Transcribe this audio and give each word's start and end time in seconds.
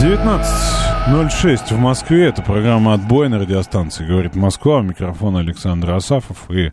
19.06 0.00 1.74
в 1.74 1.78
Москве. 1.78 2.26
Это 2.28 2.40
программа 2.40 2.94
«Отбой» 2.94 3.28
на 3.28 3.40
радиостанции 3.40 4.06
«Говорит 4.06 4.36
Москва». 4.36 4.78
У 4.78 4.82
микрофона 4.82 5.40
Александр 5.40 5.90
Асафов. 5.90 6.48
И, 6.52 6.70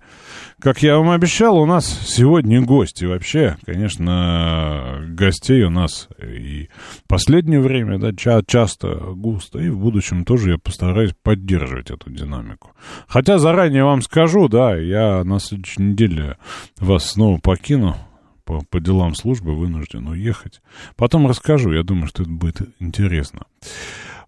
как 0.61 0.83
я 0.83 0.99
вам 0.99 1.09
обещал, 1.09 1.57
у 1.57 1.65
нас 1.65 1.87
сегодня 1.87 2.61
гости. 2.61 3.05
Вообще, 3.05 3.57
конечно, 3.65 5.01
гостей 5.07 5.63
у 5.63 5.71
нас 5.71 6.07
и 6.21 6.69
в 7.03 7.07
последнее 7.07 7.61
время, 7.61 7.97
да, 7.97 8.13
ча- 8.13 8.43
часто, 8.45 8.89
густо. 8.95 9.57
И 9.57 9.69
в 9.69 9.79
будущем 9.79 10.23
тоже 10.23 10.51
я 10.51 10.57
постараюсь 10.59 11.15
поддерживать 11.23 11.89
эту 11.89 12.11
динамику. 12.11 12.73
Хотя 13.07 13.39
заранее 13.39 13.85
вам 13.85 14.03
скажу, 14.03 14.47
да, 14.49 14.75
я 14.77 15.23
на 15.23 15.39
следующей 15.39 15.81
неделе 15.81 16.37
вас 16.79 17.09
снова 17.09 17.39
покину 17.39 17.97
по, 18.45 18.61
по 18.69 18.79
делам 18.79 19.15
службы 19.15 19.55
вынужден 19.55 20.07
уехать. 20.07 20.61
Потом 20.95 21.27
расскажу, 21.27 21.73
я 21.73 21.83
думаю, 21.83 22.07
что 22.07 22.23
это 22.23 22.31
будет 22.31 22.61
интересно. 22.79 23.41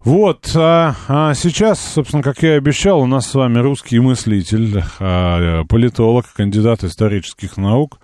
Вот, 0.00 0.52
а, 0.54 0.94
а 1.08 1.34
сейчас, 1.34 1.80
собственно, 1.80 2.22
как 2.22 2.42
я 2.42 2.54
и 2.54 2.58
обещал, 2.58 3.00
у 3.00 3.06
нас 3.06 3.26
с 3.26 3.34
вами 3.34 3.58
русский 3.58 3.98
мыслитель, 3.98 4.82
а, 5.00 5.64
политолог, 5.64 6.32
кандидат 6.32 6.84
исторических 6.84 7.56
наук 7.56 7.98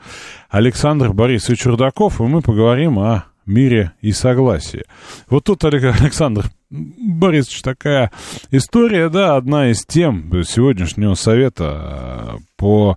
Александр 0.51 1.13
Борисович 1.13 1.61
Чурдаков, 1.61 2.21
и 2.21 2.25
мы 2.25 2.43
поговорим 2.43 2.99
о 2.99 3.27
мире 3.47 3.93
и 4.01 4.13
согласии. 4.13 4.83
Вот 5.29 5.45
тут, 5.45 5.65
Александр 5.65 6.47
Борисович, 6.71 7.63
такая 7.63 8.11
история, 8.51 9.09
да, 9.09 9.37
одна 9.37 9.71
из 9.71 9.85
тем 9.87 10.31
сегодняшнего 10.45 11.15
совета 11.15 12.39
по 12.57 12.97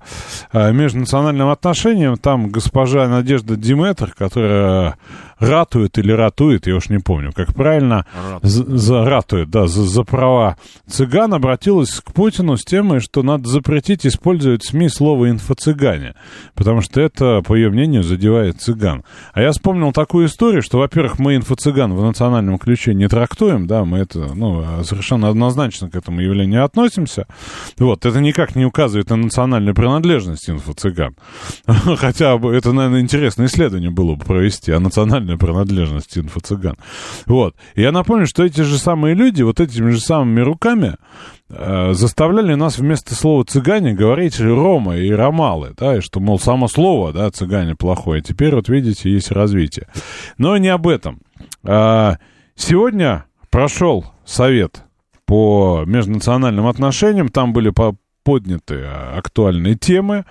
межнациональным 0.53 1.49
отношениям. 1.49 2.17
Там 2.17 2.49
госпожа 2.49 3.07
Надежда 3.07 3.55
Диметр, 3.55 4.13
которая 4.17 4.97
ратует 5.39 5.97
или 5.97 6.11
ратует, 6.11 6.67
я 6.67 6.75
уж 6.75 6.89
не 6.89 6.97
помню, 6.97 7.31
как 7.31 7.53
правильно, 7.53 8.05
за, 8.41 8.63
за, 8.77 9.05
ратует, 9.05 9.49
да, 9.49 9.67
за, 9.67 9.83
за 9.83 10.03
права 10.03 10.57
цыган, 10.87 11.33
обратилась 11.33 11.91
к 11.91 12.11
Путину 12.11 12.57
с 12.57 12.65
темой, 12.65 13.01
что 13.01 13.21
надо 13.21 13.47
запретить 13.47 14.07
использовать 14.07 14.63
в 14.63 14.67
СМИ 14.67 14.89
слово 14.89 15.29
«инфо-цыгане», 15.29 16.15
потому 16.55 16.81
что 16.81 17.01
это, 17.01 17.43
по 17.45 17.53
ее 17.53 17.69
мнению, 17.69 18.01
задевает 18.03 18.61
цыган. 18.61 19.03
А 19.33 19.41
я 19.41 19.51
вспомнил 19.51 19.91
такую 19.91 20.25
историю, 20.25 20.63
что, 20.63 20.79
во-первых, 20.79 21.19
мы 21.19 21.35
инфо-цыган 21.35 21.93
в 21.93 22.01
национальном 22.01 22.57
ключе 22.57 22.95
не 22.95 23.07
трактуем, 23.07 23.67
да, 23.67 23.85
мы 23.85 23.99
это, 23.99 24.33
ну, 24.33 24.83
совершенно 24.83 25.29
однозначно 25.29 25.87
к 25.87 25.95
этому 25.95 26.19
явлению 26.19 26.65
относимся. 26.65 27.27
Вот, 27.77 28.07
это 28.07 28.19
никак 28.21 28.55
не 28.55 28.65
указывает 28.65 29.09
на 29.11 29.17
национальную 29.47 29.75
принадлежность 29.75 30.49
инфо-цыган. 30.49 31.15
Хотя 31.97 32.35
это, 32.35 32.73
наверное, 32.73 33.01
интересное 33.01 33.47
исследование 33.47 33.89
было 33.89 34.15
бы 34.15 34.25
провести 34.25 34.71
о 34.71 34.79
национальной 34.79 35.37
принадлежности 35.37 36.19
инфо-цыган. 36.19 36.75
Вот. 37.25 37.55
Я 37.75 37.91
напомню, 37.91 38.27
что 38.27 38.43
эти 38.43 38.61
же 38.61 38.77
самые 38.77 39.15
люди, 39.15 39.41
вот 39.41 39.59
этими 39.59 39.89
же 39.89 39.99
самыми 39.99 40.41
руками 40.41 40.95
э, 41.49 41.93
заставляли 41.93 42.55
нас 42.55 42.77
вместо 42.77 43.15
слова 43.15 43.45
«цыгане» 43.45 43.93
говорить 43.93 44.39
«рома» 44.39 44.97
и 44.97 45.09
«ромалы», 45.11 45.73
да, 45.77 45.97
и 45.97 46.01
что, 46.01 46.19
мол, 46.19 46.39
само 46.39 46.67
слово, 46.67 47.13
да, 47.13 47.31
«цыгане» 47.31 47.75
плохое. 47.75 48.21
Теперь, 48.21 48.53
вот 48.53 48.69
видите, 48.69 49.09
есть 49.09 49.31
развитие. 49.31 49.87
Но 50.37 50.57
не 50.57 50.69
об 50.69 50.87
этом. 50.87 51.21
А, 51.63 52.17
сегодня 52.55 53.25
прошел 53.49 54.05
совет 54.25 54.83
по 55.25 55.83
межнациональным 55.85 56.67
отношениям, 56.67 57.29
там 57.29 57.53
были 57.53 57.69
по 57.69 57.95
подняты 58.27 58.83
актуальные 58.83 59.75
темы, 59.75 60.25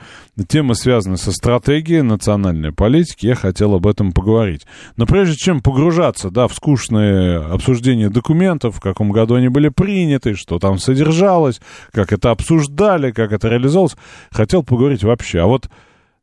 темы, 0.49 0.75
связанные 0.75 1.17
со 1.17 1.33
стратегией 1.33 2.03
национальной 2.03 2.71
политики, 2.71 3.25
я 3.25 3.35
хотел 3.35 3.73
об 3.73 3.87
этом 3.87 4.13
поговорить. 4.13 4.67
Но 4.99 5.07
прежде 5.07 5.35
чем 5.35 5.63
погружаться, 5.63 6.29
да, 6.29 6.47
в 6.47 6.53
скучное 6.53 7.51
обсуждение 7.51 8.11
документов, 8.11 8.77
в 8.77 8.81
каком 8.81 9.13
году 9.13 9.37
они 9.37 9.49
были 9.49 9.71
приняты, 9.71 10.35
что 10.35 10.59
там 10.59 10.79
содержалось, 10.79 11.63
как 11.91 12.13
это 12.13 12.33
обсуждали, 12.33 13.13
как 13.13 13.33
это 13.33 13.49
реализовалось, 13.49 13.97
хотел 14.31 14.63
поговорить 14.63 15.03
вообще. 15.03 15.41
А 15.41 15.47
вот 15.47 15.71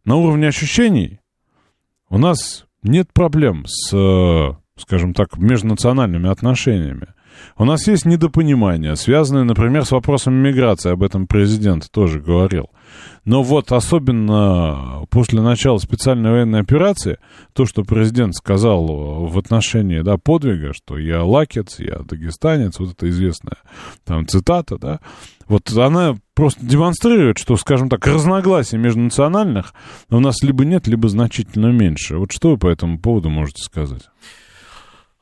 на 0.05 0.17
уровне 0.17 0.49
ощущений 0.49 1.21
у 2.07 2.19
нас 2.19 2.65
нет 2.83 3.11
проблем 3.13 3.65
с, 3.65 4.55
скажем 4.77 5.15
так, 5.15 5.37
межнациональными 5.37 6.29
отношениями. 6.29 7.07
У 7.57 7.65
нас 7.65 7.87
есть 7.87 8.05
недопонимание, 8.05 8.95
связанное, 8.95 9.43
например, 9.43 9.85
с 9.85 9.91
вопросом 9.91 10.33
миграции, 10.33 10.91
об 10.91 11.03
этом 11.03 11.27
президент 11.27 11.89
тоже 11.91 12.19
говорил. 12.19 12.69
Но 13.25 13.41
вот 13.41 13.71
особенно 13.71 15.05
после 15.09 15.41
начала 15.41 15.77
специальной 15.77 16.31
военной 16.31 16.59
операции, 16.59 17.17
то, 17.53 17.65
что 17.65 17.83
президент 17.83 18.35
сказал 18.35 19.25
в 19.27 19.37
отношении 19.37 20.01
да, 20.01 20.17
подвига, 20.17 20.73
что 20.73 20.97
я 20.97 21.23
лакец, 21.23 21.79
я 21.79 21.99
дагестанец, 21.99 22.79
вот 22.79 22.91
это 22.91 23.09
известная 23.09 23.57
там 24.03 24.27
цитата, 24.27 24.77
да, 24.77 24.99
вот 25.47 25.71
она 25.71 26.15
просто 26.33 26.65
демонстрирует, 26.65 27.37
что, 27.37 27.55
скажем 27.55 27.89
так, 27.89 28.05
разногласий 28.07 28.77
межнациональных 28.77 29.73
у 30.09 30.19
нас 30.19 30.41
либо 30.41 30.65
нет, 30.65 30.87
либо 30.87 31.07
значительно 31.07 31.67
меньше. 31.67 32.17
Вот 32.17 32.31
что 32.31 32.51
вы 32.51 32.57
по 32.57 32.67
этому 32.67 32.99
поводу 32.99 33.29
можете 33.29 33.63
сказать? 33.63 34.03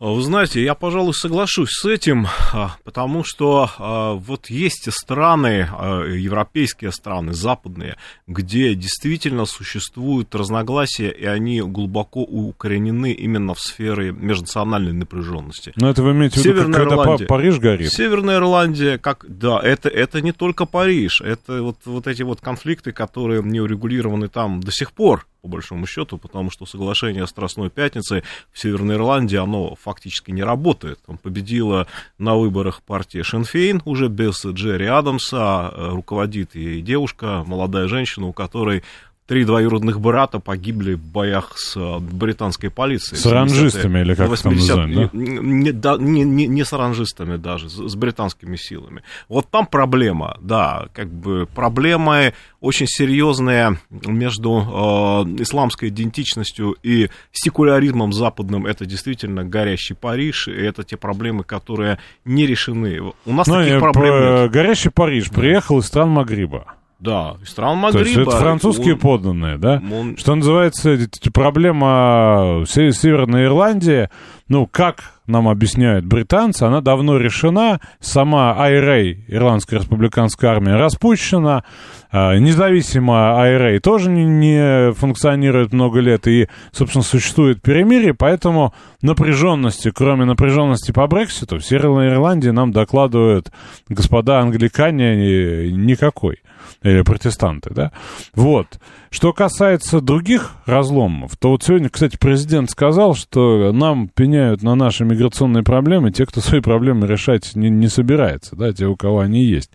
Вы 0.01 0.19
знаете, 0.23 0.63
я, 0.63 0.73
пожалуй, 0.73 1.13
соглашусь 1.13 1.69
с 1.73 1.85
этим, 1.85 2.25
а, 2.53 2.75
потому 2.83 3.23
что 3.23 3.69
а, 3.77 4.13
вот 4.13 4.49
есть 4.49 4.91
страны, 4.91 5.69
а, 5.71 6.01
европейские 6.05 6.91
страны, 6.91 7.33
западные, 7.33 7.97
где 8.25 8.73
действительно 8.73 9.45
существуют 9.45 10.33
разногласия, 10.33 11.11
и 11.11 11.25
они 11.25 11.61
глубоко 11.61 12.21
укоренены 12.23 13.11
именно 13.11 13.53
в 13.53 13.59
сфере 13.59 14.11
межнациональной 14.11 14.93
напряженности. 14.93 15.71
Но 15.75 15.91
это 15.91 16.01
вы 16.01 16.13
имеете 16.13 16.39
в 16.39 16.45
виду, 16.45 16.57
Северная 16.57 16.79
когда 16.79 16.95
Ирландия. 16.95 17.25
Париж 17.27 17.59
горит? 17.59 17.91
Северная 17.91 18.37
Ирландия, 18.37 18.97
как, 18.97 19.23
да, 19.27 19.59
это, 19.59 19.87
это 19.87 20.19
не 20.21 20.31
только 20.31 20.65
Париж, 20.65 21.21
это 21.21 21.61
вот, 21.61 21.77
вот 21.85 22.07
эти 22.07 22.23
вот 22.23 22.41
конфликты, 22.41 22.91
которые 22.91 23.43
не 23.43 23.61
урегулированы 23.61 24.29
там 24.29 24.61
до 24.61 24.71
сих 24.71 24.93
пор, 24.93 25.27
по 25.41 25.47
большому 25.47 25.87
счету, 25.87 26.17
потому 26.17 26.51
что 26.51 26.65
соглашение 26.65 27.25
Страстной 27.25 27.69
Пятницы 27.69 28.23
в 28.51 28.59
Северной 28.59 28.95
Ирландии, 28.95 29.37
оно 29.37 29.75
фактически 29.75 30.31
не 30.31 30.43
работает. 30.43 30.99
Там 31.05 31.17
победила 31.17 31.87
на 32.17 32.35
выборах 32.35 32.81
партия 32.83 33.23
Шенфейн, 33.23 33.81
уже 33.85 34.07
без 34.07 34.45
Джерри 34.45 34.85
Адамса, 34.85 35.37
а 35.39 35.89
руководит 35.91 36.55
ей 36.55 36.81
девушка, 36.81 37.43
молодая 37.45 37.87
женщина, 37.87 38.27
у 38.27 38.33
которой 38.33 38.83
три 39.31 39.45
двоюродных 39.45 40.01
брата 40.01 40.39
погибли 40.39 40.95
в 40.95 40.99
боях 40.99 41.53
с 41.57 41.77
э, 41.77 41.99
британской 41.99 42.69
полицией. 42.69 43.17
С 43.17 43.25
оранжистами 43.25 44.01
или 44.01 44.13
как 44.13 44.27
80 44.27 44.67
там 44.67 44.91
называют, 44.91 45.11
да? 45.13 45.17
Не, 45.17 45.71
да, 45.71 45.95
не, 45.97 46.25
не, 46.25 46.47
не 46.47 46.65
с 46.65 46.73
оранжистами 46.73 47.37
даже, 47.37 47.69
с, 47.69 47.75
с 47.75 47.95
британскими 47.95 48.57
силами. 48.57 49.03
Вот 49.29 49.49
там 49.49 49.67
проблема, 49.67 50.37
да, 50.41 50.89
как 50.91 51.07
бы 51.07 51.47
проблема 51.55 52.33
очень 52.59 52.87
серьезная 52.87 53.77
между 53.89 54.51
э, 54.51 55.41
исламской 55.41 55.87
идентичностью 55.87 56.75
и 56.83 57.09
секуляризмом 57.31 58.11
западным. 58.11 58.65
Это 58.65 58.85
действительно 58.85 59.45
горящий 59.45 59.93
Париж, 59.93 60.49
и 60.49 60.61
это 60.61 60.83
те 60.83 60.97
проблемы, 60.97 61.45
которые 61.45 61.99
не 62.25 62.45
решены. 62.45 62.99
У 63.25 63.31
нас 63.31 63.47
ну, 63.47 63.63
таких 63.63 63.79
проблем 63.79 64.41
нет. 64.41 64.51
Горящий 64.51 64.89
Париж 64.89 65.29
приехал 65.29 65.79
из 65.79 65.85
стран 65.85 66.09
Магриба. 66.09 66.75
Да, 67.01 67.37
из 67.41 67.49
стран 67.49 67.77
Магриба. 67.77 68.03
То 68.03 68.09
есть 68.09 68.21
это 68.21 68.37
французские 68.37 68.93
он, 68.93 68.99
подданные, 68.99 69.57
да? 69.57 69.81
Он... 69.91 70.15
Что 70.17 70.35
называется, 70.35 70.99
проблема 71.33 72.63
Северной 72.67 73.45
Ирландии, 73.45 74.07
ну, 74.47 74.67
как 74.67 75.15
нам 75.25 75.47
объясняют 75.47 76.05
британцы, 76.05 76.61
она 76.61 76.79
давно 76.81 77.17
решена. 77.17 77.79
Сама 77.99 78.55
IRA, 78.69 79.15
Ирландская 79.27 79.79
республиканская 79.79 80.51
армия, 80.51 80.75
распущена. 80.75 81.63
А, 82.11 82.35
независимо 82.37 83.13
IRA 83.47 83.79
тоже 83.79 84.11
не, 84.11 84.25
не 84.25 84.93
функционирует 84.93 85.73
много 85.73 86.01
лет 86.01 86.27
и, 86.27 86.49
собственно, 86.71 87.03
существует 87.03 87.63
перемирие, 87.63 88.13
поэтому 88.13 88.75
напряженности, 89.01 89.89
кроме 89.89 90.25
напряженности 90.25 90.91
по 90.91 91.07
Брекситу, 91.07 91.57
в 91.57 91.65
Северной 91.65 92.09
Ирландии 92.09 92.49
нам 92.49 92.71
докладывают 92.71 93.51
господа 93.89 94.39
англикане 94.39 95.71
никакой. 95.71 96.41
Или 96.83 97.01
протестанты, 97.01 97.73
да. 97.73 97.91
Вот. 98.33 98.79
Что 99.09 99.33
касается 99.33 100.01
других 100.01 100.51
разломов, 100.65 101.37
то 101.37 101.49
вот 101.49 101.63
сегодня, 101.63 101.89
кстати, 101.89 102.17
президент 102.17 102.69
сказал, 102.69 103.13
что 103.13 103.71
нам 103.71 104.07
пеняют 104.07 104.63
на 104.63 104.75
наши 104.75 105.05
миграционные 105.05 105.63
проблемы 105.63 106.11
те, 106.11 106.25
кто 106.25 106.41
свои 106.41 106.61
проблемы 106.61 107.07
решать 107.07 107.55
не, 107.55 107.69
не 107.69 107.87
собирается, 107.87 108.55
да, 108.55 108.73
те, 108.73 108.87
у 108.87 108.95
кого 108.95 109.19
они 109.19 109.43
есть. 109.43 109.69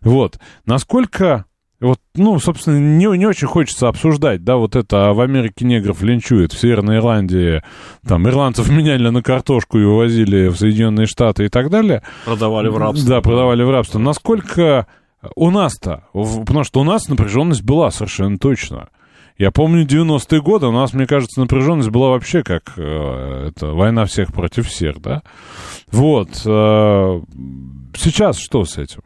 Вот. 0.00 0.38
Насколько 0.64 1.44
вот, 1.80 2.00
ну, 2.16 2.40
собственно, 2.40 2.76
не, 2.76 3.06
не 3.16 3.26
очень 3.26 3.46
хочется 3.46 3.86
обсуждать, 3.86 4.42
да, 4.42 4.56
вот 4.56 4.74
это, 4.74 5.10
а 5.10 5.12
в 5.12 5.20
Америке 5.20 5.64
негров 5.64 6.02
линчуют, 6.02 6.52
в 6.52 6.58
Северной 6.58 6.96
Ирландии, 6.96 7.62
там, 8.04 8.26
ирландцев 8.26 8.68
меняли 8.68 9.08
на 9.10 9.22
картошку 9.22 9.78
и 9.78 9.84
увозили 9.84 10.48
в 10.48 10.56
Соединенные 10.56 11.06
Штаты 11.06 11.44
и 11.44 11.48
так 11.48 11.70
далее. 11.70 12.02
Продавали 12.24 12.68
в 12.68 12.76
рабство. 12.78 13.08
Да, 13.08 13.20
продавали 13.20 13.62
в 13.62 13.70
рабство. 13.70 14.00
Насколько 14.00 14.88
у 15.34 15.50
нас-то, 15.50 16.04
потому 16.12 16.64
что 16.64 16.80
у 16.80 16.84
нас 16.84 17.08
напряженность 17.08 17.62
была 17.62 17.90
совершенно 17.90 18.38
точно. 18.38 18.88
Я 19.36 19.52
помню 19.52 19.86
90-е 19.86 20.42
годы, 20.42 20.66
у 20.66 20.72
нас, 20.72 20.92
мне 20.92 21.06
кажется, 21.06 21.40
напряженность 21.40 21.90
была 21.90 22.10
вообще 22.10 22.42
как 22.42 22.72
э, 22.76 23.48
это, 23.48 23.68
война 23.68 24.04
всех 24.04 24.32
против 24.32 24.66
всех, 24.66 25.00
да? 25.00 25.22
Вот. 25.92 26.30
Э, 26.44 27.20
сейчас 27.96 28.38
что 28.38 28.64
с 28.64 28.78
этим? 28.78 29.02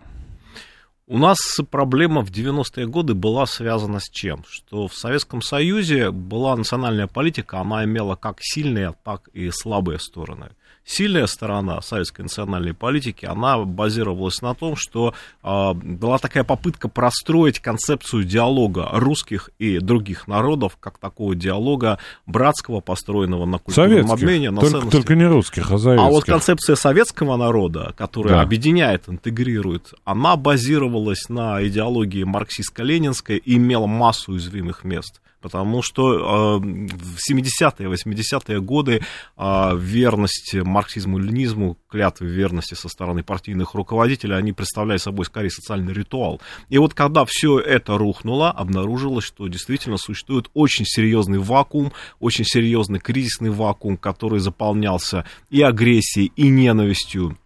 У 1.06 1.18
нас 1.18 1.38
проблема 1.70 2.22
в 2.22 2.30
90-е 2.30 2.86
годы 2.86 3.12
была 3.12 3.44
связана 3.44 4.00
с 4.00 4.08
чем? 4.08 4.44
Что 4.48 4.88
в 4.88 4.94
Советском 4.94 5.42
Союзе 5.42 6.10
была 6.10 6.56
национальная 6.56 7.08
политика, 7.08 7.60
она 7.60 7.84
имела 7.84 8.14
как 8.14 8.38
сильные, 8.40 8.94
так 9.04 9.28
и 9.34 9.50
слабые 9.50 9.98
стороны 9.98 10.52
сильная 10.84 11.26
сторона 11.26 11.80
советской 11.80 12.22
национальной 12.22 12.74
политики, 12.74 13.24
она 13.24 13.58
базировалась 13.58 14.42
на 14.42 14.54
том, 14.54 14.74
что 14.76 15.14
э, 15.42 15.72
была 15.74 16.18
такая 16.18 16.44
попытка 16.44 16.88
простроить 16.88 17.60
концепцию 17.60 18.24
диалога 18.24 18.88
русских 18.92 19.50
и 19.58 19.78
других 19.78 20.28
народов, 20.28 20.76
как 20.80 20.98
такого 20.98 21.34
диалога 21.34 21.98
братского, 22.26 22.80
построенного 22.80 23.46
на 23.46 23.58
культурном 23.58 24.08
Советских. 24.08 24.22
обмене. 24.22 24.50
На 24.50 24.60
только, 24.60 24.90
только 24.90 25.14
не 25.14 25.26
русских, 25.26 25.70
а 25.70 25.78
советских. 25.78 26.06
А 26.06 26.10
вот 26.10 26.24
концепция 26.24 26.76
советского 26.76 27.36
народа, 27.36 27.94
которая 27.96 28.34
да. 28.34 28.42
объединяет, 28.42 29.08
интегрирует, 29.08 29.94
она 30.04 30.36
базировалась 30.36 31.28
на 31.28 31.66
идеологии 31.66 32.24
марксистско-ленинской 32.24 33.36
и 33.36 33.56
имела 33.56 33.86
массу 33.86 34.32
уязвимых 34.32 34.84
мест 34.84 35.20
потому 35.42 35.82
что 35.82 36.14
э, 36.14 36.58
в 36.60 37.18
70-е, 37.30 37.88
80-е 37.88 38.60
годы 38.60 39.02
э, 39.36 39.76
верность 39.76 40.54
марксизму 40.54 41.18
и 41.18 41.22
ленизму, 41.22 41.76
клятвы 41.88 42.28
верности 42.28 42.74
со 42.74 42.88
стороны 42.88 43.22
партийных 43.22 43.74
руководителей, 43.74 44.36
они 44.36 44.52
представляли 44.52 44.98
собой 44.98 45.26
скорее 45.26 45.50
социальный 45.50 45.92
ритуал. 45.92 46.40
И 46.68 46.78
вот 46.78 46.94
когда 46.94 47.24
все 47.26 47.58
это 47.58 47.98
рухнуло, 47.98 48.50
обнаружилось, 48.50 49.24
что 49.24 49.48
действительно 49.48 49.98
существует 49.98 50.48
очень 50.54 50.86
серьезный 50.86 51.38
вакуум, 51.38 51.92
очень 52.20 52.44
серьезный 52.44 53.00
кризисный 53.00 53.50
вакуум, 53.50 53.96
который 53.96 54.38
заполнялся 54.38 55.24
и 55.50 55.60
агрессией, 55.60 56.32
и 56.36 56.48
ненавистью. 56.48 57.36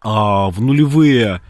А 0.00 0.50
в 0.50 0.60
нулевые 0.60 1.40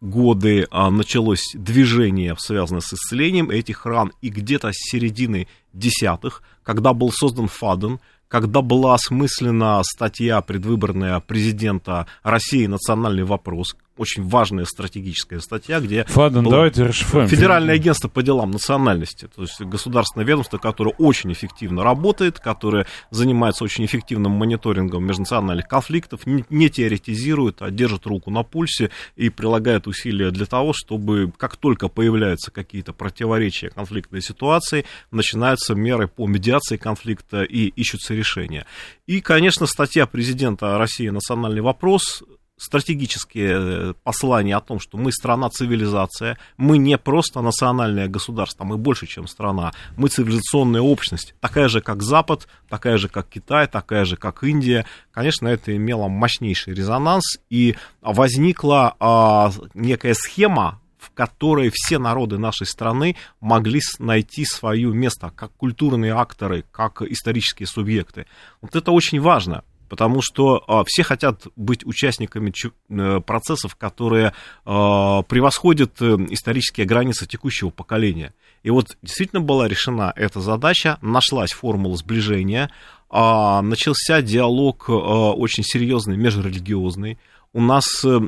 годы 0.00 0.66
а, 0.70 0.90
началось 0.90 1.44
движение, 1.54 2.34
связанное 2.38 2.80
с 2.80 2.92
исцелением 2.92 3.50
этих 3.50 3.86
ран, 3.86 4.12
и 4.20 4.28
где-то 4.28 4.70
с 4.72 4.76
середины 4.76 5.46
десятых, 5.72 6.42
когда 6.62 6.92
был 6.92 7.12
создан 7.12 7.48
ФАДЕН, 7.48 8.00
когда 8.28 8.62
была 8.62 8.94
осмыслена 8.94 9.82
статья 9.84 10.40
предвыборная 10.40 11.20
президента 11.20 12.06
России 12.22 12.66
«Национальный 12.66 13.24
вопрос», 13.24 13.76
очень 14.00 14.26
важная 14.26 14.64
стратегическая 14.64 15.40
статья, 15.40 15.78
где... 15.78 16.04
Фаден, 16.04 16.44
давайте 16.44 16.84
расшифруем. 16.84 17.28
Федеральное 17.28 17.74
агентство 17.74 18.08
по 18.08 18.22
делам 18.22 18.50
национальности, 18.50 19.28
то 19.34 19.42
есть 19.42 19.60
государственное 19.60 20.26
ведомство, 20.26 20.56
которое 20.56 20.94
очень 20.96 21.30
эффективно 21.32 21.84
работает, 21.84 22.40
которое 22.40 22.86
занимается 23.10 23.62
очень 23.62 23.84
эффективным 23.84 24.32
мониторингом 24.32 25.04
межнациональных 25.04 25.68
конфликтов, 25.68 26.24
не, 26.24 26.46
не 26.48 26.70
теоретизирует, 26.70 27.60
а 27.60 27.70
держит 27.70 28.06
руку 28.06 28.30
на 28.30 28.42
пульсе 28.42 28.90
и 29.16 29.28
прилагает 29.28 29.86
усилия 29.86 30.30
для 30.30 30.46
того, 30.46 30.72
чтобы 30.72 31.30
как 31.36 31.58
только 31.58 31.88
появляются 31.88 32.50
какие-то 32.50 32.94
противоречия, 32.94 33.68
конфликтные 33.68 34.22
ситуации, 34.22 34.86
начинаются 35.10 35.74
меры 35.74 36.08
по 36.08 36.26
медиации 36.26 36.78
конфликта 36.78 37.42
и 37.42 37.66
ищутся 37.66 38.14
решения. 38.14 38.64
И, 39.06 39.20
конечно, 39.20 39.66
статья 39.66 40.06
президента 40.06 40.78
России 40.78 41.10
«Национальный 41.10 41.60
вопрос» 41.60 42.22
стратегические 42.60 43.52
э, 43.54 43.94
послания 44.04 44.54
о 44.54 44.60
том, 44.60 44.80
что 44.80 44.98
мы 44.98 45.12
страна-цивилизация, 45.12 46.36
мы 46.58 46.76
не 46.76 46.98
просто 46.98 47.40
национальное 47.40 48.06
государство, 48.06 48.64
мы 48.64 48.76
больше, 48.76 49.06
чем 49.06 49.26
страна, 49.26 49.72
мы 49.96 50.08
цивилизационная 50.08 50.82
общность, 50.82 51.34
такая 51.40 51.68
же, 51.68 51.80
как 51.80 52.02
Запад, 52.02 52.48
такая 52.68 52.98
же, 52.98 53.08
как 53.08 53.28
Китай, 53.30 53.66
такая 53.66 54.04
же, 54.04 54.16
как 54.16 54.44
Индия. 54.44 54.84
Конечно, 55.10 55.48
это 55.48 55.74
имело 55.74 56.08
мощнейший 56.08 56.74
резонанс, 56.74 57.38
и 57.48 57.76
возникла 58.02 58.94
а, 59.00 59.52
некая 59.72 60.12
схема, 60.12 60.80
в 60.98 61.10
которой 61.12 61.70
все 61.72 61.98
народы 61.98 62.36
нашей 62.36 62.66
страны 62.66 63.16
могли 63.40 63.80
найти 63.98 64.44
свое 64.44 64.92
место 64.92 65.32
как 65.34 65.52
культурные 65.52 66.12
акторы, 66.12 66.66
как 66.70 67.00
исторические 67.00 67.66
субъекты. 67.66 68.26
Вот 68.60 68.76
это 68.76 68.92
очень 68.92 69.18
важно 69.18 69.64
потому 69.90 70.22
что 70.22 70.62
а, 70.68 70.84
все 70.86 71.02
хотят 71.02 71.48
быть 71.56 71.84
участниками 71.84 72.52
э, 72.88 73.20
процессов, 73.20 73.74
которые 73.74 74.32
а, 74.64 75.22
превосходят 75.22 76.00
э, 76.00 76.16
исторические 76.30 76.86
границы 76.86 77.26
текущего 77.26 77.70
поколения. 77.70 78.32
И 78.62 78.70
вот 78.70 78.96
действительно 79.02 79.42
была 79.42 79.66
решена 79.66 80.12
эта 80.14 80.40
задача, 80.40 80.98
нашлась 81.02 81.50
формула 81.50 81.96
сближения, 81.96 82.70
а, 83.10 83.60
начался 83.62 84.22
диалог 84.22 84.88
очень 84.88 85.64
серьезный, 85.64 86.16
межрелигиозный, 86.16 87.18
у 87.52 87.60
нас 87.60 87.84
э, 88.04 88.20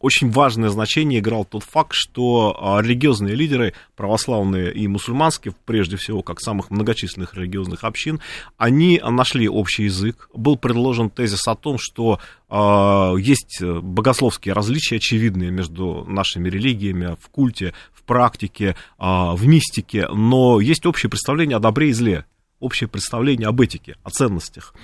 очень 0.00 0.30
важное 0.30 0.70
значение 0.70 1.20
играл 1.20 1.44
тот 1.44 1.64
факт, 1.64 1.92
что 1.92 2.56
а, 2.58 2.80
религиозные 2.80 3.34
лидеры, 3.34 3.74
православные 3.94 4.72
и 4.72 4.88
мусульманские, 4.88 5.54
прежде 5.66 5.98
всего, 5.98 6.22
как 6.22 6.40
самых 6.40 6.70
многочисленных 6.70 7.34
религиозных 7.34 7.84
общин, 7.84 8.20
они 8.56 9.00
нашли 9.04 9.48
общий 9.48 9.84
язык. 9.84 10.30
Был 10.32 10.56
предложен 10.56 11.10
тезис 11.10 11.46
о 11.46 11.56
том, 11.56 11.76
что 11.78 12.20
э, 12.48 13.14
есть 13.20 13.62
богословские 13.62 14.54
различия 14.54 14.96
очевидные 14.96 15.50
между 15.50 16.06
нашими 16.08 16.48
религиями 16.48 17.16
в 17.20 17.28
культе, 17.28 17.74
в 17.92 18.02
практике, 18.04 18.76
э, 18.98 19.04
в 19.04 19.46
мистике, 19.46 20.08
но 20.08 20.58
есть 20.58 20.86
общее 20.86 21.10
представление 21.10 21.58
о 21.58 21.60
добре 21.60 21.90
и 21.90 21.92
зле, 21.92 22.24
общее 22.60 22.88
представление 22.88 23.48
об 23.48 23.60
этике, 23.60 23.96
о 24.04 24.10
ценностях. 24.10 24.74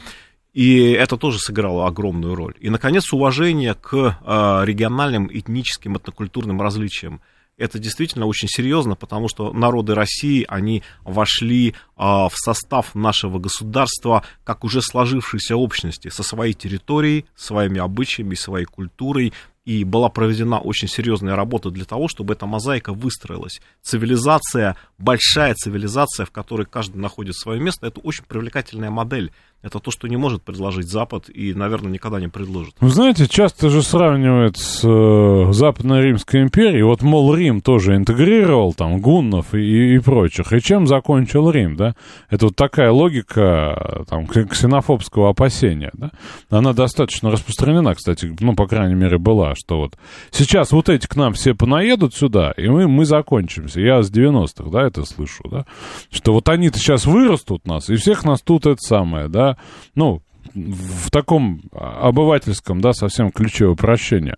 И 0.57 0.93
это 0.93 1.19
тоже 1.19 1.39
сыграло 1.39 1.87
огромную 1.87 2.35
роль. 2.35 2.55
И, 2.61 2.71
наконец, 2.71 3.13
уважение 3.13 3.75
к 3.75 4.19
а, 4.25 4.63
региональным 4.65 5.29
этническим, 5.31 5.99
этнокультурным 5.99 6.63
различиям. 6.63 7.21
Это 7.59 7.79
действительно 7.79 8.25
очень 8.25 8.49
серьезно, 8.49 8.95
потому 8.95 9.29
что 9.29 9.53
народы 9.53 9.95
России, 9.95 10.47
они 10.49 10.83
вошли 11.05 11.75
а, 11.95 12.31
в 12.31 12.37
состав 12.37 12.95
нашего 12.95 13.39
государства 13.39 14.25
как 14.45 14.65
уже 14.65 14.81
сложившейся 14.81 15.57
общности 15.57 16.09
со 16.09 16.23
своей 16.23 16.55
территорией, 16.55 17.27
своими 17.35 17.79
обычаями, 17.79 18.35
своей 18.35 18.65
культурой, 18.65 19.35
и 19.67 19.83
была 19.83 20.09
проведена 20.09 20.59
очень 20.61 20.89
серьезная 20.89 21.35
работа 21.35 21.71
для 21.71 21.85
того, 21.85 22.09
чтобы 22.09 22.35
эта 22.35 22.47
мозаика 22.47 22.95
выстроилась. 22.95 23.61
Цивилизация, 23.83 24.77
большая 24.97 25.55
цивилизация, 25.55 26.25
в 26.25 26.31
которой 26.31 26.67
каждый 26.67 26.99
находит 26.99 27.35
свое 27.35 27.61
место, 27.61 27.89
это 27.89 28.01
очень 28.01 28.25
привлекательная 28.25 28.91
модель 28.91 29.33
это 29.67 29.81
то, 29.81 29.91
что 29.91 30.07
не 30.07 30.17
может 30.17 30.43
предложить 30.43 30.89
Запад 30.89 31.29
и, 31.29 31.53
наверное, 31.53 31.91
никогда 31.91 32.21
не 32.21 32.29
предложит. 32.29 32.75
Вы 32.81 32.89
знаете, 32.89 33.27
часто 33.27 33.69
же 33.69 33.83
сравнивают 33.83 34.57
с 34.57 34.85
э, 34.85 35.53
Западной 35.53 36.03
Римской 36.03 36.43
империей. 36.43 36.83
Вот, 36.83 37.03
мол, 37.03 37.35
Рим 37.35 37.61
тоже 37.61 37.97
интегрировал 37.97 38.75
там 38.75 39.01
гуннов 39.01 39.55
и, 39.55 39.97
и 39.97 39.99
прочих. 39.99 40.53
И 40.53 40.61
чем 40.61 40.87
закончил 40.87 41.51
Рим, 41.51 41.75
да? 41.75 41.97
Это 42.31 42.47
вот 42.47 42.57
такая 42.57 42.93
логика 42.93 44.05
там 44.09 44.27
ксенофобского 44.29 45.31
опасения, 45.31 45.91
да? 45.95 46.13
Она 46.49 46.73
достаточно 46.73 47.33
распространена, 47.33 47.95
кстати, 47.95 48.37
ну, 48.39 48.55
по 48.55 48.69
крайней 48.69 48.95
мере, 48.95 49.19
была, 49.19 49.56
что 49.57 49.79
вот 49.79 49.97
сейчас 50.31 50.73
вот 50.73 50.89
эти 50.89 51.07
к 51.07 51.17
нам 51.17 51.33
все 51.35 51.55
понаедут 51.55 52.15
сюда, 52.15 52.53
и 52.57 52.69
мы, 52.69 52.87
мы 52.87 53.05
закончимся. 53.05 53.81
Я 53.81 54.03
с 54.03 54.11
90-х, 54.11 54.71
да, 54.71 54.87
это 54.87 55.05
слышу, 55.05 55.43
да? 55.51 55.67
Что 56.11 56.33
вот 56.33 56.49
они-то 56.49 56.79
сейчас 56.79 57.07
вырастут 57.07 57.67
нас, 57.67 57.91
и 57.91 57.97
всех 57.97 58.25
нас 58.25 58.41
тут 58.43 58.67
это 58.67 58.81
самое, 58.81 59.29
да? 59.29 59.57
ну, 59.95 60.23
в 60.55 61.11
таком 61.11 61.63
обывательском, 61.73 62.81
да, 62.81 62.93
совсем 62.93 63.31
ключе 63.31 63.67
упрощения. 63.67 64.37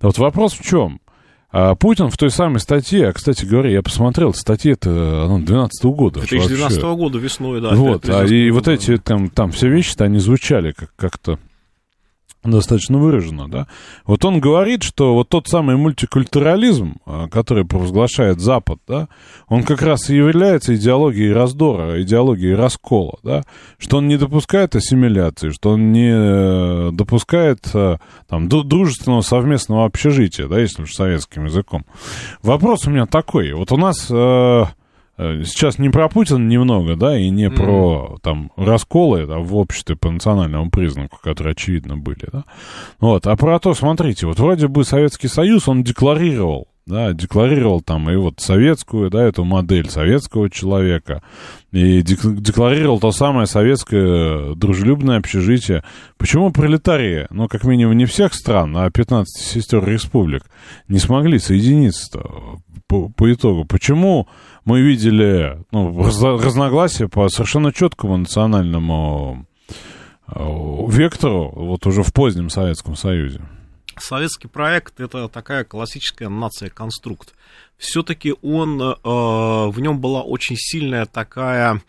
Вот 0.00 0.18
вопрос 0.18 0.52
в 0.54 0.62
чем? 0.62 1.00
А 1.50 1.74
Путин 1.74 2.10
в 2.10 2.16
той 2.18 2.30
самой 2.30 2.60
статье, 2.60 3.08
а, 3.08 3.12
кстати 3.12 3.46
говоря, 3.46 3.70
я 3.70 3.82
посмотрел, 3.82 4.34
статья 4.34 4.72
это 4.72 4.90
ну, 4.90 5.38
12 5.38 5.84
-го 5.84 5.94
года. 5.94 6.20
2012 6.20 6.82
-го 6.82 6.96
года 6.96 7.18
весной, 7.18 7.60
да. 7.62 7.74
Вот, 7.74 8.08
а 8.08 8.24
и 8.24 8.50
вот 8.50 8.68
эти 8.68 8.98
там, 8.98 9.30
там 9.30 9.50
все 9.52 9.68
вещи-то, 9.68 10.04
они 10.04 10.18
звучали 10.18 10.72
как- 10.72 10.94
как-то 10.96 11.38
достаточно 12.44 12.98
выражено, 12.98 13.48
да. 13.48 13.66
Вот 14.06 14.24
он 14.24 14.40
говорит, 14.40 14.82
что 14.82 15.14
вот 15.14 15.28
тот 15.28 15.48
самый 15.48 15.76
мультикультурализм, 15.76 16.96
а, 17.04 17.28
который 17.28 17.64
провозглашает 17.64 18.40
Запад, 18.40 18.78
да, 18.86 19.08
он 19.48 19.64
как 19.64 19.82
раз 19.82 20.08
и 20.10 20.16
является 20.16 20.74
идеологией 20.76 21.32
раздора, 21.32 22.00
идеологией 22.02 22.54
раскола, 22.54 23.18
да, 23.22 23.44
что 23.78 23.98
он 23.98 24.08
не 24.08 24.16
допускает 24.16 24.76
ассимиляции, 24.76 25.50
что 25.50 25.70
он 25.70 25.92
не 25.92 26.10
э, 26.12 26.90
допускает 26.92 27.68
э, 27.74 27.98
там 28.28 28.48
дружественного 28.48 29.22
совместного 29.22 29.84
общежития, 29.84 30.46
да, 30.46 30.58
если 30.60 30.82
уж 30.82 30.94
советским 30.94 31.46
языком. 31.46 31.84
Вопрос 32.42 32.86
у 32.86 32.90
меня 32.90 33.06
такой, 33.06 33.52
вот 33.52 33.72
у 33.72 33.76
нас 33.76 34.06
э, 34.10 34.64
сейчас 35.18 35.78
не 35.78 35.90
про 35.90 36.08
Путина 36.08 36.46
немного, 36.46 36.94
да, 36.94 37.18
и 37.18 37.28
не 37.30 37.50
про 37.50 38.18
там 38.22 38.52
расколы 38.56 39.26
да, 39.26 39.38
в 39.38 39.56
обществе 39.56 39.96
по 39.96 40.10
национальному 40.10 40.70
признаку, 40.70 41.18
которые 41.22 41.52
очевидно 41.52 41.96
были, 41.96 42.28
да. 42.30 42.44
Вот, 43.00 43.26
а 43.26 43.36
про 43.36 43.58
то, 43.58 43.74
смотрите, 43.74 44.26
вот 44.26 44.38
вроде 44.38 44.68
бы 44.68 44.84
Советский 44.84 45.28
Союз, 45.28 45.68
он 45.68 45.82
декларировал, 45.82 46.68
да, 46.86 47.12
декларировал 47.12 47.80
там 47.80 48.08
и 48.10 48.16
вот 48.16 48.40
советскую, 48.40 49.10
да, 49.10 49.24
эту 49.24 49.44
модель 49.44 49.90
советского 49.90 50.48
человека, 50.48 51.22
и 51.72 52.00
декларировал 52.02 53.00
то 53.00 53.10
самое 53.10 53.46
советское 53.46 54.54
дружелюбное 54.54 55.18
общежитие. 55.18 55.82
Почему 56.16 56.52
пролетарии, 56.52 57.26
ну, 57.30 57.48
как 57.48 57.64
минимум, 57.64 57.96
не 57.96 58.06
всех 58.06 58.34
стран, 58.34 58.76
а 58.76 58.90
15 58.90 59.44
сестер 59.44 59.84
республик, 59.84 60.44
не 60.86 60.98
смогли 60.98 61.38
соединиться 61.38 62.22
по, 62.88 63.08
по 63.10 63.32
итогу? 63.32 63.64
Почему 63.64 64.26
мы 64.64 64.80
видели 64.80 65.64
ну, 65.70 66.02
разногласия 66.02 67.08
по 67.08 67.28
совершенно 67.28 67.72
четкому 67.72 68.16
национальному 68.16 69.46
э, 70.26 70.32
вектору 70.88 71.50
вот 71.54 71.86
уже 71.86 72.02
в 72.02 72.12
позднем 72.12 72.50
Советском 72.50 72.96
Союзе. 72.96 73.40
Советский 73.98 74.48
проект 74.48 75.00
это 75.00 75.28
такая 75.28 75.64
классическая 75.64 76.28
нация-конструкт. 76.28 77.34
Все-таки 77.78 78.34
он, 78.42 78.80
э, 78.80 78.94
в 79.04 79.74
нем 79.78 80.00
была 80.00 80.22
очень 80.22 80.56
сильная 80.56 81.06
такая 81.06 81.80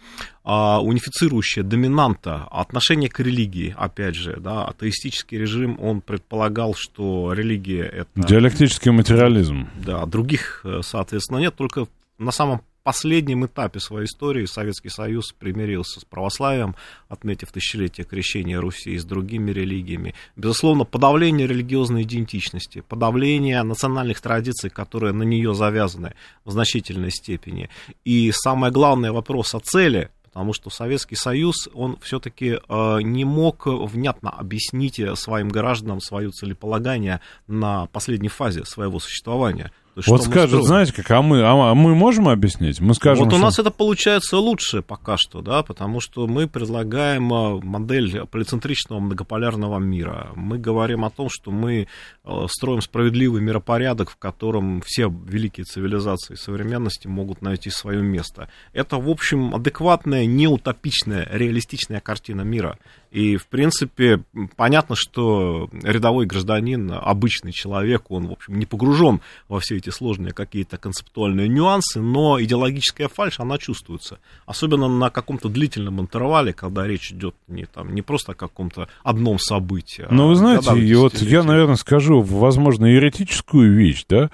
э, 0.50 0.77
унифицирующая 0.79 1.63
доминанта 1.63 2.48
отношение 2.51 3.10
к 3.10 3.20
религии, 3.20 3.75
опять 3.77 4.15
же, 4.15 4.38
да, 4.39 4.65
атеистический 4.65 5.38
режим, 5.38 5.77
он 5.79 6.01
предполагал, 6.01 6.74
что 6.74 7.34
религия 7.34 7.84
это... 7.84 8.10
Диалектический 8.15 8.91
материализм. 8.91 9.70
Да, 9.75 10.06
других, 10.06 10.62
э, 10.63 10.82
соответственно, 10.84 11.38
нет, 11.38 11.56
только 11.56 11.88
на 12.18 12.32
самом 12.32 12.62
последнем 12.84 13.46
этапе 13.46 13.79
своей 13.79 14.06
истории 14.06 14.46
Советский 14.46 14.89
Союз 14.89 15.32
примирился 15.38 16.00
с 16.00 16.06
православием, 16.06 16.75
отметив 17.08 17.51
тысячелетие 17.51 18.06
крещения 18.06 18.60
Руси 18.60 18.98
с 18.98 19.06
другими 19.06 19.51
религиями. 19.51 20.15
Безусловно, 20.36 20.86
подавление 20.86 21.46
религиозной 21.46 22.01
идентичности, 22.01 22.82
подавление 22.82 23.62
национальных 23.62 24.22
традиций, 24.22 24.72
которые 24.72 25.13
на 25.13 25.24
нее 25.24 25.53
завязаны 25.53 26.15
в 26.46 26.51
значительной 26.51 27.12
степени. 27.12 27.70
И 28.06 28.32
самое 28.34 28.74
главное 28.74 29.12
вопрос 29.12 29.53
о 29.53 29.60
цели, 29.60 30.10
потому 30.32 30.54
что 30.54 30.70
Советский 30.70 31.16
Союз, 31.16 31.68
он 31.74 31.98
все-таки 32.02 32.60
э, 32.68 33.02
не 33.02 33.26
мог 33.26 33.66
внятно 33.66 34.30
объяснить 34.30 35.02
своим 35.16 35.50
гражданам 35.50 36.02
свое 36.02 36.30
целеполагание 36.32 37.22
на 37.48 37.88
последней 37.88 38.30
фазе 38.30 38.66
своего 38.66 39.00
существования. 39.00 39.72
Вот 39.96 40.24
скажут, 40.24 40.65
знаете, 40.65 40.93
как, 40.93 41.10
а 41.12 41.22
мы, 41.22 41.43
а 41.43 41.74
мы 41.74 41.96
можем 41.96 42.29
объяснить? 42.29 42.79
Мы 42.79 42.93
скажем, 42.93 43.25
вот 43.25 43.34
у 43.34 43.38
что... 43.38 43.46
нас 43.46 43.60
это 43.60 43.72
получается 43.72 44.38
лучше 44.38 44.81
пока 44.81 45.17
что, 45.17 45.41
да, 45.41 45.63
потому 45.63 46.00
что 46.00 46.27
мы 46.27 46.48
предлагаем 46.48 47.34
а, 47.34 47.60
модель 47.60 48.25
полицентричного 48.25 49.00
многополярного 49.00 49.79
мира. 49.79 50.29
Мы 50.36 50.58
говорим 50.58 51.03
о 51.05 51.10
том, 51.10 51.29
что 51.29 51.51
мы 51.51 51.88
а, 52.24 52.48
строим 52.48 52.81
справедливый 52.81 53.41
миропорядок, 53.41 54.10
в 54.10 54.17
котором 54.17 54.81
все 54.86 55.10
великие 55.10 55.65
цивилизации 55.65 56.36
современности 56.36 57.08
могут 57.08 57.41
найти 57.41 57.69
свое 57.69 58.01
место. 58.01 58.50
Это, 58.74 58.98
в 58.98 59.10
общем, 59.10 59.55
адекватная, 59.55 60.25
неутопичная, 60.25 61.27
реалистичная 61.31 62.00
картина 62.00 62.41
мира. 62.41 62.77
И, 63.12 63.38
в 63.38 63.48
принципе, 63.48 64.24
понятно, 64.56 64.96
что 64.96 65.68
рядовой 65.72 66.28
гражданин, 66.28 66.92
обычный 66.92 67.51
человек, 67.51 68.12
он, 68.12 68.28
в 68.28 68.32
общем, 68.34 68.60
не 68.60 68.68
погружен 68.68 69.22
во 69.48 69.60
все 69.60 69.78
эти 69.78 69.89
сложные 69.89 70.32
какие-то 70.32 70.78
концептуальные 70.78 71.48
нюансы, 71.48 72.01
но 72.01 72.39
идеологическая 72.39 73.08
фальшь, 73.08 73.39
она 73.39 73.58
чувствуется. 73.58 74.20
Особенно 74.46 74.88
на 74.88 75.10
каком-то 75.10 75.50
длительном 75.50 76.00
интервале, 76.00 76.54
когда 76.54 76.86
речь 76.86 77.12
идет 77.12 77.36
не, 77.48 77.66
там, 77.66 77.96
не 77.96 78.04
просто 78.04 78.34
о 78.34 78.36
каком-то 78.36 78.88
одном 79.04 79.39
событии. 79.39 80.06
Ну, 80.12 80.28
вы 80.28 80.36
знаете, 80.36 80.80
и 80.80 80.94
вот 80.94 81.16
я, 81.16 81.44
наверное, 81.44 81.75
скажу, 81.75 82.22
возможно, 82.22 82.86
еретическую 82.86 83.75
вещь, 83.75 84.06
да, 84.08 84.30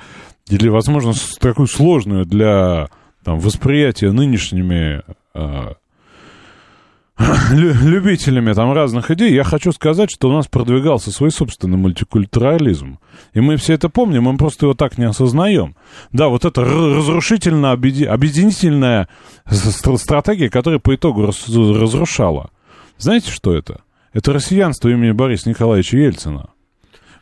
или, 0.50 0.68
возможно, 0.68 1.14
такую 1.40 1.68
сложную 1.68 2.26
для 2.26 2.90
там, 3.24 3.40
восприятия 3.40 4.12
нынешними 4.12 5.02
а, 5.34 5.76
любителями 7.18 8.52
там 8.54 8.74
разных 8.74 9.10
идей, 9.12 9.34
я 9.34 9.44
хочу 9.44 9.72
сказать, 9.72 10.12
что 10.12 10.30
у 10.30 10.34
нас 10.34 10.48
продвигался 10.48 11.12
свой 11.12 11.32
собственный 11.32 11.78
мультикультурализм. 11.78 13.00
И 13.34 13.40
мы 13.40 13.56
все 13.56 13.74
это 13.74 13.88
помним, 13.88 14.24
мы 14.24 14.38
просто 14.38 14.66
его 14.66 14.74
так 14.74 14.98
не 14.98 15.06
осознаем. 15.06 15.76
Да, 16.12 16.28
вот 16.28 16.44
это 16.44 16.64
разрушительно 16.64 17.72
объединительная 17.72 19.08
стратегия, 19.50 20.50
которая 20.50 20.80
по 20.80 20.94
итогу 20.94 21.26
разрушала. 21.26 22.50
Знаете, 22.98 23.32
что 23.32 23.56
это? 23.56 23.82
Это 24.12 24.34
россиянство 24.34 24.90
имени 24.90 25.12
Бориса 25.12 25.50
Николаевича 25.50 25.98
Ельцина. 25.98 26.50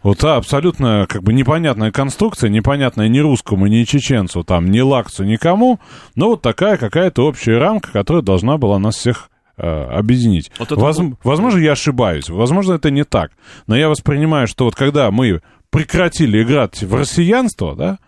Вот 0.01 0.17
та 0.17 0.35
абсолютно 0.35 1.05
как 1.07 1.23
бы 1.23 1.33
непонятная 1.33 1.91
конструкция, 1.91 2.49
непонятная 2.49 3.07
ни 3.07 3.19
русскому, 3.19 3.67
ни 3.67 3.83
чеченцу, 3.83 4.43
там, 4.43 4.69
ни 4.69 4.81
лакцу, 4.81 5.23
никому, 5.23 5.79
но 6.15 6.29
вот 6.29 6.41
такая 6.41 6.77
какая-то 6.77 7.25
общая 7.25 7.57
рамка, 7.57 7.91
которая 7.91 8.21
должна 8.21 8.57
была 8.57 8.79
нас 8.79 8.95
всех 8.95 9.29
объединить. 9.57 10.51
Вот 10.57 10.71
Воз, 10.71 10.97
был... 10.97 11.17
Возможно, 11.23 11.59
я 11.59 11.73
ошибаюсь, 11.73 12.29
возможно, 12.29 12.73
это 12.73 12.89
не 12.91 13.03
так. 13.03 13.31
Но 13.67 13.75
я 13.75 13.89
воспринимаю, 13.89 14.47
что 14.47 14.65
вот 14.65 14.75
когда 14.75 15.11
мы 15.11 15.41
прекратили 15.69 16.41
играть 16.43 16.83
в 16.83 16.93
россиянство, 16.95 17.75
да, 17.75 17.99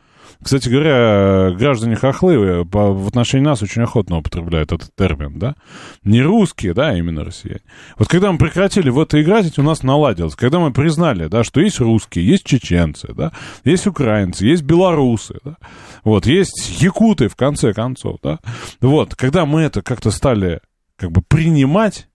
кстати 0.42 0.70
говоря, 0.70 1.52
граждане 1.58 1.96
хохлы 1.96 2.34
э, 2.36 2.64
в 2.64 3.08
отношении 3.08 3.46
нас 3.46 3.64
очень 3.64 3.82
охотно 3.82 4.18
употребляют 4.18 4.72
этот 4.72 4.94
термин, 4.96 5.40
да? 5.40 5.56
Не 6.04 6.22
русские, 6.22 6.74
да, 6.74 6.90
а 6.90 6.94
именно 6.94 7.24
россияне. 7.24 7.62
Вот 7.98 8.08
когда 8.08 8.32
мы 8.32 8.38
прекратили 8.38 8.90
в 8.90 9.00
это 9.00 9.22
играть, 9.22 9.58
у 9.58 9.64
нас 9.64 9.82
наладилось. 9.82 10.36
Когда 10.36 10.60
мы 10.60 10.72
признали, 10.72 11.28
да, 11.28 11.44
что 11.44 11.62
есть 11.62 11.80
русские, 11.80 12.28
есть 12.28 12.44
чеченцы, 12.44 13.14
да, 13.14 13.32
есть 13.64 13.88
украинцы, 13.88 14.46
есть 14.46 14.64
белорусы, 14.64 15.40
да, 15.44 15.58
вот, 16.04 16.28
есть 16.28 16.82
якуты, 16.82 17.28
в 17.28 17.36
конце 17.36 17.74
концов, 17.74 18.18
да. 18.22 18.40
Вот, 18.82 19.16
когда 19.16 19.46
мы 19.46 19.62
это 19.62 19.82
как-то 19.82 20.12
стали 20.12 20.60
как 20.98 21.12
бы 21.12 21.22
принимать, 21.22 22.08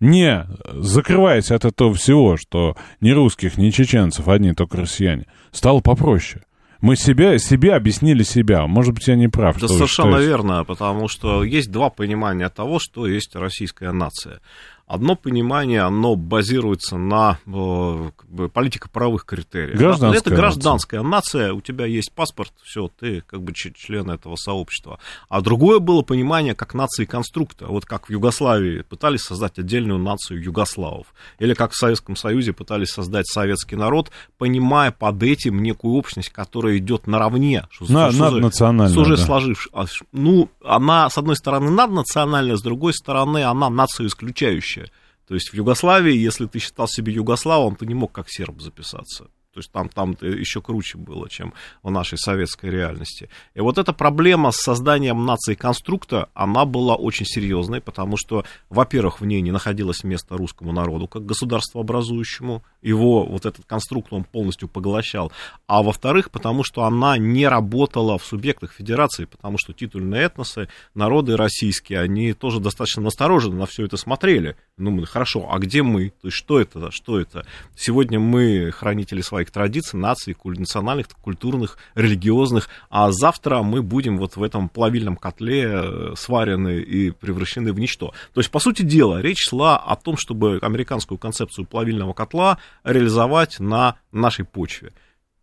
не 0.00 0.46
закрываясь 0.72 1.50
от 1.50 1.64
этого 1.64 1.94
всего, 1.94 2.36
что 2.36 2.76
ни 3.00 3.10
русских, 3.10 3.56
ни 3.56 3.70
чеченцев, 3.70 4.28
одни 4.28 4.52
только 4.52 4.78
россияне, 4.78 5.26
стало 5.52 5.80
попроще. 5.80 6.42
Мы 6.80 6.96
себе, 6.96 7.38
себе 7.38 7.74
объяснили 7.74 8.22
себя. 8.24 8.66
Может 8.66 8.92
быть, 8.92 9.08
я 9.08 9.16
не 9.16 9.28
прав. 9.28 9.56
Это 9.56 9.68
совершенно 9.68 10.16
верно, 10.16 10.64
потому 10.64 11.08
что 11.08 11.42
есть 11.42 11.70
два 11.70 11.88
понимания 11.88 12.50
того, 12.50 12.78
что 12.78 13.06
есть 13.06 13.34
российская 13.34 13.90
нация. 13.92 14.40
Одно 14.86 15.16
понимание, 15.16 15.80
оно 15.80 16.14
базируется 16.14 16.98
на 16.98 17.38
э, 17.46 18.10
как 18.16 18.28
бы, 18.28 18.48
политико-правовых 18.50 19.24
критериях. 19.24 19.78
Гражданская 19.78 20.20
Это 20.20 20.30
гражданская 20.30 21.02
нация. 21.02 21.44
нация, 21.44 21.52
у 21.54 21.62
тебя 21.62 21.86
есть 21.86 22.12
паспорт, 22.12 22.52
все, 22.62 22.90
ты 23.00 23.22
как 23.22 23.42
бы 23.42 23.54
член 23.54 24.10
этого 24.10 24.36
сообщества. 24.36 24.98
А 25.30 25.40
другое 25.40 25.78
было 25.78 26.02
понимание 26.02 26.54
как 26.54 26.74
нации 26.74 27.06
конструкта. 27.06 27.66
Вот 27.66 27.86
как 27.86 28.08
в 28.08 28.10
Югославии 28.10 28.82
пытались 28.82 29.22
создать 29.22 29.58
отдельную 29.58 29.98
нацию 29.98 30.42
югославов. 30.42 31.06
Или 31.38 31.54
как 31.54 31.72
в 31.72 31.76
Советском 31.76 32.14
Союзе 32.14 32.52
пытались 32.52 32.90
создать 32.90 33.26
советский 33.26 33.76
народ, 33.76 34.10
понимая 34.36 34.90
под 34.90 35.22
этим 35.22 35.62
некую 35.62 35.94
общность, 35.94 36.28
которая 36.28 36.76
идет 36.76 37.06
наравне. 37.06 37.66
Что, 37.70 37.90
на, 37.90 38.12
что, 38.12 38.30
наднациональная. 38.30 39.00
Уже 39.00 39.16
да. 39.16 39.24
сложившись. 39.24 39.70
А, 39.72 39.86
ну, 40.12 40.50
она, 40.62 41.08
с 41.08 41.16
одной 41.16 41.36
стороны, 41.36 41.70
наднациональная, 41.70 42.56
с 42.56 42.62
другой 42.62 42.92
стороны, 42.92 43.44
она 43.44 43.70
нацию 43.70 44.08
исключающая. 44.08 44.83
То 45.26 45.34
есть 45.34 45.50
в 45.50 45.54
Югославии, 45.54 46.14
если 46.14 46.46
ты 46.46 46.58
считал 46.58 46.86
себя 46.86 47.12
югославом, 47.12 47.76
ты 47.76 47.86
не 47.86 47.94
мог 47.94 48.12
как 48.12 48.28
серб 48.28 48.60
записаться. 48.60 49.30
То 49.54 49.60
есть 49.60 49.70
там, 49.70 49.88
там 49.88 50.16
еще 50.20 50.60
круче 50.60 50.98
было, 50.98 51.28
чем 51.28 51.54
в 51.82 51.90
нашей 51.90 52.18
советской 52.18 52.70
реальности. 52.70 53.28
И 53.54 53.60
вот 53.60 53.78
эта 53.78 53.92
проблема 53.92 54.50
с 54.50 54.56
созданием 54.56 55.24
нации 55.24 55.54
конструкта, 55.54 56.28
она 56.34 56.64
была 56.64 56.96
очень 56.96 57.24
серьезной, 57.24 57.80
потому 57.80 58.16
что, 58.16 58.44
во-первых, 58.68 59.20
в 59.20 59.26
ней 59.26 59.40
не 59.40 59.52
находилось 59.52 60.02
места 60.02 60.36
русскому 60.36 60.72
народу 60.72 61.06
как 61.06 61.24
государствообразующему, 61.24 62.64
его 62.82 63.24
вот 63.24 63.46
этот 63.46 63.64
конструкт 63.64 64.12
он 64.12 64.24
полностью 64.24 64.68
поглощал, 64.68 65.32
а 65.66 65.82
во-вторых, 65.82 66.30
потому 66.30 66.64
что 66.64 66.82
она 66.84 67.16
не 67.16 67.46
работала 67.46 68.18
в 68.18 68.24
субъектах 68.24 68.72
федерации, 68.72 69.24
потому 69.24 69.56
что 69.58 69.72
титульные 69.72 70.24
этносы, 70.24 70.68
народы 70.94 71.36
российские, 71.36 72.00
они 72.00 72.32
тоже 72.32 72.60
достаточно 72.60 73.02
настороженно 73.02 73.58
на 73.58 73.66
все 73.66 73.84
это 73.84 73.96
смотрели, 73.96 74.56
Ну, 74.76 75.04
хорошо, 75.06 75.48
а 75.50 75.58
где 75.58 75.82
мы? 75.82 76.10
То 76.10 76.28
есть, 76.28 76.36
что 76.36 76.60
это? 76.60 76.90
Что 76.90 77.20
это? 77.20 77.46
Сегодня 77.76 78.18
мы 78.18 78.70
хранители 78.72 79.20
своих 79.20 79.43
традиций, 79.50 79.98
наций, 79.98 80.36
национальных, 80.44 81.08
культурных, 81.20 81.78
религиозных, 81.94 82.68
а 82.90 83.10
завтра 83.12 83.62
мы 83.62 83.82
будем 83.82 84.18
вот 84.18 84.36
в 84.36 84.42
этом 84.42 84.68
плавильном 84.68 85.16
котле 85.16 85.70
э, 85.72 86.12
сварены 86.16 86.80
и 86.80 87.10
превращены 87.10 87.72
в 87.72 87.78
ничто. 87.78 88.12
То 88.32 88.40
есть, 88.40 88.50
по 88.50 88.60
сути 88.60 88.82
дела, 88.82 89.20
речь 89.20 89.48
шла 89.48 89.76
о 89.76 89.96
том, 89.96 90.16
чтобы 90.16 90.58
американскую 90.62 91.18
концепцию 91.18 91.66
плавильного 91.66 92.12
котла 92.12 92.58
реализовать 92.84 93.60
на 93.60 93.96
нашей 94.12 94.44
почве. 94.44 94.92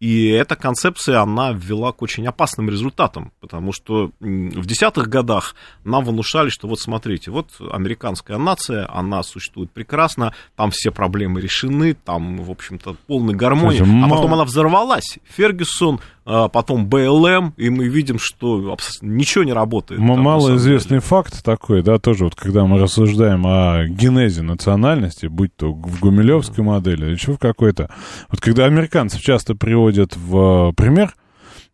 И 0.02 0.30
эта 0.30 0.56
концепция, 0.56 1.22
она 1.22 1.52
ввела 1.52 1.92
к 1.92 2.02
очень 2.02 2.26
опасным 2.26 2.68
результатам, 2.72 3.32
потому 3.40 3.72
что 3.72 4.10
в 4.20 4.66
десятых 4.66 5.08
годах 5.08 5.54
нам 5.84 6.04
внушали, 6.04 6.50
что 6.50 6.68
вот 6.68 6.80
смотрите, 6.80 7.30
вот 7.30 7.52
американская 7.72 8.40
нация, 8.40 8.90
она 8.92 9.22
существует 9.22 9.70
прекрасно, 9.70 10.34
там 10.56 10.72
все 10.72 10.90
проблемы 10.90 11.40
решены, 11.40 11.94
там, 11.94 12.38
в 12.38 12.50
общем-то, 12.50 12.96
полная 13.06 13.36
гармония, 13.36 13.84
а 13.84 14.10
потом 14.10 14.34
она 14.34 14.44
взорвалась. 14.44 15.20
Фергюсон 15.30 16.00
потом 16.24 16.88
БЛМ, 16.88 17.54
и 17.58 17.70
мы 17.70 17.88
видим, 17.88 18.20
что 18.20 18.78
ничего 19.02 19.44
не 19.44 19.54
работает. 19.54 20.00
Малоизвестный 20.00 21.00
факт 21.00 21.44
такой, 21.44 21.82
да, 21.82 21.98
тоже 21.98 22.26
вот 22.26 22.36
когда 22.36 22.66
мы 22.66 22.80
рассуждаем 22.80 23.46
о 23.48 23.86
генезе 23.88 24.44
национальности, 24.44 25.26
будь 25.26 25.56
то 25.56 25.74
в 25.74 26.00
гумилевской 26.00 26.64
модели 26.64 27.06
или 27.06 27.14
еще 27.14 27.34
в 27.34 27.40
какой-то, 27.40 27.90
вот 28.30 28.40
когда 28.40 28.66
американцев 28.66 29.22
часто 29.22 29.56
приводят 29.56 30.16
в 30.16 30.74
пример, 30.74 31.16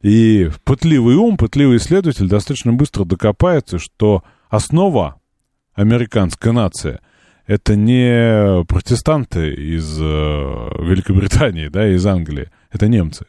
и 0.02 0.50
пытливый 0.64 1.16
ум, 1.16 1.38
пытливый 1.38 1.78
исследователь 1.78 2.28
достаточно 2.28 2.72
быстро 2.72 3.04
докопается, 3.04 3.80
что 3.80 4.24
основа 4.48 5.20
американской 5.74 6.54
нации 6.54 7.00
это 7.48 7.76
не 7.76 8.64
протестанты 8.66 9.54
из 9.54 9.98
э, 10.00 10.04
Великобритании, 10.04 11.68
да, 11.68 11.88
из 11.88 12.06
Англии, 12.06 12.50
это 12.72 12.88
немцы 12.88 13.26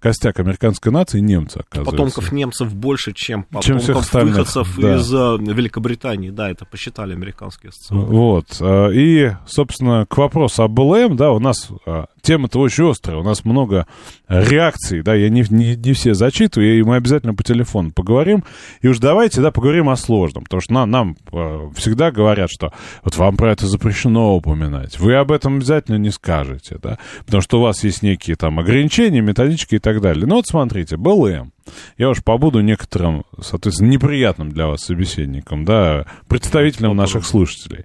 костяк 0.00 0.40
американской 0.40 0.90
нации 0.90 1.20
немцы, 1.20 1.58
оказывается. 1.58 1.90
Потомков 1.90 2.32
немцев 2.32 2.74
больше, 2.74 3.12
чем 3.12 3.44
потомков 3.44 3.64
чем 3.64 3.78
всех 3.78 3.96
выходцев 3.96 4.78
да. 4.78 4.96
из 4.96 5.14
uh, 5.14 5.38
Великобритании. 5.38 6.30
Да, 6.30 6.50
это 6.50 6.64
посчитали 6.64 7.12
американские 7.12 7.72
социологи. 7.72 8.10
Вот. 8.10 8.46
Э, 8.60 8.92
и, 8.92 9.32
собственно, 9.46 10.06
к 10.08 10.16
вопросу 10.16 10.62
об 10.62 10.72
БЛМ, 10.72 11.16
да, 11.16 11.32
у 11.32 11.38
нас 11.38 11.68
э, 11.86 12.04
тема-то 12.22 12.60
очень 12.60 12.90
острая, 12.90 13.18
у 13.18 13.22
нас 13.22 13.44
много 13.44 13.86
реакций, 14.28 15.02
да, 15.02 15.14
я 15.14 15.28
не, 15.28 15.44
не, 15.50 15.76
не 15.76 15.92
все 15.92 16.14
зачитываю, 16.14 16.78
и 16.78 16.82
мы 16.82 16.96
обязательно 16.96 17.34
по 17.34 17.42
телефону 17.42 17.92
поговорим, 17.92 18.44
и 18.82 18.88
уж 18.88 18.98
давайте, 18.98 19.40
да, 19.40 19.50
поговорим 19.50 19.88
о 19.88 19.96
сложном, 19.96 20.44
потому 20.44 20.60
что 20.60 20.72
нам, 20.72 20.90
нам 20.90 21.16
э, 21.32 21.68
всегда 21.76 22.10
говорят, 22.10 22.50
что 22.50 22.72
вот 23.02 23.16
вам 23.16 23.36
про 23.36 23.52
это 23.52 23.66
запрещено 23.66 24.36
упоминать, 24.36 24.98
вы 24.98 25.14
об 25.14 25.32
этом 25.32 25.56
обязательно 25.56 25.96
не 25.96 26.10
скажете, 26.10 26.78
да, 26.82 26.98
потому 27.24 27.42
что 27.42 27.58
у 27.58 27.62
вас 27.62 27.84
есть 27.84 28.02
некие 28.02 28.36
там 28.36 28.58
ограничения, 28.58 29.20
методички 29.20 29.76
и 29.76 29.78
так 29.78 30.00
далее. 30.00 30.26
Ну 30.26 30.36
вот 30.36 30.46
смотрите, 30.46 30.96
БЛМ, 30.96 31.52
я 31.98 32.10
уж 32.10 32.22
побуду 32.22 32.60
некоторым, 32.60 33.24
соответственно, 33.40 33.88
неприятным 33.88 34.50
для 34.50 34.66
вас 34.66 34.82
собеседником, 34.82 35.64
да, 35.64 36.06
представителем 36.28 36.96
наших 36.96 37.24
слушателей. 37.24 37.84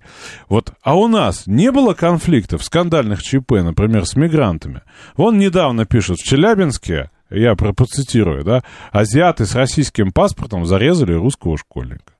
Вот, 0.49 0.73
а 0.81 0.95
у 0.95 1.07
нас 1.07 1.47
не 1.47 1.71
было 1.71 1.93
конфликтов, 1.93 2.63
скандальных 2.63 3.21
ЧП, 3.21 3.51
например, 3.51 4.05
с 4.05 4.15
мигрантами? 4.25 4.81
Вон 5.17 5.37
недавно 5.37 5.85
пишут, 5.85 6.19
в 6.19 6.23
Челябинске, 6.23 7.09
я 7.29 7.55
процитирую, 7.55 8.43
да, 8.43 8.63
азиаты 8.91 9.45
с 9.45 9.55
российским 9.55 10.11
паспортом 10.11 10.65
зарезали 10.65 11.13
русского 11.13 11.57
школьника. 11.57 12.13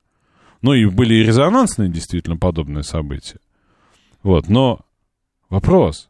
Ну 0.62 0.74
и 0.74 0.86
были 0.86 1.16
и 1.16 1.24
резонансные 1.24 1.90
действительно 1.90 2.38
подобные 2.38 2.84
события. 2.84 3.40
Вот, 4.24 4.50
но 4.50 4.80
вопрос, 5.50 6.10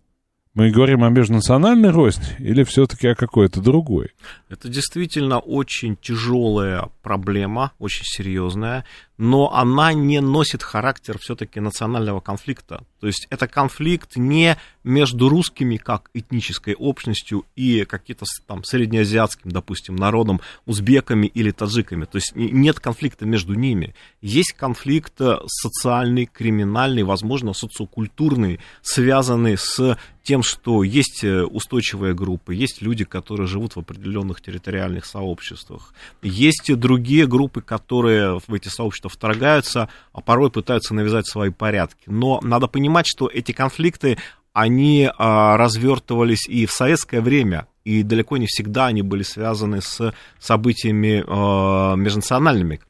мы 0.53 0.71
говорим 0.71 1.03
о 1.03 1.09
межнациональной 1.09 1.89
розни 1.89 2.33
или 2.39 2.63
все-таки 2.63 3.09
о 3.09 3.15
какой-то 3.15 3.59
другой? 3.59 4.11
Это 4.47 4.69
действительно 4.69 5.39
очень 5.39 5.97
тяжелая 5.97 6.89
проблема, 7.03 7.73
очень 7.77 8.05
серьезная 8.05 8.85
но 9.17 9.53
она 9.53 9.93
не 9.93 10.19
носит 10.21 10.63
характер 10.63 11.17
все-таки 11.19 11.59
национального 11.59 12.19
конфликта. 12.19 12.83
То 12.99 13.07
есть 13.07 13.27
это 13.29 13.47
конфликт 13.47 14.15
не 14.15 14.57
между 14.83 15.29
русскими 15.29 15.77
как 15.77 16.09
этнической 16.13 16.75
общностью 16.75 17.45
и 17.55 17.85
каким-то 17.85 18.25
там 18.47 18.63
среднеазиатским, 18.63 19.51
допустим, 19.51 19.95
народом, 19.95 20.41
узбеками 20.65 21.27
или 21.27 21.51
таджиками. 21.51 22.05
То 22.05 22.17
есть 22.17 22.33
нет 22.35 22.79
конфликта 22.79 23.25
между 23.25 23.53
ними. 23.53 23.95
Есть 24.21 24.53
конфликт 24.53 25.19
э, 25.21 25.37
социальный, 25.47 26.25
криминальный, 26.25 27.03
возможно, 27.03 27.53
социокультурный, 27.53 28.59
связанный 28.81 29.57
с 29.57 29.97
тем, 30.25 30.41
что 30.41 30.83
есть 30.83 31.23
э, 31.23 31.43
устойчивые 31.43 32.15
группы, 32.15 32.55
есть 32.55 32.81
люди, 32.81 33.05
которые 33.05 33.47
живут 33.47 33.75
в 33.75 33.79
определенных 33.79 34.41
территориальных 34.41 35.05
сообществах, 35.05 35.93
есть 36.23 36.75
другие 36.75 37.27
группы, 37.27 37.61
которые 37.61 38.39
в 38.39 38.53
эти 38.53 38.67
сообщества 38.67 39.04
что 39.05 39.09
вторгаются, 39.09 39.89
а 40.13 40.21
порой 40.21 40.49
пытаются 40.49 40.93
навязать 40.93 41.27
свои 41.27 41.51
порядки. 41.51 42.03
Но 42.07 42.39
надо 42.41 42.67
понимать, 42.67 43.05
что 43.07 43.29
эти 43.31 43.51
конфликты, 43.51 44.17
они 44.53 45.09
а, 45.17 45.57
развертывались 45.57 46.47
и 46.47 46.65
в 46.65 46.71
советское 46.71 47.21
время, 47.21 47.67
и 47.83 48.03
далеко 48.03 48.37
не 48.37 48.47
всегда 48.47 48.87
они 48.87 49.03
были 49.03 49.23
связаны 49.23 49.81
с 49.81 50.13
событиями 50.39 51.23
а, 51.27 51.95
межнациональными. 51.95 52.81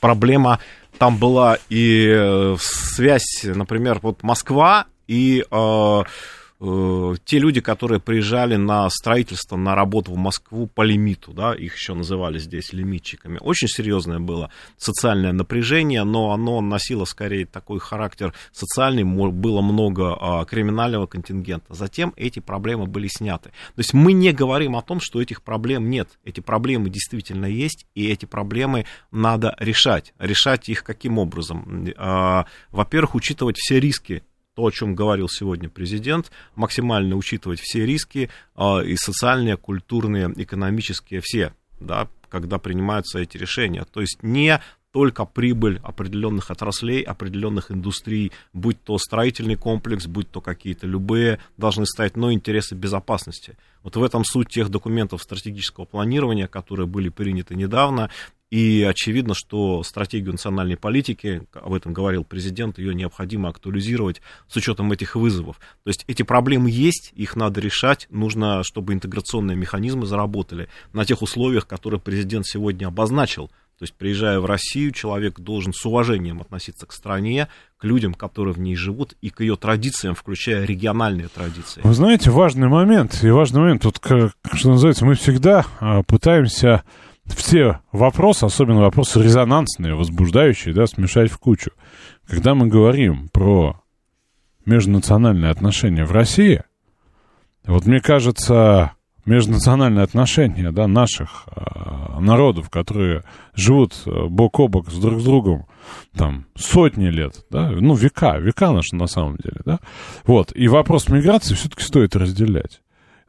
Проблема 0.00 0.58
там 0.98 1.16
была 1.16 1.58
и 1.68 2.08
э, 2.12 2.56
связь, 2.60 3.44
например, 3.44 4.00
вот 4.02 4.22
Москва 4.22 4.86
и 5.06 5.44
а, 5.50 6.02
Э, 6.64 7.14
те 7.24 7.40
люди, 7.40 7.60
которые 7.60 8.00
приезжали 8.00 8.54
на 8.54 8.88
строительство, 8.88 9.56
на 9.56 9.74
работу 9.74 10.12
в 10.12 10.16
Москву 10.16 10.68
по 10.68 10.82
лимиту, 10.82 11.32
да, 11.32 11.54
их 11.54 11.74
еще 11.74 11.94
называли 11.94 12.38
здесь 12.38 12.72
лимитчиками, 12.72 13.38
очень 13.40 13.66
серьезное 13.66 14.20
было 14.20 14.48
социальное 14.76 15.32
напряжение, 15.32 16.04
но 16.04 16.30
оно 16.30 16.60
носило 16.60 17.04
скорее 17.04 17.46
такой 17.46 17.80
характер 17.80 18.32
социальный, 18.52 19.02
было 19.02 19.60
много 19.60 20.16
а, 20.20 20.44
криминального 20.44 21.06
контингента. 21.06 21.74
Затем 21.74 22.12
эти 22.16 22.38
проблемы 22.38 22.86
были 22.86 23.08
сняты. 23.08 23.48
То 23.48 23.78
есть 23.78 23.92
мы 23.92 24.12
не 24.12 24.30
говорим 24.32 24.76
о 24.76 24.82
том, 24.82 25.00
что 25.00 25.20
этих 25.20 25.42
проблем 25.42 25.90
нет. 25.90 26.10
Эти 26.24 26.38
проблемы 26.38 26.90
действительно 26.90 27.46
есть, 27.46 27.86
и 27.96 28.08
эти 28.08 28.24
проблемы 28.26 28.86
надо 29.10 29.56
решать. 29.58 30.14
Решать 30.20 30.68
их 30.68 30.84
каким 30.84 31.18
образом? 31.18 31.88
А, 31.96 32.46
во-первых, 32.70 33.16
учитывать 33.16 33.56
все 33.58 33.80
риски 33.80 34.22
то, 34.54 34.64
о 34.64 34.70
чем 34.70 34.94
говорил 34.94 35.28
сегодня 35.28 35.68
президент, 35.68 36.30
максимально 36.54 37.16
учитывать 37.16 37.60
все 37.60 37.86
риски 37.86 38.28
э, 38.56 38.84
и 38.84 38.96
социальные, 38.96 39.56
культурные, 39.56 40.32
экономические, 40.36 41.20
все, 41.22 41.54
да, 41.80 42.08
когда 42.28 42.58
принимаются 42.58 43.18
эти 43.18 43.36
решения. 43.36 43.84
То 43.84 44.00
есть 44.00 44.22
не 44.22 44.60
только 44.92 45.24
прибыль 45.24 45.80
определенных 45.82 46.50
отраслей, 46.50 47.02
определенных 47.02 47.70
индустрий, 47.70 48.30
будь 48.52 48.82
то 48.82 48.98
строительный 48.98 49.56
комплекс, 49.56 50.06
будь 50.06 50.30
то 50.30 50.40
какие-то 50.42 50.86
любые, 50.86 51.40
должны 51.56 51.86
стоять, 51.86 52.16
но 52.16 52.30
интересы 52.30 52.74
безопасности. 52.74 53.56
Вот 53.82 53.96
в 53.96 54.02
этом 54.02 54.22
суть 54.24 54.48
тех 54.48 54.68
документов 54.68 55.22
стратегического 55.22 55.86
планирования, 55.86 56.46
которые 56.46 56.86
были 56.86 57.08
приняты 57.08 57.54
недавно, 57.54 58.10
и 58.52 58.82
очевидно, 58.82 59.32
что 59.32 59.82
стратегию 59.82 60.32
национальной 60.32 60.76
политики, 60.76 61.42
об 61.54 61.72
этом 61.72 61.94
говорил 61.94 62.22
президент, 62.22 62.78
ее 62.78 62.94
необходимо 62.94 63.48
актуализировать 63.48 64.20
с 64.46 64.54
учетом 64.54 64.92
этих 64.92 65.16
вызовов. 65.16 65.56
То 65.84 65.88
есть 65.88 66.04
эти 66.06 66.22
проблемы 66.22 66.70
есть, 66.70 67.12
их 67.16 67.34
надо 67.34 67.62
решать, 67.62 68.06
нужно, 68.10 68.62
чтобы 68.62 68.92
интеграционные 68.92 69.56
механизмы 69.56 70.04
заработали 70.04 70.68
на 70.92 71.06
тех 71.06 71.22
условиях, 71.22 71.66
которые 71.66 71.98
президент 71.98 72.44
сегодня 72.46 72.88
обозначил. 72.88 73.48
То 73.78 73.84
есть, 73.84 73.94
приезжая 73.94 74.38
в 74.38 74.44
Россию, 74.44 74.92
человек 74.92 75.40
должен 75.40 75.72
с 75.72 75.84
уважением 75.86 76.42
относиться 76.42 76.84
к 76.84 76.92
стране, 76.92 77.48
к 77.78 77.84
людям, 77.84 78.12
которые 78.12 78.52
в 78.52 78.60
ней 78.60 78.76
живут, 78.76 79.14
и 79.22 79.30
к 79.30 79.40
ее 79.40 79.56
традициям, 79.56 80.14
включая 80.14 80.66
региональные 80.66 81.28
традиции. 81.28 81.80
Вы 81.82 81.94
знаете, 81.94 82.30
важный 82.30 82.68
момент, 82.68 83.24
и 83.24 83.30
важный 83.30 83.60
момент, 83.60 83.82
тут, 83.82 83.98
что 84.52 84.68
называется, 84.68 85.06
мы 85.06 85.14
всегда 85.14 85.64
а, 85.80 86.02
пытаемся 86.02 86.84
все 87.26 87.80
вопросы, 87.92 88.44
особенно 88.44 88.80
вопросы 88.80 89.22
резонансные, 89.22 89.94
возбуждающие, 89.94 90.74
да, 90.74 90.86
смешать 90.86 91.30
в 91.30 91.38
кучу. 91.38 91.70
Когда 92.26 92.54
мы 92.54 92.66
говорим 92.66 93.28
про 93.28 93.80
межнациональные 94.64 95.50
отношения 95.50 96.04
в 96.04 96.12
России, 96.12 96.62
вот 97.64 97.86
мне 97.86 98.00
кажется, 98.00 98.92
межнациональные 99.24 100.02
отношения 100.02 100.72
да, 100.72 100.88
наших 100.88 101.46
э, 101.46 102.20
народов, 102.20 102.70
которые 102.70 103.22
живут 103.54 103.94
э, 104.06 104.26
бок 104.26 104.58
о 104.60 104.68
бок 104.68 104.90
с 104.90 104.98
друг 104.98 105.20
с 105.20 105.24
другом 105.24 105.66
там 106.16 106.46
сотни 106.56 107.06
лет, 107.06 107.44
да, 107.50 107.70
ну 107.70 107.94
века, 107.94 108.38
века 108.38 108.72
наши 108.72 108.94
на 108.96 109.06
самом 109.06 109.36
деле, 109.36 109.60
да, 109.64 109.78
вот, 110.24 110.52
и 110.54 110.68
вопрос 110.68 111.08
миграции 111.08 111.54
все-таки 111.54 111.82
стоит 111.82 112.16
разделять. 112.16 112.81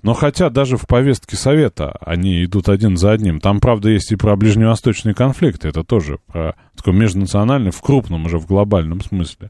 Но 0.03 0.13
хотя 0.13 0.49
даже 0.49 0.77
в 0.77 0.85
повестке 0.85 1.37
Совета 1.37 1.97
они 2.01 2.43
идут 2.43 2.69
один 2.69 2.97
за 2.97 3.11
одним. 3.11 3.39
Там, 3.39 3.59
правда, 3.59 3.89
есть 3.89 4.11
и 4.11 4.17
про 4.17 4.35
ближневосточные 4.35 5.15
конфликты. 5.15 5.69
Это 5.69 5.83
тоже 5.83 6.19
про 6.27 6.55
такой 6.75 6.93
межнациональный, 6.93 7.71
в 7.71 7.81
крупном 7.81 8.25
уже, 8.25 8.37
в 8.37 8.45
глобальном 8.45 9.01
смысле. 9.01 9.49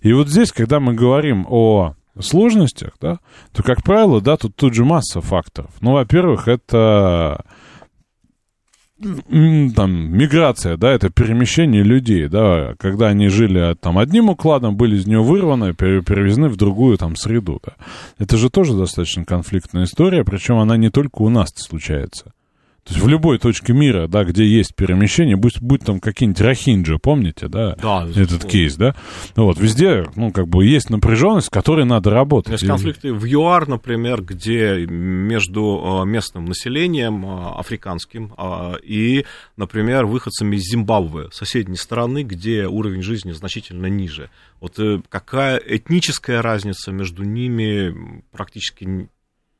И 0.00 0.12
вот 0.12 0.28
здесь, 0.28 0.52
когда 0.52 0.80
мы 0.80 0.94
говорим 0.94 1.46
о 1.48 1.94
сложностях, 2.18 2.92
да, 3.00 3.18
то, 3.52 3.62
как 3.62 3.82
правило, 3.82 4.20
да, 4.20 4.36
тут 4.36 4.56
тут 4.56 4.74
же 4.74 4.84
масса 4.84 5.20
факторов. 5.20 5.70
Ну, 5.80 5.92
во-первых, 5.92 6.48
это 6.48 7.44
там, 9.00 10.12
миграция, 10.12 10.76
да, 10.76 10.92
это 10.92 11.10
перемещение 11.10 11.82
людей, 11.82 12.28
да, 12.28 12.74
когда 12.78 13.08
они 13.08 13.28
жили 13.28 13.74
там 13.80 13.98
одним 13.98 14.30
укладом, 14.30 14.76
были 14.76 14.96
из 14.96 15.06
нее 15.06 15.22
вырваны, 15.22 15.74
перевезены 15.74 16.48
в 16.48 16.56
другую 16.56 16.98
там 16.98 17.16
среду, 17.16 17.60
да. 17.64 17.72
Это 18.18 18.36
же 18.36 18.50
тоже 18.50 18.74
достаточно 18.74 19.24
конфликтная 19.24 19.84
история, 19.84 20.24
причем 20.24 20.58
она 20.58 20.76
не 20.76 20.90
только 20.90 21.22
у 21.22 21.28
нас 21.28 21.52
случается. 21.56 22.32
То 22.90 22.94
есть 22.94 23.06
в 23.06 23.08
любой 23.08 23.38
точке 23.38 23.72
мира, 23.72 24.08
да, 24.08 24.24
где 24.24 24.44
есть 24.44 24.74
перемещение, 24.74 25.36
будь, 25.36 25.60
будь 25.60 25.84
там 25.84 26.00
какие-нибудь 26.00 26.40
рахинджи, 26.40 26.98
помните, 26.98 27.46
да, 27.46 27.76
да 27.76 28.04
этот 28.16 28.44
кейс, 28.44 28.74
да? 28.74 28.96
Вот, 29.36 29.60
везде, 29.60 30.06
ну, 30.16 30.32
как 30.32 30.48
бы 30.48 30.66
есть 30.66 30.90
напряженность, 30.90 31.46
с 31.46 31.50
которой 31.50 31.84
надо 31.84 32.10
работать. 32.10 32.50
Есть 32.50 32.66
конфликты 32.66 33.12
в 33.12 33.24
ЮАР, 33.24 33.68
например, 33.68 34.22
где 34.22 34.86
между 34.88 36.02
э, 36.02 36.06
местным 36.08 36.46
населением 36.46 37.24
э, 37.24 37.50
африканским 37.58 38.34
э, 38.36 38.74
и, 38.82 39.24
например, 39.56 40.06
выходцами 40.06 40.56
из 40.56 40.62
Зимбабве, 40.62 41.28
соседней 41.30 41.76
страны, 41.76 42.24
где 42.24 42.66
уровень 42.66 43.02
жизни 43.02 43.30
значительно 43.30 43.86
ниже. 43.86 44.30
Вот 44.60 44.80
какая 45.08 45.58
этническая 45.58 46.42
разница 46.42 46.90
между 46.90 47.22
ними 47.22 48.22
практически 48.32 49.08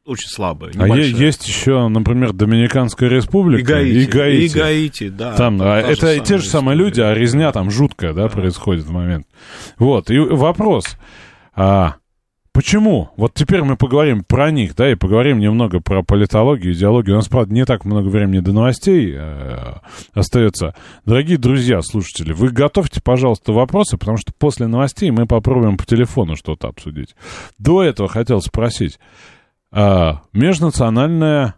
очень 0.06 0.28
слабая. 0.28 0.72
А 0.78 0.86
есть 0.96 1.46
еще, 1.46 1.88
например, 1.88 2.32
Доминиканская 2.32 3.08
республика 3.08 3.80
и 3.80 3.84
Гаити. 3.84 3.96
И 3.96 4.06
Гаити, 4.06 4.44
и 4.44 4.58
Гаити 4.58 5.08
да. 5.10 5.36
Там, 5.36 5.60
а, 5.60 5.78
это 5.78 6.18
те 6.20 6.38
же 6.38 6.44
самые 6.48 6.76
люди, 6.76 7.00
а 7.00 7.14
резня 7.14 7.52
там 7.52 7.70
жуткая, 7.70 8.14
да, 8.14 8.24
да, 8.24 8.28
происходит 8.28 8.84
в 8.84 8.90
момент. 8.90 9.26
Вот, 9.78 10.10
и 10.10 10.18
вопрос. 10.18 10.96
А, 11.54 11.96
почему? 12.52 13.10
Вот 13.16 13.34
теперь 13.34 13.62
мы 13.62 13.76
поговорим 13.76 14.24
про 14.24 14.50
них, 14.50 14.74
да, 14.74 14.90
и 14.90 14.94
поговорим 14.94 15.38
немного 15.38 15.80
про 15.80 16.02
политологию, 16.02 16.72
идеологию. 16.72 17.14
У 17.14 17.18
нас, 17.18 17.28
правда, 17.28 17.52
не 17.52 17.66
так 17.66 17.84
много 17.84 18.08
времени 18.08 18.40
до 18.40 18.52
новостей 18.52 19.14
э, 19.14 19.74
остается. 20.14 20.74
Дорогие 21.04 21.36
друзья, 21.36 21.82
слушатели, 21.82 22.32
вы 22.32 22.48
готовьте, 22.48 23.00
пожалуйста, 23.02 23.52
вопросы, 23.52 23.98
потому 23.98 24.16
что 24.16 24.32
после 24.32 24.66
новостей 24.66 25.10
мы 25.10 25.26
попробуем 25.26 25.76
по 25.76 25.84
телефону 25.84 26.36
что-то 26.36 26.68
обсудить. 26.68 27.14
До 27.58 27.82
этого 27.82 28.08
хотел 28.08 28.40
спросить 28.40 28.98
а, 29.72 30.22
межнациональная 30.32 31.54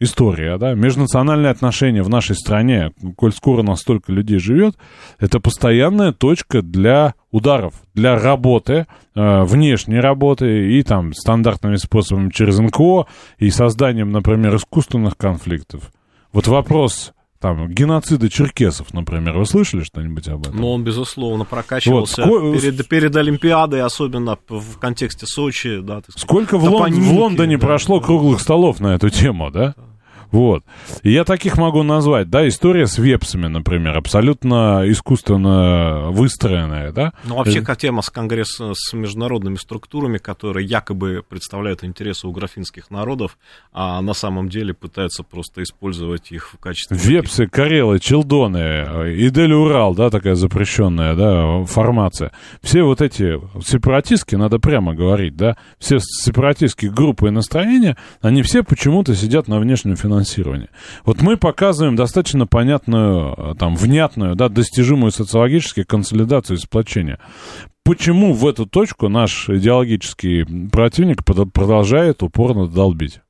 история, 0.00 0.58
да, 0.58 0.74
межнациональные 0.74 1.50
отношения 1.50 2.02
в 2.02 2.08
нашей 2.08 2.36
стране, 2.36 2.92
коль 3.16 3.32
скоро 3.32 3.62
настолько 3.62 4.12
людей 4.12 4.38
живет, 4.38 4.76
это 5.18 5.40
постоянная 5.40 6.12
точка 6.12 6.62
для 6.62 7.14
ударов, 7.30 7.74
для 7.94 8.18
работы, 8.18 8.86
э, 9.14 9.42
внешней 9.42 9.98
работы 9.98 10.72
и 10.72 10.82
там 10.82 11.12
стандартными 11.12 11.76
способами 11.76 12.30
через 12.30 12.58
НКО 12.58 13.06
и 13.38 13.50
созданием, 13.50 14.12
например, 14.12 14.54
искусственных 14.56 15.16
конфликтов. 15.16 15.90
Вот 16.32 16.46
вопрос 16.46 17.12
там, 17.40 17.68
геноцида 17.68 18.28
черкесов, 18.28 18.92
например. 18.92 19.38
Вы 19.38 19.46
слышали 19.46 19.82
что-нибудь 19.82 20.28
об 20.28 20.42
этом? 20.42 20.56
Ну, 20.56 20.72
он, 20.72 20.84
безусловно, 20.84 21.44
прокачивался 21.44 22.26
вот, 22.26 22.60
перед, 22.60 22.88
перед 22.88 23.14
Олимпиадой, 23.14 23.82
особенно 23.82 24.38
в 24.48 24.78
контексте 24.78 25.26
Сочи. 25.26 25.80
Да, 25.80 26.02
Сколько 26.16 26.58
в, 26.58 26.64
Лон, 26.64 26.92
в 26.92 27.12
Лондоне 27.12 27.58
да, 27.58 27.66
прошло 27.66 28.00
да, 28.00 28.06
круглых 28.06 28.40
столов 28.40 28.80
на 28.80 28.94
эту 28.94 29.10
тему, 29.10 29.50
да? 29.50 29.74
да. 29.76 29.87
Вот. 30.30 30.64
И 31.02 31.10
я 31.10 31.24
таких 31.24 31.56
могу 31.56 31.82
назвать, 31.82 32.28
да, 32.28 32.46
история 32.46 32.86
с 32.86 32.98
вепсами, 32.98 33.46
например, 33.46 33.96
абсолютно 33.96 34.82
искусственно 34.86 36.10
выстроенная, 36.10 36.92
да. 36.92 37.12
Ну, 37.24 37.36
вообще, 37.36 37.62
как 37.62 37.78
тема 37.78 38.02
с 38.02 38.10
конгресса 38.10 38.72
с 38.74 38.92
международными 38.92 39.56
структурами, 39.56 40.18
которые 40.18 40.66
якобы 40.66 41.24
представляют 41.26 41.82
интересы 41.82 42.26
у 42.26 42.32
графинских 42.32 42.90
народов, 42.90 43.38
а 43.72 44.00
на 44.00 44.12
самом 44.12 44.48
деле 44.48 44.74
пытаются 44.74 45.22
просто 45.22 45.62
использовать 45.62 46.30
их 46.30 46.50
в 46.52 46.58
качестве... 46.58 46.96
Вепсы, 46.98 47.46
Карелы, 47.46 47.98
Челдоны, 47.98 48.58
Идель 49.16 49.52
Урал, 49.52 49.94
да, 49.94 50.10
такая 50.10 50.34
запрещенная, 50.34 51.14
да, 51.14 51.64
формация. 51.64 52.32
Все 52.62 52.82
вот 52.82 53.00
эти 53.00 53.40
сепаратистские, 53.64 54.38
надо 54.38 54.58
прямо 54.58 54.94
говорить, 54.94 55.36
да, 55.36 55.56
все 55.78 55.98
сепаратистские 56.00 56.90
группы 56.90 57.28
и 57.28 57.30
настроения, 57.30 57.96
они 58.20 58.42
все 58.42 58.62
почему-то 58.62 59.14
сидят 59.14 59.48
на 59.48 59.58
внешнем 59.58 59.96
финансировании 59.96 60.17
финансирования. 60.18 60.68
Вот 61.04 61.22
мы 61.22 61.36
показываем 61.36 61.96
достаточно 61.96 62.46
понятную, 62.46 63.34
э, 63.36 63.54
там, 63.58 63.76
внятную, 63.76 64.34
да, 64.34 64.48
достижимую 64.48 65.12
социологически 65.12 65.84
консолидацию 65.84 66.56
и 66.56 66.60
сплочение. 66.60 67.18
Почему 67.84 68.34
в 68.34 68.46
эту 68.46 68.66
точку 68.66 69.08
наш 69.08 69.48
идеологический 69.48 70.68
противник 70.68 71.24
продолжает 71.24 72.22
упорно 72.22 72.68
долбить? 72.68 73.20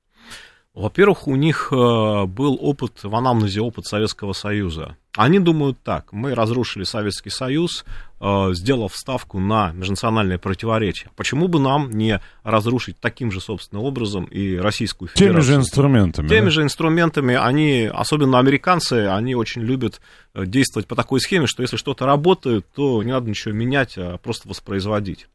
Во-первых, 0.74 1.26
у 1.26 1.36
них 1.36 1.68
э, 1.72 2.24
был 2.26 2.58
опыт, 2.60 3.00
в 3.02 3.14
анамнезе 3.14 3.60
опыт 3.60 3.86
Советского 3.86 4.32
Союза. 4.32 4.96
Они 5.18 5.40
думают 5.40 5.78
так, 5.82 6.12
мы 6.12 6.32
разрушили 6.32 6.84
Советский 6.84 7.30
Союз, 7.30 7.84
э, 8.20 8.50
сделав 8.52 8.94
ставку 8.94 9.40
на 9.40 9.72
межнациональные 9.72 10.38
противоречия. 10.38 11.10
Почему 11.16 11.48
бы 11.48 11.58
нам 11.58 11.90
не 11.90 12.20
разрушить 12.44 13.00
таким 13.00 13.32
же, 13.32 13.40
собственным 13.40 13.84
образом, 13.84 14.26
и 14.26 14.56
Российскую 14.56 15.08
Федерацию? 15.08 15.34
Теми 15.34 15.44
же 15.44 15.54
инструментами. 15.56 16.28
Теми 16.28 16.44
да? 16.44 16.50
же 16.50 16.62
инструментами. 16.62 17.34
Они, 17.34 17.90
особенно 17.92 18.38
американцы, 18.38 19.08
они 19.08 19.34
очень 19.34 19.62
любят 19.62 20.00
э, 20.34 20.46
действовать 20.46 20.86
по 20.86 20.94
такой 20.94 21.20
схеме, 21.20 21.48
что 21.48 21.62
если 21.62 21.76
что-то 21.76 22.06
работает, 22.06 22.64
то 22.72 23.02
не 23.02 23.10
надо 23.10 23.28
ничего 23.28 23.52
менять, 23.52 23.94
а 23.98 24.18
просто 24.18 24.48
воспроизводить. 24.48 25.26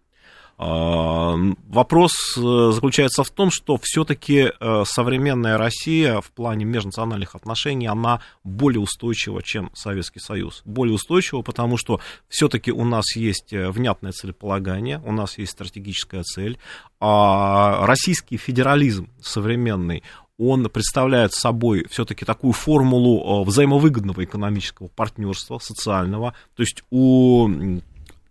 А, 0.55 1.35
вопрос 1.67 2.13
э, 2.37 2.71
заключается 2.73 3.23
в 3.23 3.29
том, 3.31 3.49
что 3.49 3.79
все-таки 3.81 4.51
э, 4.59 4.83
современная 4.85 5.57
Россия 5.57 6.21
в 6.21 6.31
плане 6.31 6.63
межнациональных 6.63 7.33
отношений, 7.33 7.87
она 7.87 8.21
более 8.43 8.79
устойчива, 8.79 9.41
чем 9.41 9.71
Советский 9.73 10.19
Союз. 10.19 10.61
Более 10.63 10.93
устойчива, 10.93 11.41
потому 11.41 11.77
что 11.77 11.99
все-таки 12.29 12.71
у 12.71 12.85
нас 12.85 13.15
есть 13.15 13.51
э, 13.51 13.69
внятное 13.71 14.11
целеполагание, 14.11 15.01
у 15.03 15.11
нас 15.11 15.39
есть 15.39 15.53
стратегическая 15.53 16.21
цель. 16.21 16.59
А 16.99 17.85
российский 17.87 18.37
федерализм 18.37 19.09
современный, 19.21 20.03
он 20.37 20.69
представляет 20.69 21.33
собой 21.33 21.85
все-таки 21.89 22.25
такую 22.25 22.53
формулу 22.53 23.43
взаимовыгодного 23.43 24.23
экономического 24.23 24.87
партнерства, 24.87 25.57
социального. 25.59 26.35
То 26.55 26.63
есть 26.63 26.83
у 26.91 27.49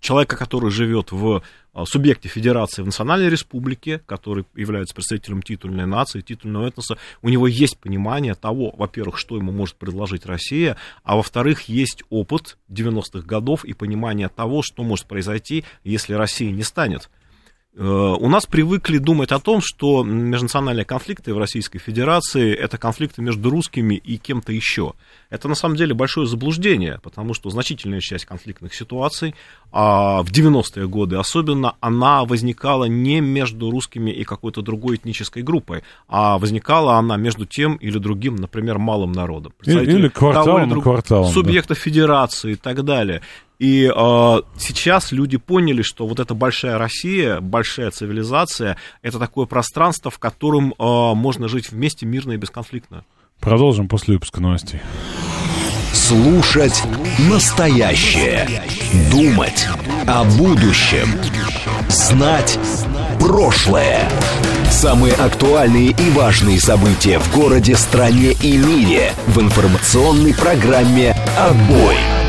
человека, 0.02 0.36
который 0.36 0.70
живет 0.70 1.12
в 1.12 1.42
субъекте 1.84 2.28
федерации 2.28 2.82
в 2.82 2.86
национальной 2.86 3.28
республике, 3.28 3.98
который 4.06 4.44
является 4.54 4.94
представителем 4.94 5.42
титульной 5.42 5.86
нации, 5.86 6.20
титульного 6.20 6.68
этноса, 6.68 6.98
у 7.22 7.28
него 7.28 7.46
есть 7.46 7.78
понимание 7.78 8.34
того, 8.34 8.74
во-первых, 8.76 9.18
что 9.18 9.36
ему 9.36 9.52
может 9.52 9.76
предложить 9.76 10.26
Россия, 10.26 10.76
а 11.02 11.16
во-вторых, 11.16 11.62
есть 11.68 12.02
опыт 12.10 12.58
90-х 12.70 13.26
годов 13.26 13.64
и 13.64 13.72
понимание 13.72 14.28
того, 14.28 14.62
что 14.62 14.82
может 14.82 15.06
произойти, 15.06 15.64
если 15.82 16.14
Россия 16.14 16.50
не 16.50 16.62
станет 16.62 17.08
Э, 17.12 17.21
у 17.74 18.28
нас 18.28 18.44
привыкли 18.44 18.98
думать 18.98 19.32
о 19.32 19.38
том, 19.38 19.60
что 19.62 20.04
межнациональные 20.04 20.84
конфликты 20.84 21.32
в 21.32 21.38
Российской 21.38 21.78
Федерации 21.78 22.54
это 22.54 22.76
конфликты 22.76 23.22
между 23.22 23.48
русскими 23.48 23.94
и 23.94 24.18
кем-то 24.18 24.52
еще. 24.52 24.92
Это 25.30 25.48
на 25.48 25.54
самом 25.54 25.76
деле 25.76 25.94
большое 25.94 26.26
заблуждение, 26.26 27.00
потому 27.02 27.32
что 27.32 27.48
значительная 27.48 28.00
часть 28.00 28.26
конфликтных 28.26 28.74
ситуаций 28.74 29.34
а 29.72 30.22
в 30.22 30.30
90-е 30.30 30.86
годы 30.86 31.16
особенно, 31.16 31.76
она 31.80 32.26
возникала 32.26 32.84
не 32.84 33.20
между 33.20 33.70
русскими 33.70 34.10
и 34.10 34.22
какой-то 34.22 34.60
другой 34.60 34.96
этнической 34.96 35.42
группой, 35.42 35.82
а 36.08 36.38
возникала 36.38 36.96
она 36.96 37.16
между 37.16 37.46
тем 37.46 37.76
или 37.76 37.96
другим, 37.96 38.36
например, 38.36 38.76
малым 38.76 39.12
народом. 39.12 39.54
Или 39.64 40.08
кварталом, 40.08 40.68
друг... 40.68 40.82
кварталом. 40.84 41.32
Субъекта 41.32 41.74
да. 41.74 41.80
федерации 41.80 42.52
и 42.52 42.56
так 42.56 42.84
далее. 42.84 43.22
И 43.62 43.84
э, 43.84 44.40
сейчас 44.58 45.12
люди 45.12 45.36
поняли, 45.36 45.82
что 45.82 46.08
вот 46.08 46.18
эта 46.18 46.34
большая 46.34 46.78
Россия, 46.78 47.38
большая 47.38 47.92
цивилизация, 47.92 48.76
это 49.02 49.20
такое 49.20 49.46
пространство, 49.46 50.10
в 50.10 50.18
котором 50.18 50.74
э, 50.76 51.14
можно 51.14 51.46
жить 51.46 51.70
вместе 51.70 52.04
мирно 52.04 52.32
и 52.32 52.36
бесконфликтно. 52.38 53.04
Продолжим 53.38 53.86
после 53.86 54.14
выпуска 54.14 54.40
новостей. 54.40 54.80
Слушать 55.92 56.82
настоящее. 57.30 58.64
Думать 59.12 59.68
о 60.08 60.24
будущем. 60.24 61.06
Знать 61.88 62.58
прошлое. 63.20 64.08
Самые 64.72 65.14
актуальные 65.14 65.90
и 65.90 66.10
важные 66.10 66.58
события 66.58 67.20
в 67.20 67.32
городе, 67.32 67.76
стране 67.76 68.32
и 68.32 68.56
мире 68.56 69.12
в 69.28 69.40
информационной 69.40 70.34
программе 70.34 71.14
«Отбой». 71.38 72.21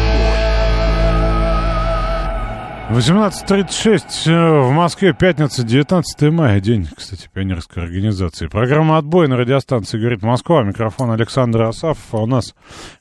18.36 2.94 4.30
э, 4.30 4.60
в 4.62 4.72
Москве, 4.72 5.14
пятница, 5.14 5.64
19 5.64 6.32
мая, 6.32 6.60
день, 6.60 6.88
кстати, 6.96 7.28
пионерской 7.34 7.82
организации. 7.82 8.46
Программа 8.46 9.00
«Отбой» 9.00 9.28
на 9.28 9.36
радиостанции 9.36 9.98
«Говорит 9.98 10.22
Москва». 10.22 10.62
Микрофон 10.62 11.10
Александр 11.10 11.64
Асафов. 11.64 12.06
А 12.12 12.18
у 12.18 12.28
нас 12.28 12.54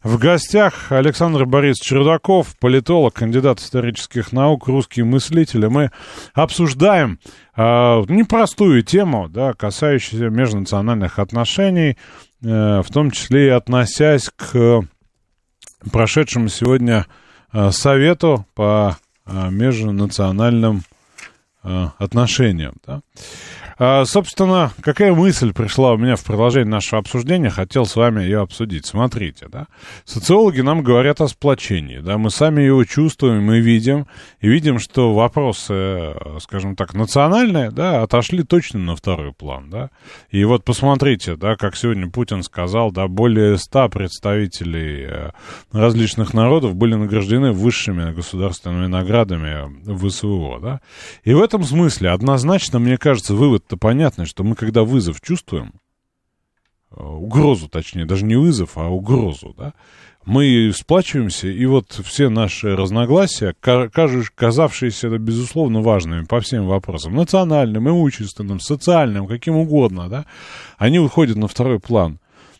в 0.03 0.17
гостях 0.17 0.93
Александр 0.93 1.45
Борис 1.45 1.77
Чердаков, 1.77 2.57
политолог, 2.59 3.13
кандидат 3.13 3.61
исторических 3.61 4.33
наук, 4.33 4.67
русский 4.67 5.03
мыслитель. 5.03 5.67
И 5.67 5.69
мы 5.69 5.91
обсуждаем 6.33 7.19
э, 7.55 7.63
непростую 8.09 8.83
тему, 8.85 9.29
да, 9.29 9.53
касающуюся 9.53 10.31
межнациональных 10.31 11.19
отношений, 11.19 11.99
э, 12.43 12.81
в 12.81 12.87
том 12.91 13.11
числе 13.11 13.49
и 13.49 13.51
относясь 13.51 14.31
к 14.35 14.87
прошедшему 15.93 16.49
сегодня 16.49 17.05
э, 17.53 17.71
совету 17.73 18.47
по 18.55 18.97
межнациональным 19.27 20.83
а, 21.63 21.93
отношениям. 21.99 22.75
Да? 22.87 23.03
А, 23.85 24.05
собственно, 24.05 24.71
какая 24.81 25.13
мысль 25.13 25.53
пришла 25.53 25.95
у 25.95 25.97
меня 25.97 26.15
в 26.15 26.23
продолжение 26.23 26.71
нашего 26.71 27.01
обсуждения, 27.01 27.51
хотел 27.51 27.85
с 27.85 27.97
вами 27.97 28.23
ее 28.23 28.39
обсудить. 28.39 28.87
Смотрите, 28.87 29.49
да, 29.51 29.67
социологи 30.05 30.61
нам 30.61 30.85
говорят 30.85 31.21
о 31.21 31.27
сплочении, 31.27 31.99
да, 31.99 32.17
мы 32.17 32.31
сами 32.31 32.63
его 32.63 32.85
чувствуем 32.85 33.51
и 33.51 33.59
видим, 33.59 34.07
и 34.41 34.47
видим, 34.47 34.79
что 34.79 35.13
вопросы, 35.15 36.15
скажем 36.39 36.77
так, 36.77 36.95
национальные, 36.95 37.73
да, 37.73 38.03
отошли 38.05 38.45
точно 38.45 38.79
на 38.79 38.95
второй 38.95 39.33
план, 39.33 39.69
да, 39.69 39.91
и 40.31 40.45
вот 40.45 40.63
посмотрите, 40.63 41.35
да, 41.35 41.57
как 41.57 41.75
сегодня 41.75 42.09
Путин 42.09 42.45
сказал, 42.45 42.93
да, 42.93 43.09
более 43.09 43.59
ста 43.59 43.89
представителей 43.89 45.07
э, 45.11 45.31
различных 45.73 46.35
народов 46.35 46.77
были 46.77 46.95
награждены 46.95 47.51
высшими 47.51 48.13
государственными 48.13 48.87
наградами 48.87 49.69
в 49.91 50.09
ВСУ, 50.09 50.61
да, 50.63 50.81
и 51.25 51.35
в 51.35 51.43
этом 51.43 51.65
смысле 51.65 52.11
однозначно, 52.11 52.79
мне 52.79 52.97
кажется, 52.97 53.35
вывод 53.35 53.72
вывод-то 53.73 53.77
понятный, 53.77 54.27
что 54.27 54.45
мы 54.45 54.55
когда 54.55 54.83
вызов 54.83 55.21
чувствуем, 55.21 55.73
э, 56.91 57.03
угрозу, 57.03 57.69
точнее, 57.69 58.05
даже 58.05 58.25
не 58.25 58.37
вызов, 58.37 58.77
а 58.77 58.89
угрозу, 58.89 59.55
да, 59.57 59.73
мы 60.25 60.73
сплачиваемся, 60.75 61.49
и 61.49 61.67
вот 61.67 62.01
все 62.05 62.29
наши 62.29 62.77
разногласия, 62.77 63.55
казавшиеся, 64.35 65.09
безусловно, 65.19 65.81
важными 65.81 66.25
по 66.25 66.41
всем 66.41 66.67
вопросам, 66.67 67.15
национальным, 67.15 67.89
имущественным, 67.89 68.61
социальным, 68.61 69.27
каким 69.27 69.57
угодно, 69.57 70.09
да, 70.09 70.25
они 70.79 71.01
уходят 71.01 71.37
на 71.37 71.49
второй 71.49 71.81
план. 71.81 72.19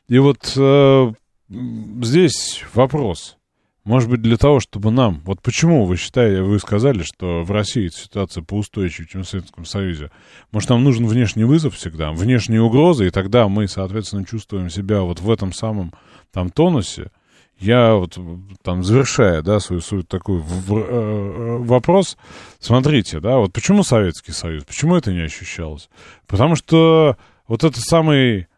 И 0.09 0.19
вот 0.19 0.55
э, 0.57 1.13
здесь 1.49 2.65
вопрос– 2.75 3.37
может 3.85 4.09
быть, 4.09 4.23
для 4.23 4.37
того, 4.37 4.61
чтобы 4.61 4.91
нам... 4.91 5.23
Вот 5.25 5.43
почему 5.43 5.87
вы 5.87 5.97
считаете, 5.97 6.43
вы 6.43 6.59
сказали, 6.61 7.03
что 7.03 7.43
в 7.43 7.51
России 7.51 7.89
ситуация 7.89 8.45
поустойчивее, 8.45 9.09
чем 9.09 9.23
в 9.25 9.29
Советском 9.29 9.65
Союзе? 9.65 10.11
Может, 10.53 10.71
нам 10.71 10.85
нужен 10.85 11.07
внешний 11.07 11.45
вызов 11.45 11.75
всегда, 11.75 12.13
внешние 12.13 12.63
угрозы, 12.63 13.09
и 13.09 13.11
тогда 13.11 13.49
мы, 13.49 13.67
соответственно, 13.67 14.25
чувствуем 14.25 14.71
себя 14.71 15.03
вот 15.03 15.21
в 15.21 15.29
этом 15.29 15.53
самом 15.53 15.93
там 16.31 16.51
тонусе? 16.51 17.11
Я 17.59 17.95
вот 17.95 18.19
там 18.63 18.83
завершая, 18.83 19.43
да, 19.43 19.61
свой, 19.61 19.81
свой 19.83 20.03
такой 20.03 20.39
в, 20.39 20.77
э, 20.77 21.59
вопрос, 21.59 22.17
смотрите, 22.59 23.21
да, 23.21 23.39
вот 23.39 23.53
почему 23.53 23.85
Советский 23.85 24.33
Союз, 24.33 24.65
почему 24.65 24.97
это 24.97 25.13
не 25.13 25.21
ощущалось? 25.21 25.89
Потому 26.27 26.57
что 26.57 27.17
вот 27.47 27.63
этот 27.63 27.83
самый 27.83 28.49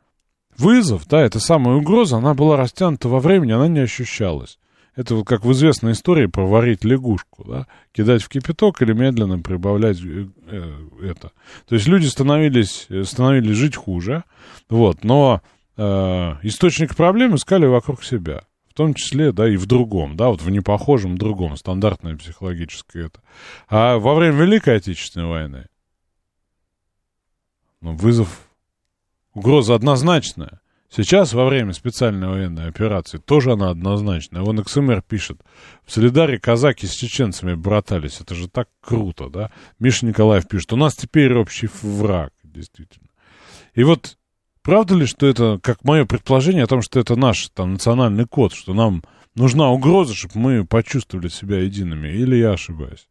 вызов, 0.56 1.06
да, 1.06 1.20
эта 1.20 1.38
самая 1.38 1.76
угроза, 1.76 2.16
она 2.16 2.32
была 2.34 2.56
растянута 2.56 3.08
во 3.08 3.20
времени, 3.20 3.52
она 3.52 3.68
не 3.68 3.80
ощущалась. 3.80 4.58
Это 4.96 5.16
вот 5.16 5.26
как 5.26 5.44
в 5.44 5.52
известной 5.52 5.92
истории 5.92 6.26
про 6.26 6.46
варить 6.46 6.84
лягушку, 6.84 7.44
да? 7.44 7.66
Кидать 7.92 8.22
в 8.22 8.28
кипяток 8.28 8.80
или 8.82 8.92
медленно 8.92 9.38
прибавлять 9.40 9.98
э, 10.00 10.28
э, 10.46 10.72
это. 11.02 11.32
То 11.66 11.74
есть 11.74 11.88
люди 11.88 12.06
становились, 12.06 12.86
э, 12.88 13.02
становились 13.02 13.56
жить 13.56 13.76
хуже, 13.76 14.24
вот, 14.68 15.02
но 15.02 15.42
э, 15.76 15.82
источник 16.42 16.94
проблем 16.94 17.34
искали 17.34 17.66
вокруг 17.66 18.04
себя. 18.04 18.44
В 18.68 18.74
том 18.76 18.94
числе, 18.94 19.30
да, 19.30 19.48
и 19.48 19.56
в 19.56 19.66
другом, 19.66 20.16
да, 20.16 20.28
вот 20.28 20.42
в 20.42 20.50
непохожем 20.50 21.16
другом, 21.16 21.56
стандартное 21.56 22.16
психологическое 22.16 23.06
это. 23.06 23.20
А 23.68 23.98
во 23.98 24.14
время 24.14 24.42
Великой 24.42 24.76
Отечественной 24.76 25.26
войны 25.26 25.66
ну, 27.84 27.94
вызов, 27.94 28.48
угроза 29.34 29.74
однозначная. 29.74 30.60
Сейчас, 30.96 31.32
во 31.32 31.46
время 31.46 31.72
специальной 31.72 32.28
военной 32.28 32.68
операции, 32.68 33.18
тоже 33.18 33.52
она 33.52 33.70
однозначная. 33.70 34.42
Вон 34.42 34.60
XMR 34.60 35.02
пишет, 35.06 35.40
в 35.84 35.90
Солидаре 35.90 36.38
казаки 36.38 36.86
с 36.86 36.92
чеченцами 36.92 37.54
братались. 37.54 38.20
Это 38.20 38.36
же 38.36 38.48
так 38.48 38.68
круто, 38.80 39.28
да? 39.28 39.50
Миша 39.80 40.06
Николаев 40.06 40.46
пишет, 40.46 40.72
у 40.72 40.76
нас 40.76 40.94
теперь 40.94 41.34
общий 41.34 41.68
враг, 41.82 42.32
действительно. 42.44 43.08
И 43.74 43.82
вот 43.82 44.18
правда 44.62 44.94
ли, 44.94 45.06
что 45.06 45.26
это, 45.26 45.58
как 45.60 45.82
мое 45.82 46.04
предположение 46.04 46.62
о 46.62 46.68
том, 46.68 46.80
что 46.80 47.00
это 47.00 47.16
наш 47.16 47.48
там 47.48 47.72
национальный 47.72 48.26
код, 48.26 48.52
что 48.52 48.72
нам 48.72 49.02
нужна 49.34 49.72
угроза, 49.72 50.14
чтобы 50.14 50.38
мы 50.38 50.64
почувствовали 50.64 51.26
себя 51.26 51.58
едиными, 51.58 52.06
или 52.06 52.36
я 52.36 52.52
ошибаюсь? 52.52 53.08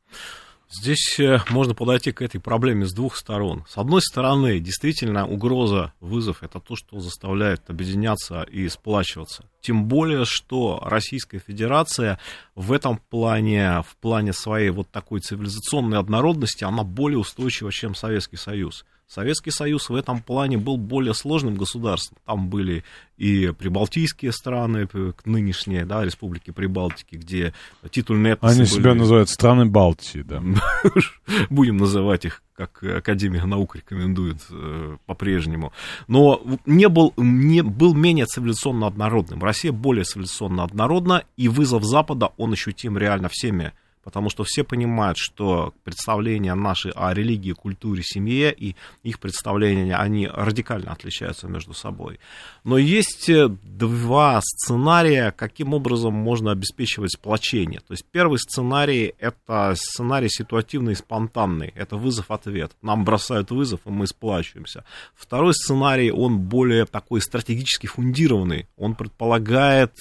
Здесь 0.75 1.19
э, 1.19 1.39
можно 1.51 1.75
подойти 1.75 2.11
к 2.11 2.21
этой 2.23 2.39
проблеме 2.39 2.87
с 2.87 2.93
двух 2.93 3.15
сторон. 3.15 3.63
С 3.69 3.77
одной 3.77 4.01
стороны, 4.01 4.59
действительно, 4.59 5.27
угроза, 5.27 5.93
вызов– 5.99 6.37
это 6.41 6.59
то, 6.59 6.75
что 6.75 6.99
заставляет 6.99 7.69
объединяться 7.69 8.41
и 8.41 8.67
сплачиваться. 8.69 9.45
Тем 9.61 9.85
более, 9.85 10.25
что 10.25 10.81
Российская 10.83 11.39
Федерация 11.39 12.19
в 12.55 12.71
этом 12.71 12.97
плане, 12.97 13.83
в 13.87 13.95
плане 13.97 14.33
своей 14.33 14.71
вот 14.71 14.89
такой 14.89 15.19
цивилизационной 15.19 15.99
однородности, 15.99 16.63
она 16.63 16.83
более 16.83 17.19
устойчива, 17.19 17.71
чем 17.71 17.93
Советский 17.93 18.37
Союз. 18.37 18.83
Советский 19.07 19.51
Союз 19.51 19.89
в 19.89 19.95
этом 19.95 20.21
плане 20.21 20.57
был 20.57 20.77
более 20.77 21.13
сложным 21.13 21.55
государством. 21.55 22.17
Там 22.25 22.49
были 22.49 22.83
и 23.17 23.53
прибалтийские 23.57 24.31
страны, 24.31 24.87
нынешние, 25.25 25.85
да, 25.85 26.03
республики 26.03 26.51
Прибалтики, 26.51 27.15
где 27.15 27.53
титульные 27.91 28.33
этносы 28.33 28.53
Они 28.53 28.61
были... 28.63 28.69
себя 28.69 28.95
называют 28.95 29.29
страны 29.29 29.65
Балтии, 29.65 30.21
да. 30.21 30.41
Будем 31.49 31.77
называть 31.77 32.25
их, 32.25 32.41
как 32.55 32.83
Академия 32.83 33.45
наук 33.45 33.75
рекомендует 33.75 34.37
э, 34.49 34.97
по-прежнему. 35.05 35.73
Но 36.07 36.41
не 36.65 36.89
был, 36.89 37.13
не 37.17 37.61
был 37.61 37.93
менее 37.93 38.25
цивилизационно 38.25 38.87
однородным. 38.87 39.43
Россия 39.43 39.71
более 39.71 40.05
цивилизационно 40.05 40.63
однородна, 40.63 41.23
и 41.37 41.47
вызов 41.47 41.83
Запада, 41.83 42.31
он 42.37 42.53
ощутим 42.53 42.97
реально 42.97 43.29
всеми 43.29 43.73
потому 44.03 44.29
что 44.29 44.43
все 44.43 44.63
понимают, 44.63 45.17
что 45.17 45.73
представления 45.83 46.53
наши 46.55 46.89
о 46.89 47.13
религии, 47.13 47.53
культуре, 47.53 48.03
семье 48.03 48.53
и 48.53 48.75
их 49.03 49.19
представления, 49.19 49.95
они 49.95 50.27
радикально 50.27 50.91
отличаются 50.91 51.47
между 51.47 51.73
собой. 51.73 52.19
Но 52.63 52.77
есть 52.77 53.29
э, 53.29 53.47
два 53.63 54.41
сценария, 54.41 55.31
каким 55.31 55.73
образом 55.73 56.13
можно 56.13 56.51
обеспечивать 56.51 57.13
сплочение. 57.13 57.79
То 57.79 57.93
есть 57.93 58.05
первый 58.11 58.39
сценарий– 58.39 59.13
это 59.19 59.73
сценарий 59.75 60.29
ситуативный 60.29 60.93
и 60.93 60.95
спонтанный, 60.95 61.71
это 61.75 61.95
вызов-ответ. 61.95 62.71
Нам 62.81 63.05
бросают 63.05 63.51
вызов, 63.51 63.81
и 63.85 63.89
мы 63.89 64.07
сплачиваемся. 64.07 64.83
Второй 65.15 65.53
сценарий, 65.53 66.11
он 66.11 66.39
более 66.39 66.85
такой 66.85 67.21
стратегически 67.21 67.87
фундированный, 67.87 68.67
он 68.77 68.95
предполагает 68.95 69.97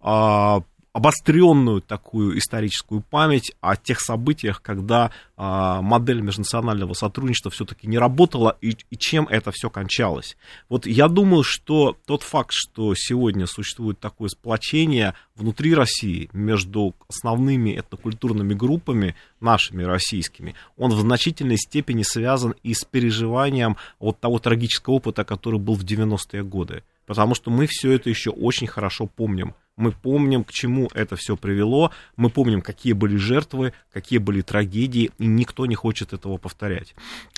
а, 0.00 0.62
обостренную 0.98 1.80
такую 1.80 2.36
историческую 2.38 3.02
память 3.02 3.52
о 3.60 3.76
тех 3.76 4.00
событиях, 4.00 4.60
когда 4.60 5.12
а, 5.36 5.80
модель 5.80 6.20
межнационального 6.20 6.92
сотрудничества 6.92 7.52
все-таки 7.52 7.86
не 7.86 7.98
работала 7.98 8.58
и, 8.60 8.76
и 8.90 8.96
чем 8.96 9.28
это 9.28 9.52
все 9.52 9.70
кончалось. 9.70 10.36
Вот 10.68 10.86
я 10.86 11.06
думаю, 11.06 11.44
что 11.44 11.96
тот 12.04 12.24
факт, 12.24 12.50
что 12.52 12.96
сегодня 12.96 13.46
существует 13.46 14.00
такое 14.00 14.28
сплочение 14.28 15.14
внутри 15.36 15.72
России 15.72 16.30
между 16.32 16.96
основными 17.08 17.78
этнокультурными 17.78 18.54
группами, 18.54 19.14
нашими 19.38 19.84
российскими, 19.84 20.56
он 20.76 20.90
в 20.90 21.00
значительной 21.00 21.58
степени 21.58 22.02
связан 22.02 22.56
и 22.64 22.74
с 22.74 22.84
переживанием 22.84 23.76
вот 24.00 24.18
того 24.18 24.40
трагического 24.40 24.94
опыта, 24.94 25.24
который 25.24 25.60
был 25.60 25.74
в 25.74 25.84
90-е 25.84 26.42
годы. 26.42 26.82
Потому 27.06 27.36
что 27.36 27.52
мы 27.52 27.68
все 27.68 27.92
это 27.92 28.10
еще 28.10 28.30
очень 28.30 28.66
хорошо 28.66 29.06
помним 29.06 29.54
мы 29.78 29.92
помним, 29.92 30.44
к 30.44 30.52
чему 30.52 30.90
это 30.92 31.16
все 31.16 31.36
привело, 31.36 31.92
мы 32.16 32.30
помним, 32.30 32.60
какие 32.60 32.92
были 32.92 33.16
жертвы, 33.16 33.72
какие 33.92 34.18
были 34.18 34.42
трагедии, 34.42 35.12
и 35.18 35.26
никто 35.26 35.66
не 35.66 35.76
хочет 35.76 36.12
этого 36.12 36.36
повторять. 36.36 36.94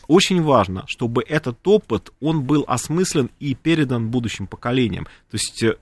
Очень 0.08 0.42
важно, 0.42 0.84
чтобы 0.86 1.22
этот 1.22 1.58
опыт, 1.68 2.10
он 2.20 2.42
был 2.42 2.64
осмыслен 2.66 3.30
и 3.38 3.54
передан 3.54 4.08
будущим 4.08 4.46
поколениям. 4.46 5.04
То 5.30 5.34
есть 5.34 5.62
э, 5.62 5.76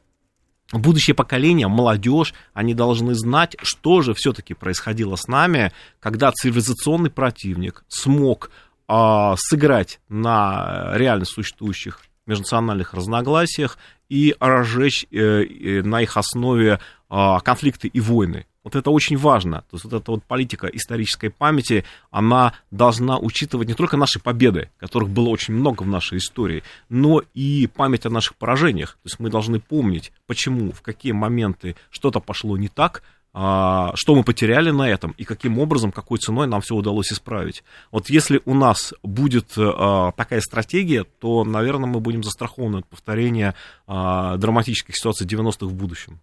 будущее 0.72 1.14
поколение, 1.14 1.68
молодежь, 1.68 2.34
они 2.52 2.74
должны 2.74 3.14
знать, 3.14 3.56
что 3.62 4.02
же 4.02 4.12
все-таки 4.14 4.52
происходило 4.52 5.14
с 5.14 5.28
нами, 5.28 5.72
когда 6.00 6.32
цивилизационный 6.32 7.10
противник 7.10 7.84
смог 7.86 8.50
э, 8.88 9.34
сыграть 9.36 10.00
на 10.08 10.90
реально 10.94 11.24
существующих 11.24 12.02
межнациональных 12.26 12.94
разногласиях 12.94 13.78
и 14.08 14.34
разжечь 14.40 15.06
э, 15.10 15.82
на 15.82 16.02
их 16.02 16.16
основе 16.16 16.80
а, 17.10 17.40
конфликты 17.40 17.88
и 17.88 18.00
войны. 18.00 18.46
Вот 18.64 18.76
это 18.76 18.90
очень 18.90 19.16
важно. 19.16 19.62
То 19.70 19.76
есть 19.76 19.84
вот 19.84 19.94
эта 19.94 20.10
вот 20.10 20.24
политика 20.24 20.66
исторической 20.66 21.30
памяти, 21.30 21.84
она 22.10 22.52
должна 22.70 23.18
учитывать 23.18 23.66
не 23.66 23.72
только 23.72 23.96
наши 23.96 24.20
победы, 24.20 24.68
которых 24.76 25.08
было 25.08 25.30
очень 25.30 25.54
много 25.54 25.84
в 25.84 25.86
нашей 25.86 26.18
истории, 26.18 26.62
но 26.90 27.22
и 27.32 27.66
память 27.66 28.04
о 28.04 28.10
наших 28.10 28.36
поражениях. 28.36 28.98
То 29.02 29.06
есть 29.06 29.20
мы 29.20 29.30
должны 29.30 29.58
помнить, 29.58 30.12
почему, 30.26 30.70
в 30.72 30.82
какие 30.82 31.12
моменты 31.12 31.76
что-то 31.88 32.20
пошло 32.20 32.58
не 32.58 32.68
так, 32.68 33.02
что 33.32 34.14
мы 34.14 34.24
потеряли 34.24 34.70
на 34.70 34.88
этом 34.88 35.12
и 35.12 35.24
каким 35.24 35.58
образом, 35.58 35.92
какой 35.92 36.18
ценой 36.18 36.46
нам 36.46 36.60
все 36.60 36.74
удалось 36.74 37.12
исправить. 37.12 37.62
Вот 37.92 38.10
если 38.10 38.40
у 38.46 38.54
нас 38.54 38.94
будет 39.02 39.52
а, 39.56 40.12
такая 40.12 40.40
стратегия, 40.40 41.04
то, 41.04 41.44
наверное, 41.44 41.88
мы 41.88 42.00
будем 42.00 42.24
застрахованы 42.24 42.78
от 42.78 42.86
повторения 42.88 43.54
а, 43.86 44.36
драматических 44.38 44.96
ситуаций 44.96 45.26
90-х 45.26 45.66
в 45.66 45.74
будущем. 45.74 46.20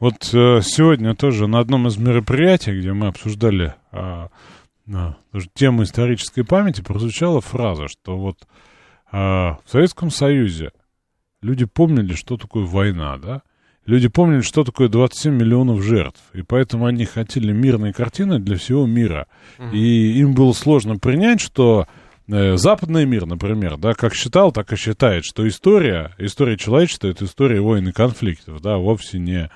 Вот 0.00 0.32
э, 0.32 0.60
сегодня 0.62 1.16
тоже 1.16 1.48
на 1.48 1.58
одном 1.58 1.88
из 1.88 1.96
мероприятий, 1.96 2.78
где 2.78 2.92
мы 2.92 3.08
обсуждали 3.08 3.74
э, 3.90 4.28
э, 4.86 5.12
тему 5.54 5.82
исторической 5.82 6.42
памяти, 6.42 6.82
прозвучала 6.82 7.40
фраза, 7.40 7.88
что 7.88 8.16
вот 8.16 8.46
э, 9.10 9.16
в 9.16 9.60
Советском 9.66 10.10
Союзе 10.10 10.70
люди 11.42 11.64
помнили, 11.64 12.14
что 12.14 12.36
такое 12.36 12.64
война, 12.64 13.16
да? 13.18 13.42
Люди 13.88 14.08
помнили, 14.08 14.42
что 14.42 14.64
такое 14.64 14.90
27 14.90 15.32
миллионов 15.32 15.82
жертв, 15.82 16.20
и 16.34 16.42
поэтому 16.42 16.84
они 16.84 17.06
хотели 17.06 17.52
мирной 17.52 17.94
картины 17.94 18.38
для 18.38 18.58
всего 18.58 18.84
мира. 18.84 19.28
Mm-hmm. 19.56 19.72
И 19.72 20.18
им 20.18 20.34
было 20.34 20.52
сложно 20.52 20.98
принять, 20.98 21.40
что 21.40 21.86
э, 22.26 22.58
западный 22.58 23.06
мир, 23.06 23.24
например, 23.24 23.78
да, 23.78 23.94
как 23.94 24.12
считал, 24.12 24.52
так 24.52 24.70
и 24.74 24.76
считает, 24.76 25.24
что 25.24 25.48
история, 25.48 26.14
история 26.18 26.58
человечества— 26.58 27.08
это 27.08 27.24
история 27.24 27.62
войн 27.62 27.88
и 27.88 27.92
конфликтов, 27.92 28.60
да, 28.60 28.76
вовсе 28.76 29.18
не 29.18 29.50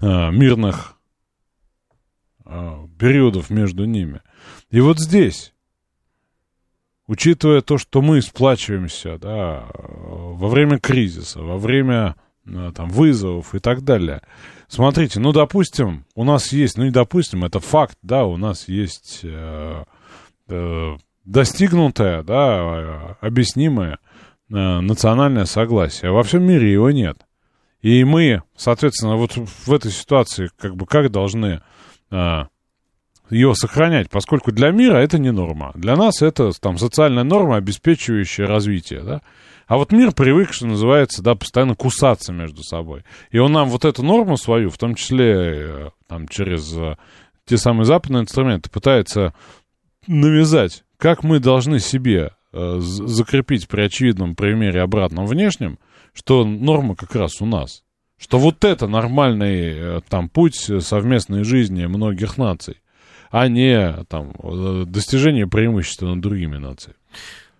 а, 0.00 0.30
мирных 0.30 0.96
а, 2.44 2.86
периодов 2.96 3.50
между 3.50 3.86
ними. 3.86 4.20
И 4.70 4.78
вот 4.78 5.00
здесь, 5.00 5.52
учитывая 7.08 7.60
то, 7.60 7.76
что 7.78 8.02
мы 8.02 8.22
сплачиваемся 8.22 9.18
да, 9.18 9.66
во 9.72 10.48
время 10.48 10.78
кризиса, 10.78 11.40
во 11.40 11.58
время 11.58 12.14
там, 12.44 12.88
вызовов 12.88 13.54
и 13.54 13.58
так 13.58 13.82
далее, 13.82 14.22
смотрите, 14.68 15.20
ну, 15.20 15.32
допустим, 15.32 16.04
у 16.14 16.24
нас 16.24 16.52
есть, 16.52 16.76
ну, 16.76 16.84
не 16.84 16.90
допустим, 16.90 17.44
это 17.44 17.60
факт, 17.60 17.98
да, 18.02 18.24
у 18.24 18.36
нас 18.36 18.68
есть 18.68 19.20
э, 19.22 19.84
э, 20.48 20.96
достигнутое, 21.24 22.22
да, 22.22 23.16
объяснимое 23.20 23.98
э, 24.50 24.54
национальное 24.54 25.46
согласие. 25.46 26.10
Во 26.10 26.22
всем 26.22 26.44
мире 26.44 26.72
его 26.72 26.90
нет. 26.90 27.18
И 27.80 28.02
мы, 28.04 28.42
соответственно, 28.56 29.16
вот 29.16 29.32
в 29.36 29.72
этой 29.72 29.90
ситуации 29.90 30.50
как 30.58 30.74
бы 30.74 30.86
как 30.86 31.10
должны 31.10 31.60
а, 32.10 32.46
ее 33.28 33.54
сохранять, 33.54 34.08
поскольку 34.08 34.52
для 34.52 34.70
мира 34.70 34.96
это 34.96 35.18
не 35.18 35.32
норма. 35.32 35.72
Для 35.74 35.94
нас 35.94 36.22
это 36.22 36.50
там 36.58 36.78
социальная 36.78 37.24
норма, 37.24 37.56
обеспечивающая 37.56 38.46
развитие, 38.46 39.02
да. 39.02 39.20
А 39.66 39.76
вот 39.76 39.92
мир 39.92 40.12
привык, 40.12 40.52
что 40.52 40.66
называется, 40.66 41.22
да, 41.22 41.34
постоянно 41.34 41.74
кусаться 41.74 42.32
между 42.32 42.62
собой. 42.62 43.04
И 43.30 43.38
он 43.38 43.52
нам 43.52 43.68
вот 43.68 43.84
эту 43.84 44.02
норму 44.02 44.36
свою, 44.36 44.70
в 44.70 44.78
том 44.78 44.94
числе 44.94 45.34
э, 45.34 45.90
там 46.06 46.28
через 46.28 46.72
э, 46.76 46.96
те 47.46 47.56
самые 47.56 47.86
западные 47.86 48.22
инструменты, 48.22 48.70
пытается 48.70 49.32
навязать, 50.06 50.84
как 50.98 51.24
мы 51.24 51.40
должны 51.40 51.80
себе 51.80 52.32
э, 52.52 52.78
закрепить 52.80 53.68
при 53.68 53.82
очевидном 53.82 54.36
примере 54.36 54.82
обратном 54.82 55.26
внешнем, 55.26 55.78
что 56.12 56.44
норма 56.44 56.94
как 56.94 57.14
раз 57.14 57.40
у 57.40 57.46
нас. 57.46 57.82
Что 58.18 58.38
вот 58.38 58.64
это 58.64 58.86
нормальный 58.86 60.00
там 60.08 60.28
путь 60.28 60.70
совместной 60.78 61.42
жизни 61.42 61.84
многих 61.86 62.38
наций, 62.38 62.76
а 63.30 63.48
не 63.48 64.04
там 64.04 64.32
достижение 64.86 65.48
преимущества 65.48 66.06
над 66.06 66.20
другими 66.20 66.56
нациями. 66.56 66.96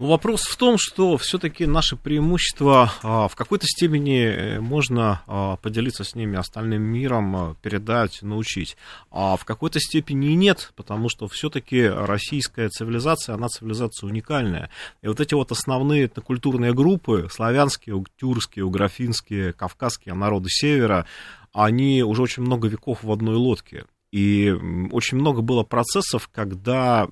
Вопрос 0.04 0.42
в 0.42 0.56
том, 0.58 0.76
что 0.78 1.16
все-таки 1.16 1.64
наши 1.64 1.96
преимущества 1.96 2.92
а, 3.02 3.26
в 3.26 3.36
какой-то 3.36 3.66
степени 3.66 4.20
э, 4.20 4.60
можно 4.60 5.22
а, 5.26 5.56
поделиться 5.56 6.04
с 6.04 6.14
ними 6.14 6.36
остальным 6.36 6.82
миром, 6.82 7.34
а, 7.34 7.56
передать, 7.62 8.20
научить. 8.20 8.76
А 9.10 9.38
в 9.38 9.46
какой-то 9.46 9.80
степени 9.80 10.34
нет, 10.34 10.74
потому 10.76 11.08
что 11.08 11.26
все-таки 11.26 11.86
российская 11.86 12.68
цивилизация, 12.68 13.34
она 13.34 13.48
цивилизация 13.48 14.06
уникальная. 14.06 14.68
И 15.00 15.08
вот 15.08 15.20
эти 15.20 15.32
вот 15.32 15.50
основные 15.52 16.04
этнокультурные 16.04 16.74
группы, 16.74 17.28
славянские, 17.30 18.04
тюркские, 18.18 18.66
уграфинские, 18.66 19.54
кавказские 19.54 20.14
народы 20.14 20.50
севера, 20.50 21.06
они 21.54 22.02
уже 22.02 22.20
очень 22.20 22.42
много 22.42 22.68
веков 22.68 23.02
в 23.04 23.10
одной 23.10 23.36
лодке. 23.36 23.86
И 24.14 24.54
очень 24.92 25.18
много 25.18 25.40
было 25.42 25.64
процессов, 25.64 26.30
когда 26.32 27.08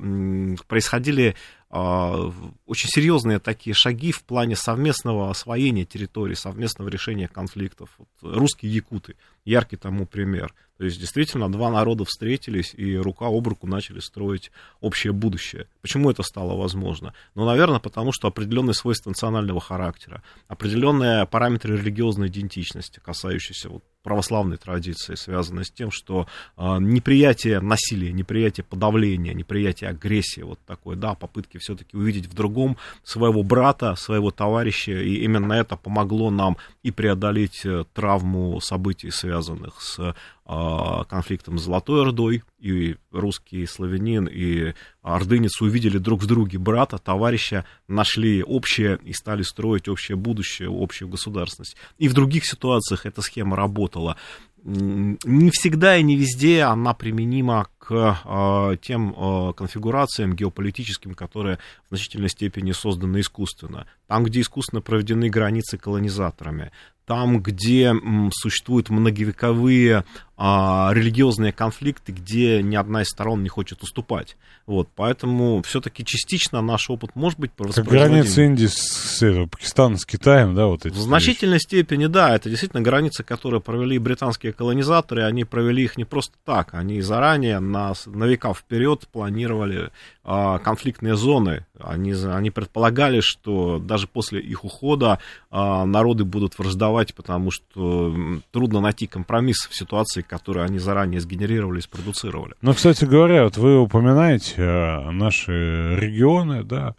происходили 0.69 1.35
очень 1.73 2.91
серьезные 2.91 3.39
такие 3.39 3.73
шаги 3.73 4.13
в 4.13 4.23
плане 4.25 4.57
совместного 4.57 5.31
освоения 5.31 5.87
территории, 5.87 6.35
совместного 6.35 6.89
решения 6.91 7.29
конфликтов. 7.29 7.89
Вот 7.97 8.09
русские 8.21 8.75
якуты, 8.75 9.17
яркий 9.45 9.77
тому 9.77 10.07
пример. 10.07 10.55
То 10.79 10.87
есть, 10.87 10.99
действительно, 10.99 11.51
два 11.51 11.71
народа 11.71 12.05
встретились 12.05 12.75
и 12.75 12.97
рука 12.97 13.27
об 13.27 13.47
руку 13.47 13.69
начали 13.69 14.01
строить 14.01 14.51
общее 14.81 15.13
будущее. 15.13 15.69
Почему 15.81 16.11
это 16.11 16.25
стало 16.25 16.57
возможно? 16.57 17.15
Ну, 17.37 17.45
наверное, 17.45 17.79
потому 17.79 18.11
что 18.13 18.27
определенные 18.27 18.75
свойства 18.75 19.11
национального 19.11 19.61
характера, 19.61 20.25
определенные 20.49 21.25
параметры 21.27 21.77
религиозной 21.77 22.27
идентичности, 22.27 23.01
касающиеся 23.01 23.69
вот 23.69 23.85
православной 24.03 24.57
традиции, 24.57 25.15
связанные 25.15 25.65
с 25.65 25.71
тем, 25.71 25.93
что 25.93 26.27
э, 26.57 26.79
неприятие 26.81 27.61
насилия, 27.61 28.13
неприятие 28.13 28.65
подавления, 28.65 29.33
неприятие 29.33 29.91
агрессии, 29.91 30.41
вот 30.41 30.59
такое, 30.67 30.97
да, 30.97 31.15
попытки 31.15 31.59
все-таки 31.59 31.97
увидеть 31.97 32.27
в 32.27 32.35
другом 32.35 32.77
своего 33.05 33.45
брата, 33.45 33.95
своего 33.95 34.33
товарища, 34.33 34.93
и 34.93 35.23
именно 35.23 35.53
это 35.53 35.77
помогло 35.77 36.31
нам 36.31 36.57
и 36.83 36.91
преодолеть 36.91 37.65
э, 37.65 37.85
травму 37.95 38.61
событий, 38.61 39.13
связанных 39.13 39.32
с 39.41 40.15
а, 40.45 41.05
конфликтом 41.05 41.59
с 41.59 41.63
Золотой 41.63 42.03
Ордой, 42.03 42.43
и 42.59 42.97
русский 43.11 43.65
славянин, 43.67 44.27
и 44.27 44.75
ордынец 45.03 45.61
увидели 45.61 45.99
друг 45.99 46.23
в 46.23 46.27
друге 46.27 46.59
брата, 46.59 46.99
товарища, 46.99 47.65
нашли 47.89 48.43
общее 48.43 48.99
и 49.05 49.13
стали 49.13 49.43
строить 49.43 49.89
общее 49.89 50.17
будущее, 50.17 50.69
общую 50.71 51.09
государственность. 51.09 51.77
И 51.99 52.09
в 52.09 52.15
других 52.15 52.45
ситуациях 52.45 53.07
эта 53.07 53.23
схема 53.23 53.57
работала. 53.57 54.17
Не 54.65 55.51
всегда 55.51 55.97
и 55.97 56.03
не 56.03 56.17
везде 56.17 56.63
она 56.63 56.95
применима 56.95 57.69
к 57.83 58.21
э, 58.25 58.77
тем 58.81 59.13
э, 59.13 59.53
конфигурациям 59.55 60.37
геополитическим, 60.37 61.15
которые 61.15 61.59
в 61.91 61.97
значительной 61.97 62.29
степени 62.29 62.71
созданы 62.71 63.21
искусственно. 63.21 63.87
Там, 64.07 64.23
где 64.23 64.41
искусственно 64.41 64.83
проведены 64.83 65.29
границы 65.29 65.79
колонизаторами, 65.79 66.71
там, 67.07 67.43
где 67.43 67.93
существуют 68.33 68.89
многовековые 68.89 70.05
а, 70.37 70.91
религиозные 70.93 71.53
конфликты, 71.53 72.13
где 72.13 72.63
ни 72.63 72.75
одна 72.75 73.03
из 73.03 73.09
сторон 73.09 73.43
не 73.43 73.49
хочет 73.49 73.83
уступать. 73.83 74.37
Вот, 74.67 74.89
поэтому 74.95 75.63
все-таки 75.63 76.05
частично 76.05 76.63
наш 76.63 76.89
опыт 76.89 77.11
может 77.15 77.39
быть 77.39 77.53
по 77.53 77.65
граница 77.83 78.43
Индии 78.43 78.67
с, 78.67 79.19
с 79.19 79.47
Пакистаном, 79.49 79.99
с 79.99 80.07
Китаем, 80.07 80.55
да, 80.55 80.67
вот 80.67 80.87
эти. 80.87 80.95
В 80.95 80.99
значительной 80.99 81.55
вещи. 81.55 81.65
степени, 81.65 82.07
да, 82.07 82.35
это 82.35 82.49
действительно 82.49 82.83
границы, 82.83 83.25
которые 83.25 83.61
провели 83.61 83.99
британские 83.99 84.53
колонизаторы, 84.53 85.25
они 85.25 85.45
провели 85.45 85.85
их 85.85 85.97
не 85.97 86.05
просто 86.05 86.35
так, 86.45 86.75
они 86.75 87.01
заранее 87.01 87.61
на, 87.73 87.95
на 88.07 88.25
века 88.25 88.55
вперед 88.55 89.09
планировали 89.11 89.91
а, 90.25 90.59
конфликтные 90.59 91.17
зоны. 91.17 91.67
Они, 91.81 92.13
они 92.13 92.51
предполагали, 92.51 93.21
что 93.21 93.81
даже 93.81 94.07
после 94.07 94.41
их 94.41 94.65
ухода 94.65 95.19
а, 95.51 95.85
народы 95.85 96.25
будут 96.25 96.59
враждовать, 96.59 97.15
потому 97.15 97.51
что 97.51 98.15
трудно 98.53 98.81
найти 98.81 99.09
компромисс 99.09 99.67
в 99.69 99.75
ситуации, 99.75 100.23
которые 100.23 100.65
они 100.65 100.79
заранее 100.79 101.21
сгенерировали 101.21 101.81
и 101.81 101.83
спродуцировали. 101.83 102.55
Ну, 102.63 102.73
кстати 102.73 103.05
говоря, 103.05 103.45
вот 103.45 103.57
вы 103.57 103.81
упоминаете 103.81 104.55
а, 104.59 105.11
наши 105.11 105.97
регионы, 105.97 106.63
да, 106.63 106.95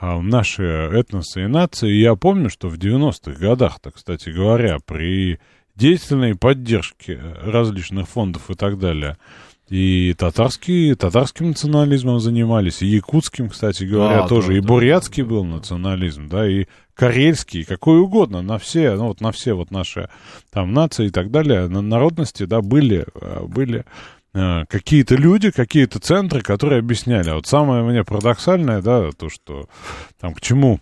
наши 0.00 0.62
этносы 0.62 1.44
и 1.44 1.46
нации. 1.48 1.90
Я 1.90 2.14
помню, 2.14 2.50
что 2.50 2.68
в 2.68 2.74
90-х 2.74 3.40
годах, 3.40 3.80
так, 3.80 3.94
кстати 3.94 4.28
говоря, 4.28 4.78
при 4.84 5.40
деятельной 5.78 6.34
поддержке 6.34 7.20
различных 7.42 8.08
фондов 8.08 8.50
и 8.50 8.54
так 8.54 8.78
далее, 8.78 9.16
и 9.68 10.14
татарский, 10.16 10.94
татарским 10.94 11.48
национализмом 11.48 12.20
занимались, 12.20 12.82
и 12.82 12.86
якутским, 12.86 13.50
кстати 13.50 13.84
говоря, 13.84 14.24
а, 14.24 14.28
тоже, 14.28 14.48
да, 14.48 14.54
и 14.54 14.60
бурятский 14.60 15.22
да, 15.22 15.28
был 15.28 15.44
национализм, 15.44 16.28
да, 16.28 16.48
и 16.48 16.66
карельский, 16.94 17.64
какой 17.64 18.00
угодно, 18.00 18.40
на 18.40 18.58
все, 18.58 18.94
ну 18.94 19.08
вот 19.08 19.20
на 19.20 19.30
все 19.30 19.52
вот 19.52 19.70
наши 19.70 20.08
там 20.50 20.72
нации 20.72 21.06
и 21.06 21.10
так 21.10 21.30
далее, 21.30 21.68
на 21.68 21.82
народности, 21.82 22.44
да, 22.44 22.62
были, 22.62 23.06
э, 23.14 23.44
были 23.46 23.84
э, 24.32 24.64
какие-то 24.68 25.16
люди, 25.16 25.50
какие-то 25.50 26.00
центры, 26.00 26.40
которые 26.40 26.78
объясняли. 26.80 27.30
Вот 27.30 27.46
самое 27.46 27.84
мне 27.84 28.04
парадоксальное, 28.04 28.80
да, 28.80 29.10
то, 29.12 29.28
что 29.28 29.68
там 30.18 30.34
к 30.34 30.40
чему 30.40 30.80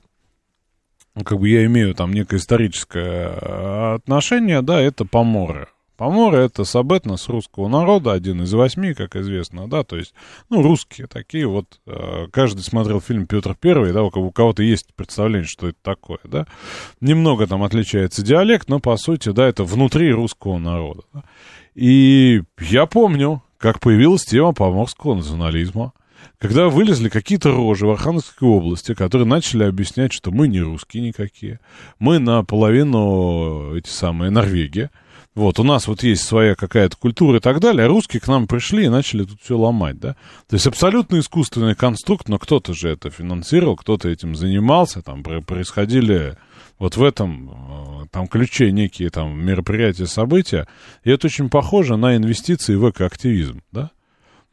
ну, 1.16 1.24
как 1.24 1.40
бы 1.40 1.48
я 1.48 1.64
имею 1.64 1.94
там 1.94 2.12
некое 2.12 2.36
историческое 2.36 3.36
э, 3.40 3.94
отношение, 3.96 4.62
да, 4.62 4.80
это 4.80 5.04
поморы 5.04 5.68
Поморы 5.96 6.38
это 6.38 6.64
сабэтнос 6.64 7.28
русского 7.28 7.68
народа, 7.68 8.12
один 8.12 8.42
из 8.42 8.52
восьми, 8.52 8.92
как 8.92 9.16
известно, 9.16 9.68
да, 9.68 9.82
то 9.82 9.96
есть, 9.96 10.12
ну, 10.50 10.62
русские 10.62 11.06
такие 11.06 11.46
вот, 11.46 11.80
э, 11.86 12.26
каждый 12.30 12.60
смотрел 12.60 13.00
фильм 13.00 13.26
Петр 13.26 13.56
Первый, 13.58 13.92
да, 13.92 14.02
у 14.02 14.10
кого- 14.10 14.26
у 14.26 14.30
кого-то 14.32 14.62
есть 14.62 14.88
представление, 14.94 15.46
что 15.48 15.68
это 15.68 15.78
такое, 15.82 16.18
да. 16.24 16.46
Немного 17.00 17.46
там 17.46 17.62
отличается 17.62 18.22
диалект, 18.22 18.68
но, 18.68 18.78
по 18.78 18.96
сути, 18.98 19.30
да, 19.30 19.46
это 19.46 19.64
внутри 19.64 20.12
русского 20.12 20.58
народа. 20.58 21.02
да. 21.14 21.22
И 21.74 22.42
я 22.60 22.86
помню, 22.86 23.42
как 23.58 23.80
появилась 23.80 24.24
тема 24.24 24.52
поморского 24.52 25.14
национализма, 25.14 25.92
когда 26.38 26.68
вылезли 26.68 27.08
какие-то 27.08 27.52
рожи 27.52 27.86
в 27.86 27.90
Архангельской 27.90 28.46
области, 28.48 28.94
которые 28.94 29.26
начали 29.26 29.64
объяснять, 29.64 30.12
что 30.12 30.30
мы 30.30 30.48
не 30.48 30.60
русские 30.60 31.02
никакие, 31.02 31.60
мы 31.98 32.18
наполовину 32.18 33.74
эти 33.76 33.88
самые 33.88 34.30
Норвегия, 34.30 34.90
вот, 35.36 35.60
у 35.60 35.62
нас 35.62 35.86
вот 35.86 36.02
есть 36.02 36.24
своя 36.24 36.54
какая-то 36.56 36.96
культура 36.96 37.36
и 37.36 37.40
так 37.40 37.60
далее, 37.60 37.84
а 37.84 37.88
русские 37.88 38.20
к 38.20 38.26
нам 38.26 38.48
пришли 38.48 38.86
и 38.86 38.88
начали 38.88 39.22
тут 39.24 39.40
все 39.40 39.56
ломать, 39.56 40.00
да. 40.00 40.14
То 40.48 40.54
есть 40.54 40.66
абсолютно 40.66 41.18
искусственный 41.20 41.74
конструкт, 41.76 42.28
но 42.28 42.38
кто-то 42.38 42.74
же 42.74 42.88
это 42.88 43.10
финансировал, 43.10 43.76
кто-то 43.76 44.08
этим 44.08 44.34
занимался, 44.34 45.02
там 45.02 45.22
про- 45.22 45.42
происходили 45.42 46.36
вот 46.78 46.96
в 46.96 47.04
этом 47.04 47.50
э, 47.50 48.06
там 48.10 48.26
ключе 48.28 48.72
некие 48.72 49.10
там 49.10 49.38
мероприятия, 49.38 50.06
события, 50.06 50.66
и 51.04 51.10
это 51.10 51.26
очень 51.26 51.48
похоже 51.50 51.96
на 51.96 52.16
инвестиции 52.16 52.74
в 52.74 52.90
экоактивизм, 52.90 53.62
да? 53.72 53.90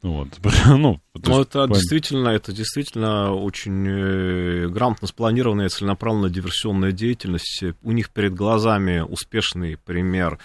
Вот, 0.02 0.28
ну, 0.68 1.00
Ну, 1.16 1.42
это 1.42 1.60
пон- 1.64 1.70
действительно, 1.74 2.28
это 2.28 2.52
действительно 2.52 3.34
очень 3.34 3.88
э, 3.88 4.68
грамотно 4.68 5.08
спланированная 5.08 5.70
целенаправленная 5.70 6.30
диверсионная 6.30 6.92
деятельность. 6.92 7.64
У 7.82 7.92
них 7.94 8.10
перед 8.10 8.34
глазами 8.34 9.00
успешный 9.00 9.78
пример 9.78 10.40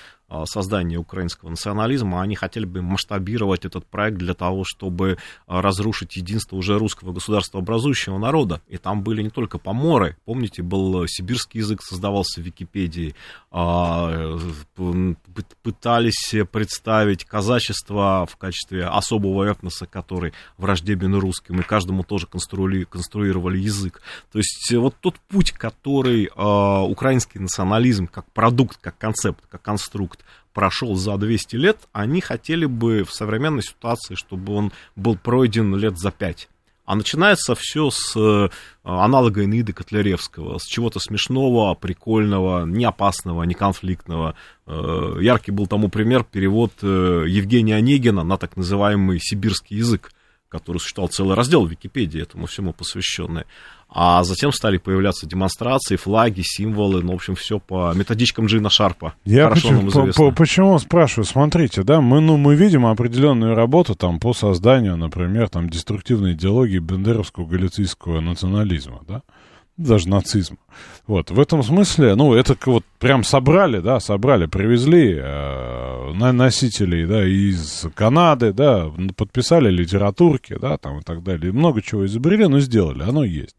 создания 0.45 0.99
украинского 0.99 1.49
национализма. 1.51 2.21
Они 2.23 2.35
хотели 2.35 2.67
бы 2.67 2.83
масштабировать 2.83 3.65
этот 3.65 3.87
проект 3.87 4.19
для 4.19 4.35
того, 4.35 4.65
чтобы 4.65 5.17
а, 5.47 5.63
разрушить 5.63 6.17
единство 6.17 6.57
уже 6.57 6.79
русского 6.79 7.13
государства 7.13 7.61
образующего 7.61 8.19
народа. 8.19 8.61
И 8.69 8.77
там 8.77 9.03
были 9.03 9.23
не 9.23 9.31
только 9.31 9.59
поморы. 9.59 10.17
Помните, 10.27 10.63
был 10.63 11.07
сибирский 11.07 11.61
язык, 11.61 11.83
создавался 11.83 12.41
в 12.41 12.45
Википедии. 12.45 13.15
А, 13.51 14.37
э, 14.77 15.15
Пытались 15.63 16.35
представить 16.51 17.25
казачество 17.25 18.27
в 18.29 18.37
качестве 18.37 18.87
особого 18.87 19.45
этноса, 19.45 19.87
который 19.87 20.33
враждебен 20.57 21.15
русским, 21.15 21.61
и 21.61 21.63
каждому 21.63 22.03
тоже 22.03 22.27
конструировали, 22.27 22.85
конструировали 22.85 23.59
язык. 23.59 24.03
То 24.31 24.39
есть 24.39 24.71
э, 24.73 24.79
вот 24.79 24.95
тот 25.01 25.15
путь, 25.29 25.53
который 25.53 26.27
э, 26.27 26.91
украинский 26.91 27.41
национализм 27.41 28.07
как 28.07 28.31
продукт, 28.33 28.79
как 28.81 28.99
концепт, 28.99 29.45
как 29.51 29.63
конструкт 29.63 30.18
прошел 30.53 30.97
за 30.97 31.17
200 31.17 31.57
лет, 31.57 31.79
они 31.93 32.21
хотели 32.21 32.67
бы 32.67 33.05
в 33.05 33.13
современной 33.13 33.63
ситуации, 33.63 34.15
чтобы 34.15 34.55
он 34.55 34.73
был 34.97 35.17
пройден 35.17 35.75
лет 35.77 35.99
за 35.99 36.11
5. 36.11 36.49
А 36.89 36.95
начинается 36.95 37.55
все 37.55 37.91
с 37.91 38.17
э, 38.17 38.49
аналога 38.83 39.45
Энеиды 39.45 39.75
Котляревского, 39.75 40.57
с 40.57 40.65
чего-то 40.65 41.01
смешного, 41.01 41.75
прикольного, 41.75 42.65
не 42.65 42.87
опасного, 42.87 43.43
не 43.43 43.53
конфликтного. 43.53 44.37
Э, 44.67 45.19
яркий 45.21 45.51
был 45.51 45.67
тому 45.67 45.91
пример 45.91 46.25
перевод 46.25 46.73
э, 46.81 47.25
Евгения 47.29 47.77
Онегина 47.77 48.25
на 48.25 48.39
так 48.39 48.57
называемый 48.57 49.21
сибирский 49.21 49.77
язык, 49.77 50.13
который 50.49 50.79
существовал 50.79 51.09
целый 51.09 51.35
раздел 51.37 51.67
в 51.67 51.71
Википедии 51.71 52.23
этому 52.23 52.47
всему 52.47 52.73
посвященный. 52.73 53.45
А 53.91 54.23
затем 54.23 54.53
стали 54.53 54.77
появляться 54.77 55.27
демонстрации, 55.27 55.97
флаги, 55.97 56.43
символы, 56.45 57.03
ну, 57.03 57.13
в 57.13 57.15
общем, 57.17 57.35
все 57.35 57.59
по 57.59 57.93
методичкам 57.95 58.45
Джина 58.47 58.69
Шарпа. 58.69 59.15
Я 59.25 59.45
Хорошо 59.45 59.71
нам 59.73 59.87
почему, 59.87 59.91
по- 59.91 60.01
известно. 60.03 60.25
по- 60.25 60.37
почему 60.37 60.79
спрашиваю? 60.79 61.25
Смотрите, 61.25 61.83
да, 61.83 62.01
мы, 62.03 62.21
ну, 62.21 62.37
мы 62.37 62.55
видим 62.55 62.85
определенную 62.85 63.55
работу 63.55 63.95
там 63.95 64.21
по 64.21 64.35
созданию, 64.35 64.97
например, 64.99 65.49
там 65.49 65.71
деструктивной 65.71 66.33
идеологии 66.33 66.79
бендеровского 66.81 67.47
галицийского 67.47 68.21
национализма, 68.21 69.01
да, 69.09 69.23
даже 69.79 70.09
нацизма. 70.09 70.59
Вот, 71.07 71.31
в 71.31 71.41
этом 71.41 71.63
смысле, 71.63 72.15
ну, 72.17 72.35
это 72.35 72.57
вот 72.67 72.85
прям 72.99 73.25
собрали, 73.25 73.79
да, 73.79 74.01
собрали, 74.01 74.47
привезли 74.47 75.17
э, 75.19 76.13
носителей, 76.33 77.07
да, 77.07 77.25
из 77.25 77.87
Канады, 77.95 78.53
да, 78.53 78.91
подписали 79.17 79.71
литературки, 79.71 80.57
да, 80.61 80.77
там 80.77 80.99
и 80.99 81.03
так 81.03 81.23
далее, 81.23 81.53
много 81.53 81.81
чего 81.81 82.05
изобрели, 82.05 82.47
но 82.47 82.61
сделали, 82.61 83.03
оно 83.03 83.25
есть. 83.25 83.57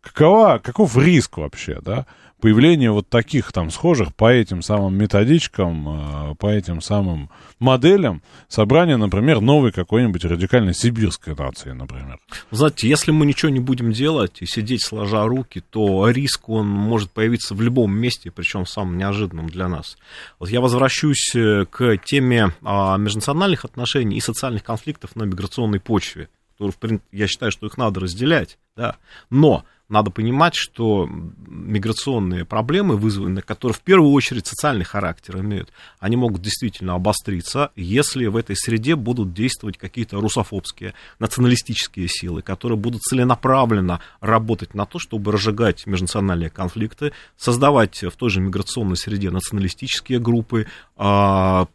Какова, 0.00 0.60
каков 0.62 0.96
риск 0.96 1.36
вообще, 1.38 1.80
да, 1.82 2.06
появления 2.40 2.90
вот 2.90 3.08
таких 3.08 3.52
там 3.52 3.70
схожих 3.70 4.14
по 4.14 4.32
этим 4.32 4.62
самым 4.62 4.96
методичкам, 4.96 6.30
э, 6.32 6.34
по 6.36 6.46
этим 6.46 6.80
самым 6.80 7.30
моделям 7.58 8.22
собрания, 8.48 8.96
например, 8.96 9.40
новой 9.40 9.72
какой-нибудь 9.72 10.24
радикальной 10.24 10.74
сибирской 10.74 11.34
нации, 11.34 11.72
например. 11.72 12.18
Знаете, 12.50 12.88
если 12.88 13.10
мы 13.10 13.26
ничего 13.26 13.50
не 13.50 13.60
будем 13.60 13.92
делать 13.92 14.40
и 14.40 14.46
сидеть 14.46 14.84
сложа 14.84 15.24
руки, 15.26 15.62
то 15.70 16.08
риск, 16.10 16.48
он 16.48 16.68
может 16.68 17.10
появиться 17.10 17.54
в 17.54 17.62
любом 17.62 17.96
месте, 17.96 18.30
причем 18.30 18.66
самым 18.66 18.98
неожиданным 18.98 19.48
для 19.48 19.68
нас. 19.68 19.96
Вот 20.38 20.50
я 20.50 20.60
возвращусь 20.60 21.34
э, 21.34 21.66
к 21.70 21.96
теме 21.98 22.52
а, 22.62 22.96
межнациональных 22.96 23.64
отношений 23.64 24.16
и 24.16 24.20
социальных 24.20 24.62
конфликтов 24.64 25.16
на 25.16 25.24
миграционной 25.24 25.80
почве. 25.80 26.28
которые, 26.52 26.72
в 26.72 26.78
прин- 26.78 27.00
Я 27.12 27.26
считаю, 27.26 27.52
что 27.52 27.66
их 27.66 27.76
надо 27.76 28.00
разделять, 28.00 28.58
да. 28.76 28.96
Но 29.30 29.64
надо 29.88 30.10
понимать, 30.10 30.54
что 30.54 31.08
миграционные 31.08 32.44
проблемы, 32.44 32.96
вызванные, 32.96 33.42
которые 33.42 33.74
в 33.74 33.80
первую 33.80 34.12
очередь 34.12 34.46
социальный 34.46 34.84
характер 34.84 35.40
имеют, 35.40 35.72
они 35.98 36.16
могут 36.16 36.42
действительно 36.42 36.94
обостриться, 36.94 37.70
если 37.74 38.26
в 38.26 38.36
этой 38.36 38.54
среде 38.54 38.96
будут 38.96 39.32
действовать 39.32 39.78
какие-то 39.78 40.20
русофобские, 40.20 40.92
националистические 41.18 42.06
силы, 42.08 42.42
которые 42.42 42.78
будут 42.78 43.00
целенаправленно 43.02 44.00
работать 44.20 44.74
на 44.74 44.84
то, 44.84 44.98
чтобы 44.98 45.32
разжигать 45.32 45.86
межнациональные 45.86 46.50
конфликты, 46.50 47.12
создавать 47.36 48.02
в 48.02 48.12
той 48.12 48.28
же 48.28 48.40
миграционной 48.40 48.96
среде 48.96 49.30
националистические 49.30 50.18
группы, 50.18 50.66
а, 50.96 51.66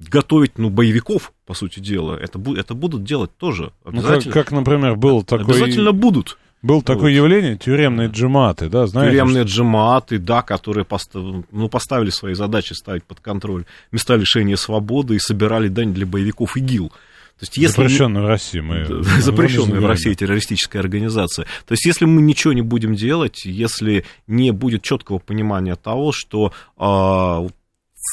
готовить, 0.00 0.58
ну, 0.58 0.68
боевиков, 0.68 1.32
по 1.46 1.54
сути 1.54 1.78
дела. 1.78 2.16
Это, 2.16 2.40
это 2.56 2.74
будут 2.74 3.04
делать 3.04 3.36
тоже. 3.36 3.72
Ну, 3.84 4.02
как, 4.02 4.24
как, 4.24 4.50
например, 4.50 4.96
был 4.96 5.22
такой, 5.22 5.44
обязательно 5.44 5.92
будут. 5.92 6.38
Был 6.66 6.82
такое 6.82 7.04
Вот. 7.04 7.08
явление 7.16 7.56
тюремные 7.56 8.08
джематы, 8.08 8.68
да, 8.68 8.86
знаете? 8.86 9.12
Тюремные 9.12 9.44
джематы, 9.44 10.18
да, 10.18 10.42
которые 10.42 10.84
постав- 10.84 11.44
ну, 11.50 11.68
поставили 11.68 12.10
свои 12.10 12.34
задачи 12.34 12.72
ставить 12.72 13.04
под 13.04 13.20
контроль 13.20 13.64
места 13.92 14.16
лишения 14.16 14.56
свободы 14.56 15.14
и 15.14 15.18
собирали 15.18 15.68
дань 15.68 15.94
для 15.94 16.06
боевиков 16.06 16.56
ИГИЛ. 16.56 16.88
То 16.88 17.42
есть, 17.42 17.56
если 17.58 17.82
мы- 17.82 17.88
Запрещенную 17.88 18.24
в 18.24 18.28
России. 18.28 18.60
Мы, 18.60 18.86
запрещенная 19.20 19.80
в. 19.80 19.86
России 19.86 20.14
террористическая 20.14 20.80
организация. 20.80 21.44
То 21.66 21.72
есть, 21.72 21.84
если 21.84 22.06
мы 22.06 22.22
ничего 22.22 22.54
не 22.54 22.62
будем 22.62 22.94
делать, 22.94 23.44
если 23.44 24.04
не 24.26 24.52
будет 24.52 24.82
четкого 24.82 25.18
понимания 25.18 25.76
того, 25.76 26.12
что 26.12 26.52
а, 26.78 27.46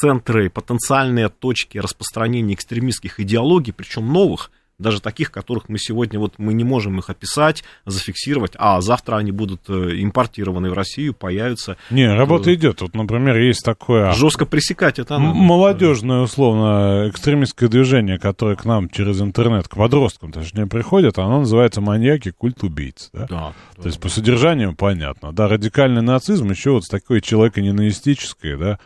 центры, 0.01 0.49
потенциальные 0.49 1.29
точки 1.29 1.77
распространения 1.77 2.53
экстремистских 2.53 3.19
идеологий, 3.19 3.71
причем 3.71 4.11
новых, 4.11 4.51
даже 4.83 5.01
таких, 5.01 5.31
которых 5.31 5.69
мы 5.69 5.79
сегодня 5.79 6.19
вот 6.19 6.35
мы 6.37 6.53
не 6.53 6.63
можем 6.63 6.99
их 6.99 7.09
описать, 7.09 7.63
зафиксировать, 7.85 8.53
а 8.57 8.81
завтра 8.81 9.15
они 9.15 9.31
будут 9.31 9.61
э, 9.69 10.01
импортированы 10.01 10.69
в 10.69 10.73
Россию, 10.73 11.15
появятся. 11.15 11.77
Не, 11.89 12.13
работа 12.13 12.53
идет. 12.53 12.81
Вот, 12.81 12.93
например, 12.93 13.37
есть 13.37 13.63
такое... 13.63 14.11
Жестко 14.11 14.45
пресекать 14.45 14.99
это 14.99 15.17
надо. 15.17 15.33
Молодежное, 15.33 16.21
условно, 16.21 17.09
экстремистское 17.09 17.69
движение, 17.69 18.19
которое 18.19 18.55
к 18.55 18.65
нам 18.65 18.89
через 18.89 19.21
интернет, 19.21 19.67
к 19.67 19.75
подросткам, 19.75 20.31
точнее, 20.31 20.67
приходит, 20.67 21.17
оно 21.17 21.39
называется 21.39 21.81
«Маньяки. 21.81 22.31
Культ 22.31 22.63
убийц». 22.63 23.09
Да? 23.13 23.25
Да, 23.29 23.53
То 23.81 23.87
есть 23.87 23.99
по 23.99 24.09
содержанию 24.09 24.75
понятно. 24.75 25.31
Да, 25.31 25.47
радикальный 25.47 26.01
нацизм 26.01 26.49
еще 26.49 26.71
вот 26.71 26.83
с 26.83 26.89
такой 26.89 27.21
человеконенавистической, 27.21 28.57
да, 28.57 28.79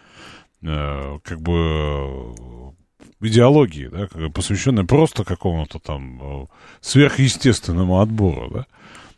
э, 0.61 1.19
как 1.23 1.41
бы 1.41 2.66
идеологией, 3.21 3.89
да, 3.89 4.29
посвященной 4.29 4.85
просто 4.85 5.23
какому-то 5.23 5.79
там 5.79 6.21
э, 6.21 6.45
сверхъестественному 6.81 7.99
отбору, 7.99 8.49
да. 8.51 8.65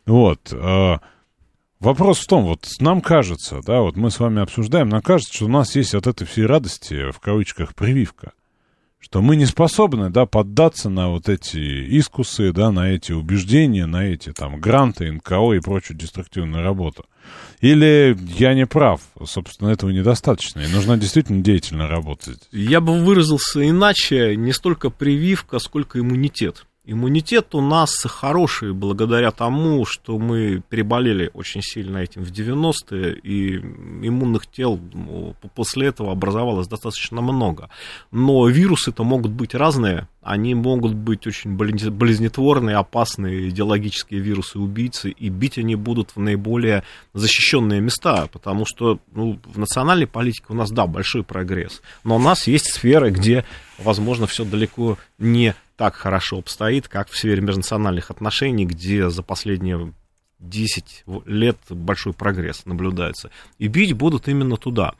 Вот. 0.05 0.51
э, 0.51 0.97
Вопрос 1.79 2.19
в 2.19 2.27
том, 2.27 2.43
вот 2.43 2.67
нам 2.81 2.99
кажется, 2.99 3.61
да, 3.65 3.79
вот 3.79 3.95
мы 3.95 4.11
с 4.11 4.19
вами 4.19 4.41
обсуждаем, 4.41 4.89
нам 4.89 5.01
кажется, 5.01 5.33
что 5.33 5.45
у 5.45 5.49
нас 5.49 5.77
есть 5.77 5.95
от 5.95 6.07
этой 6.07 6.27
всей 6.27 6.45
радости, 6.45 7.09
в 7.11 7.19
кавычках, 7.21 7.73
прививка. 7.73 8.33
Что 9.01 9.21
мы 9.21 9.37
не 9.37 9.45
способны, 9.45 10.09
да, 10.09 10.25
поддаться 10.25 10.89
на 10.89 11.09
вот 11.09 11.29
эти 11.29 11.57
искусы, 11.57 12.51
да, 12.51 12.71
на 12.71 12.91
эти 12.91 13.13
убеждения, 13.13 13.85
на 13.85 14.05
эти 14.05 14.33
там 14.33 14.59
гранты, 14.59 15.09
НКО 15.11 15.53
и 15.53 15.61
прочую 15.61 15.97
деструктивную 15.97 16.63
работу. 16.63 17.05
Или 17.61 18.17
я 18.37 18.53
не 18.53 18.65
прав, 18.65 19.01
собственно, 19.25 19.69
этого 19.69 19.89
недостаточно, 19.91 20.59
и 20.59 20.67
нужно 20.67 20.97
действительно 20.97 21.41
деятельно 21.41 21.87
работать. 21.87 22.39
Я 22.51 22.81
бы 22.81 22.99
выразился 22.99 23.67
иначе, 23.67 24.35
не 24.35 24.51
столько 24.51 24.89
прививка, 24.89 25.59
сколько 25.59 25.99
иммунитет. 25.99 26.65
Иммунитет 26.91 27.53
у 27.53 27.61
нас 27.61 27.91
хороший 28.05 28.73
благодаря 28.73 29.29
тому, 29.29 29.85
что 29.85 30.17
мы 30.17 30.63
переболели 30.69 31.29
очень 31.35 31.61
сильно 31.61 31.99
этим 31.99 32.23
в 32.23 32.31
90-е, 32.31 33.13
и 33.13 33.57
иммунных 33.57 34.47
тел 34.47 34.79
ну, 34.93 35.35
после 35.53 35.89
этого 35.89 36.11
образовалось 36.11 36.67
достаточно 36.67 37.21
много. 37.21 37.69
Но 38.09 38.47
вирусы-то 38.47 39.03
могут 39.03 39.31
быть 39.31 39.53
разные, 39.53 40.07
они 40.23 40.55
могут 40.55 40.95
быть 40.95 41.27
очень 41.27 41.55
болезнетворные, 41.55 42.77
опасные 42.77 43.49
идеологические 43.49 44.19
вирусы-убийцы, 44.19 45.11
и 45.11 45.29
бить 45.29 45.59
они 45.59 45.75
будут 45.75 46.15
в 46.15 46.19
наиболее 46.19 46.83
защищенные 47.13 47.81
места, 47.81 48.27
потому 48.33 48.65
что 48.65 48.99
ну, 49.13 49.39
в 49.45 49.59
национальной 49.59 50.07
политике 50.07 50.45
у 50.49 50.55
нас, 50.55 50.71
да, 50.71 50.87
большой 50.87 51.21
прогресс, 51.21 51.83
но 52.03 52.15
у 52.15 52.19
нас 52.19 52.47
есть 52.47 52.73
сферы, 52.73 53.11
где, 53.11 53.45
возможно, 53.77 54.25
все 54.25 54.43
далеко 54.43 54.97
не 55.19 55.53
так 55.79 55.95
хорошо 55.95 56.39
обстоит, 56.39 56.89
как 56.89 57.09
в 57.09 57.17
сфере 57.17 57.39
межнациональных 57.39 58.11
отношений, 58.11 58.65
где 58.65 59.09
за 59.09 59.23
последние 59.23 59.93
10 60.39 61.05
лет 61.25 61.57
большой 61.69 62.11
прогресс 62.11 62.65
наблюдается. 62.65 63.31
И 63.59 63.67
бить 63.67 63.93
будут 63.93 64.27
именно 64.27 64.57
туда. 64.57 64.95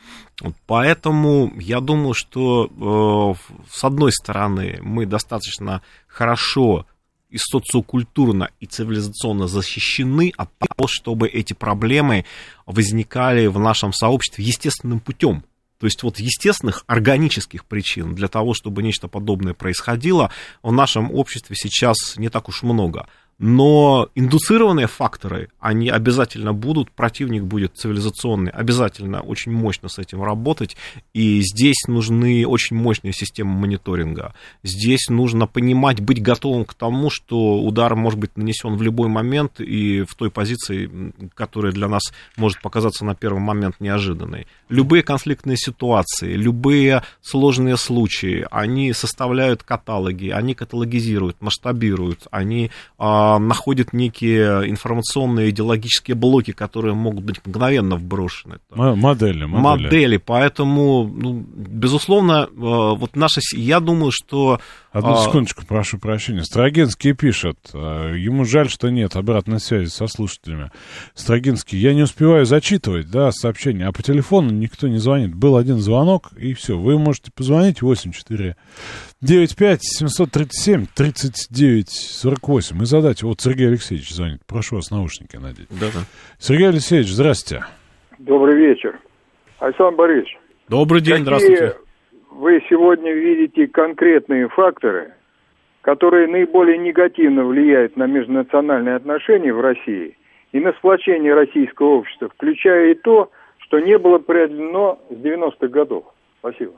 Поэтому 0.68 1.52
я 1.60 1.82
думаю, 1.82 2.14
что 2.14 3.36
э, 3.38 3.52
с 3.70 3.84
одной 3.84 4.14
стороны 4.14 4.80
мы 4.82 5.06
достаточно 5.06 5.82
хорошо 6.08 6.86
и 7.30 7.38
социокультурно 7.38 8.50
и 8.62 8.66
цивилизационно 8.66 9.48
защищены 9.48 10.32
от 10.38 10.50
того, 10.60 10.88
чтобы 10.88 11.28
эти 11.28 11.52
проблемы 11.52 12.24
возникали 12.66 13.48
в 13.48 13.60
нашем 13.60 13.92
сообществе 13.92 14.46
естественным 14.46 15.02
путем. 15.02 15.44
То 15.80 15.86
есть 15.86 16.04
вот 16.04 16.20
естественных, 16.20 16.84
органических 16.88 17.66
причин 17.66 18.14
для 18.14 18.28
того, 18.28 18.54
чтобы 18.54 18.84
нечто 18.84 19.08
подобное 19.08 19.54
происходило, 19.54 20.32
в 20.62 20.72
нашем 20.72 21.12
обществе 21.12 21.56
сейчас 21.56 22.18
не 22.18 22.30
так 22.30 22.50
уж 22.50 22.64
много. 22.64 23.08
Но 23.40 24.10
индуцированные 24.16 24.88
факторы, 24.88 25.48
они 25.62 25.90
обязательно 25.90 26.54
будут, 26.54 26.92
противник 26.92 27.44
будет 27.44 27.78
цивилизационный, 27.78 28.52
обязательно 28.52 29.22
очень 29.22 29.54
мощно 29.54 29.88
с 29.88 29.98
этим 29.98 30.22
работать, 30.22 30.76
и 31.14 31.40
здесь 31.40 31.88
нужны 31.88 32.46
очень 32.46 32.76
мощные 32.76 33.14
системы 33.14 33.58
мониторинга. 33.58 34.34
Здесь 34.62 35.08
нужно 35.08 35.48
понимать, 35.48 36.02
быть 36.02 36.22
готовым 36.22 36.66
к 36.66 36.74
тому, 36.74 37.10
что 37.10 37.62
удар 37.62 37.96
может 37.96 38.20
быть 38.20 38.36
нанесен 38.36 38.76
в 38.76 38.82
любой 38.82 39.08
момент 39.08 39.62
и 39.62 40.02
в 40.02 40.16
той 40.16 40.30
позиции, 40.30 40.92
которая 41.34 41.72
для 41.72 41.88
нас 41.88 42.04
может 42.36 42.62
показаться 42.62 43.06
на 43.06 43.16
первый 43.16 43.40
момент 43.40 43.78
неожиданной. 43.80 44.48
Любые 44.68 45.02
конфликтные 45.02 45.56
ситуации, 45.56 46.34
любые 46.34 47.04
сложные 47.22 47.78
случаи, 47.78 48.46
они 48.52 48.92
составляют 48.92 49.64
каталоги, 49.64 50.28
они 50.28 50.56
каталогизируют, 50.56 51.38
масштабируют, 51.42 52.28
они 52.32 52.70
а, 52.98 53.29
находит 53.38 53.94
некие 53.94 54.70
информационные 54.70 55.50
идеологические 55.50 56.16
блоки, 56.16 56.52
которые 56.52 56.96
могут 56.96 57.24
быть 57.24 57.46
мгновенно 57.46 57.98
вброшены. 57.98 58.60
Модели, 58.74 59.46
модели. 59.46 59.84
Модели, 59.84 60.18
поэтому, 60.18 61.04
ну, 61.08 61.46
безусловно, 61.56 62.48
э, 62.50 62.56
вот 62.56 63.16
наша, 63.16 63.42
я 63.56 63.80
думаю, 63.80 64.12
что 64.12 64.60
Одну 64.92 65.14
а... 65.14 65.18
секундочку, 65.18 65.66
прошу 65.68 66.00
прощения. 66.00 66.44
Строгинский 66.44 67.14
пишет, 67.14 67.58
э, 67.74 68.16
ему 68.18 68.44
жаль, 68.44 68.70
что 68.70 68.90
нет 68.90 69.16
обратной 69.16 69.60
связи 69.60 69.90
со 69.90 70.08
слушателями. 70.08 70.72
Строгинский, 71.14 71.78
я 71.78 71.94
не 71.94 72.02
успеваю 72.02 72.46
зачитывать, 72.46 73.12
да, 73.12 73.32
сообщения, 73.32 73.86
а 73.86 73.92
по 73.92 74.02
телефону 74.02 74.50
никто 74.50 74.88
не 74.88 74.98
звонит. 74.98 75.36
Был 75.36 75.58
один 75.58 75.78
звонок, 75.78 76.32
и 76.38 76.56
все. 76.56 76.76
Вы 76.76 76.98
можете 76.98 77.32
позвонить 77.32 77.84
8495 77.84 79.80
737 79.84 80.88
39 80.96 81.90
48 81.90 82.82
и 82.82 82.86
задать. 82.86 83.22
Вот 83.22 83.42
Сергей 83.42 83.68
Алексеевич 83.68 84.10
звонит. 84.10 84.42
Прошу 84.48 84.78
вас 84.78 84.90
наушники 84.90 85.36
надеть. 85.36 85.68
Да-да. 85.70 86.00
Сергей 86.40 86.70
Алексеевич, 86.70 87.10
здравствуйте. 87.10 87.64
Добрый 88.18 88.58
вечер. 88.58 89.00
Александр 89.60 89.96
Борисович. 89.98 90.36
Добрый 90.68 91.02
день, 91.02 91.24
какие... 91.24 91.26
здравствуйте 91.26 91.89
вы 92.32 92.64
сегодня 92.70 93.12
видите 93.14 93.68
конкретные 93.68 94.48
факторы, 94.50 95.14
которые 95.82 96.28
наиболее 96.28 96.78
негативно 96.78 97.44
влияют 97.44 97.98
на 97.98 98.06
межнациональные 98.06 98.96
отношения 98.96 99.54
в 99.54 99.62
России 99.62 100.18
и 100.52 100.60
на 100.60 100.72
сплочение 100.74 101.34
российского 101.34 101.98
общества, 101.98 102.30
включая 102.30 102.92
и 102.92 102.96
то, 102.96 103.32
что 103.60 103.80
не 103.80 103.98
было 103.98 104.20
преодолено 104.20 104.98
с 105.10 105.14
90-х 105.14 105.68
годов. 105.68 106.06
Спасибо. 106.40 106.74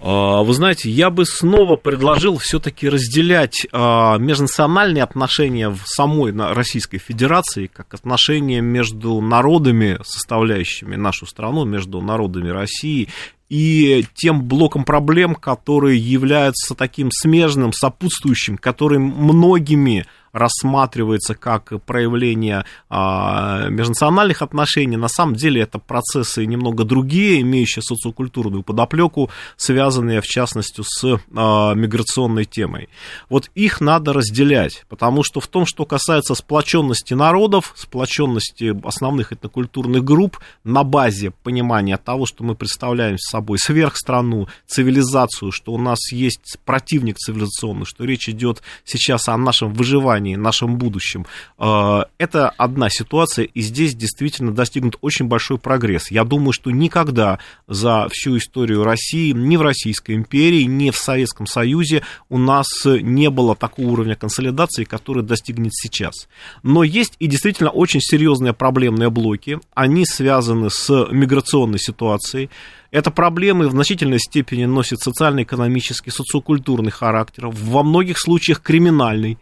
А, 0.00 0.42
вы 0.42 0.52
знаете, 0.52 0.90
я 0.90 1.10
бы 1.10 1.24
снова 1.24 1.76
предложил 1.76 2.36
все-таки 2.38 2.88
разделять 2.88 3.66
а, 3.72 4.18
межнациональные 4.18 5.02
отношения 5.02 5.70
в 5.70 5.80
самой 5.84 6.32
Российской 6.32 6.98
Федерации 6.98 7.68
как 7.68 7.94
отношения 7.94 8.60
между 8.60 9.20
народами, 9.20 9.98
составляющими 10.02 10.96
нашу 10.96 11.26
страну, 11.26 11.64
между 11.64 12.00
народами 12.00 12.50
России 12.50 13.08
и 13.54 14.04
тем 14.14 14.42
блоком 14.42 14.82
проблем, 14.84 15.36
который 15.36 15.96
является 15.96 16.74
таким 16.74 17.12
смежным, 17.12 17.72
сопутствующим, 17.72 18.58
который 18.58 18.98
многими 18.98 20.06
рассматривается 20.34 21.34
как 21.34 21.72
проявление 21.86 22.66
а, 22.90 23.68
межнациональных 23.68 24.42
отношений. 24.42 24.96
На 24.96 25.08
самом 25.08 25.36
деле 25.36 25.62
это 25.62 25.78
процессы 25.78 26.44
немного 26.44 26.84
другие, 26.84 27.40
имеющие 27.40 27.82
социокультурную 27.82 28.64
подоплеку, 28.64 29.30
связанные 29.56 30.20
в 30.20 30.26
частности 30.26 30.82
с 30.84 31.20
а, 31.34 31.74
миграционной 31.74 32.44
темой. 32.44 32.88
Вот 33.30 33.48
их 33.54 33.80
надо 33.80 34.12
разделять, 34.12 34.84
потому 34.88 35.22
что 35.22 35.38
в 35.38 35.46
том, 35.46 35.66
что 35.66 35.86
касается 35.86 36.34
сплоченности 36.34 37.14
народов, 37.14 37.72
сплоченности 37.76 38.74
основных 38.84 39.32
этнокультурных 39.32 40.02
групп 40.02 40.38
на 40.64 40.82
базе 40.82 41.30
понимания 41.30 41.96
того, 41.96 42.26
что 42.26 42.42
мы 42.42 42.56
представляем 42.56 43.18
собой 43.18 43.58
сверхстрану, 43.58 44.48
цивилизацию, 44.66 45.52
что 45.52 45.72
у 45.72 45.78
нас 45.78 46.10
есть 46.10 46.58
противник 46.64 47.18
цивилизационный, 47.18 47.86
что 47.86 48.04
речь 48.04 48.28
идет 48.28 48.62
сейчас 48.84 49.28
о 49.28 49.36
нашем 49.36 49.72
выживании 49.72 50.23
компании, 50.24 50.36
нашем 50.36 50.78
будущем. 50.78 51.26
А, 51.58 52.06
это 52.18 52.48
одна 52.48 52.88
ситуация, 52.90 53.44
и 53.44 53.60
здесь 53.60 53.94
действительно 53.94 54.52
достигнут 54.52 54.96
очень 55.00 55.26
большой 55.26 55.58
прогресс. 55.58 56.10
Я 56.10 56.24
думаю, 56.24 56.52
что 56.52 56.70
никогда 56.70 57.38
за 57.68 58.08
всю 58.10 58.36
историю 58.36 58.84
России, 58.84 59.32
ни 59.32 59.56
в 59.56 59.62
Российской 59.62 60.16
империи, 60.16 60.64
ни 60.64 60.90
в 60.90 60.96
Советском 60.96 61.46
Союзе 61.46 62.02
у 62.28 62.38
нас 62.38 62.66
не 62.84 63.30
было 63.30 63.54
такого 63.54 63.86
уровня 63.88 64.16
консолидации, 64.16 64.84
который 64.84 65.22
достигнет 65.22 65.74
сейчас. 65.74 66.28
Но 66.62 66.84
есть 66.84 67.14
и 67.18 67.26
действительно 67.26 67.70
очень 67.70 68.00
серьезные 68.00 68.52
проблемные 68.52 69.10
блоки. 69.10 69.58
Они 69.74 70.06
связаны 70.06 70.70
с 70.70 71.06
миграционной 71.10 71.78
ситуацией. 71.78 72.48
Эта 72.94 73.10
проблема 73.10 73.66
в 73.66 73.72
значительной 73.72 74.20
степени 74.20 74.66
носит 74.66 75.00
социально-экономический, 75.00 76.12
социокультурный 76.12 76.92
характер, 76.92 77.48
во 77.48 77.82
многих 77.82 78.20
случаях 78.20 78.60
криминальный. 78.60 79.36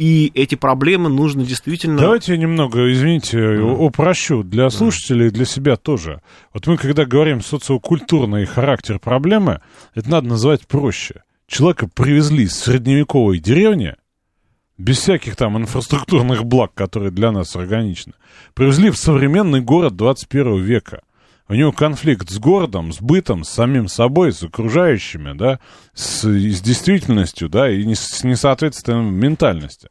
И 0.00 0.32
эти 0.34 0.54
проблемы 0.54 1.10
нужно 1.10 1.44
действительно... 1.44 1.98
Давайте 1.98 2.32
я 2.32 2.38
немного, 2.38 2.90
извините, 2.90 3.36
mm. 3.36 3.84
упрощу 3.84 4.42
для 4.42 4.70
слушателей 4.70 5.26
и 5.26 5.30
для 5.30 5.44
себя 5.44 5.76
тоже. 5.76 6.22
Вот 6.54 6.66
мы, 6.66 6.78
когда 6.78 7.04
говорим 7.04 7.42
социокультурный 7.42 8.46
характер 8.46 8.98
проблемы, 8.98 9.60
это 9.94 10.08
надо 10.08 10.28
называть 10.28 10.66
проще. 10.66 11.22
Человека 11.46 11.86
привезли 11.86 12.44
из 12.44 12.58
средневековой 12.58 13.40
деревни, 13.40 13.94
без 14.78 15.00
всяких 15.00 15.36
там 15.36 15.58
инфраструктурных 15.58 16.46
благ, 16.46 16.72
которые 16.72 17.10
для 17.10 17.30
нас 17.30 17.54
органичны, 17.54 18.14
привезли 18.54 18.88
в 18.88 18.96
современный 18.96 19.60
город 19.60 19.96
21 19.96 20.62
века. 20.62 21.02
У 21.50 21.54
него 21.54 21.72
конфликт 21.72 22.30
с 22.30 22.38
городом, 22.38 22.92
с 22.92 23.00
бытом, 23.00 23.42
с 23.42 23.48
самим 23.48 23.88
собой, 23.88 24.32
с 24.32 24.40
окружающими, 24.40 25.36
да, 25.36 25.58
с, 25.94 26.22
с 26.22 26.60
действительностью, 26.60 27.48
да, 27.48 27.68
и 27.68 27.84
не, 27.84 27.96
с 27.96 28.22
несоответствием 28.22 29.12
ментальности. 29.12 29.88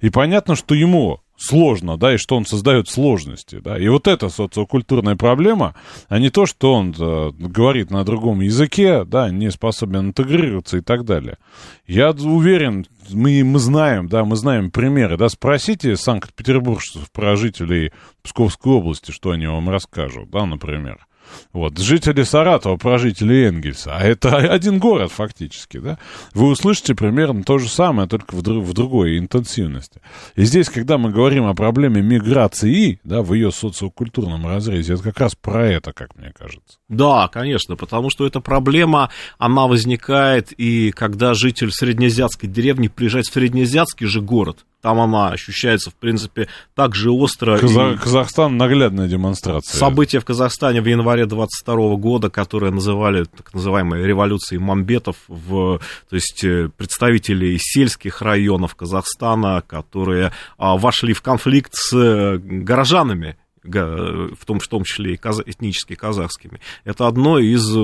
И 0.00 0.08
понятно, 0.08 0.54
что 0.54 0.72
ему 0.76 1.20
сложно, 1.40 1.96
да, 1.96 2.14
и 2.14 2.18
что 2.18 2.36
он 2.36 2.44
создает 2.44 2.88
сложности, 2.88 3.60
да. 3.60 3.78
И 3.78 3.88
вот 3.88 4.06
эта 4.06 4.28
социокультурная 4.28 5.16
проблема, 5.16 5.74
а 6.08 6.18
не 6.18 6.30
то, 6.30 6.46
что 6.46 6.74
он 6.74 6.92
да, 6.92 7.30
говорит 7.38 7.90
на 7.90 8.04
другом 8.04 8.40
языке, 8.40 9.04
да, 9.04 9.30
не 9.30 9.50
способен 9.50 10.08
интегрироваться 10.08 10.76
и 10.76 10.80
так 10.82 11.04
далее. 11.04 11.38
Я 11.86 12.10
уверен, 12.10 12.86
мы, 13.08 13.42
мы 13.42 13.58
знаем, 13.58 14.08
да, 14.08 14.24
мы 14.24 14.36
знаем 14.36 14.70
примеры, 14.70 15.16
да, 15.16 15.28
спросите 15.28 15.96
санкт-петербуржцев 15.96 17.10
про 17.10 17.36
жителей 17.36 17.92
Псковской 18.22 18.74
области, 18.74 19.10
что 19.10 19.30
они 19.30 19.46
вам 19.46 19.70
расскажут, 19.70 20.30
да, 20.30 20.44
например. 20.44 21.06
Вот, 21.52 21.78
жители 21.78 22.22
Саратова, 22.22 22.76
прожители 22.76 23.46
Энгельса, 23.46 23.96
а 23.96 24.02
это 24.02 24.36
один 24.36 24.78
город 24.78 25.10
фактически, 25.12 25.78
да, 25.78 25.98
вы 26.34 26.48
услышите 26.48 26.94
примерно 26.94 27.42
то 27.42 27.58
же 27.58 27.68
самое, 27.68 28.08
только 28.08 28.34
в, 28.34 28.40
в 28.40 28.72
другой 28.72 29.18
интенсивности. 29.18 30.00
И 30.36 30.44
здесь, 30.44 30.68
когда 30.68 30.98
мы 30.98 31.10
говорим 31.10 31.46
о 31.46 31.54
проблеме 31.54 32.02
миграции, 32.02 33.00
да, 33.04 33.22
в 33.22 33.34
ее 33.34 33.50
социокультурном 33.50 34.46
разрезе, 34.46 34.94
это 34.94 35.02
как 35.02 35.20
раз 35.20 35.34
про 35.34 35.66
это, 35.66 35.92
как 35.92 36.16
мне 36.16 36.32
кажется. 36.36 36.78
Да, 36.88 37.28
конечно, 37.28 37.76
потому 37.76 38.10
что 38.10 38.26
эта 38.26 38.40
проблема, 38.40 39.10
она 39.38 39.66
возникает 39.66 40.52
и 40.52 40.90
когда 40.90 41.34
житель 41.34 41.70
среднеазиатской 41.70 42.48
деревни 42.48 42.88
приезжает 42.88 43.26
в 43.26 43.32
среднеазиатский 43.32 44.06
же 44.06 44.20
город, 44.20 44.64
там 44.80 45.00
она 45.00 45.30
ощущается, 45.30 45.90
в 45.90 45.94
принципе, 45.94 46.48
так 46.74 46.94
же 46.94 47.10
остро. 47.10 47.58
Казах, 47.58 47.94
и... 47.94 47.98
Казахстан 47.98 48.56
наглядная 48.56 49.08
демонстрация. 49.08 49.78
События 49.78 50.20
в 50.20 50.24
Казахстане 50.24 50.80
в 50.80 50.86
январе 50.86 51.26
22 51.26 51.96
года, 51.96 52.30
которые 52.30 52.72
называли 52.72 53.24
так 53.24 53.52
называемой 53.52 54.04
революцией 54.04 54.58
мамбетов, 54.58 55.16
в, 55.28 55.80
то 56.08 56.16
есть 56.16 56.44
э, 56.44 56.70
представители 56.76 57.56
сельских 57.58 58.22
районов 58.22 58.74
Казахстана, 58.74 59.62
которые 59.66 60.32
а, 60.56 60.76
вошли 60.76 61.12
в 61.12 61.22
конфликт 61.22 61.72
с 61.74 61.96
э, 61.96 62.38
горожанами 62.38 63.36
в 63.62 64.44
том, 64.46 64.58
в 64.58 64.68
том 64.68 64.84
числе 64.84 65.14
и 65.14 65.16
каз, 65.16 65.40
этнически 65.44 65.94
казахскими. 65.94 66.60
Это 66.84 67.06
одно 67.06 67.38
из, 67.38 67.76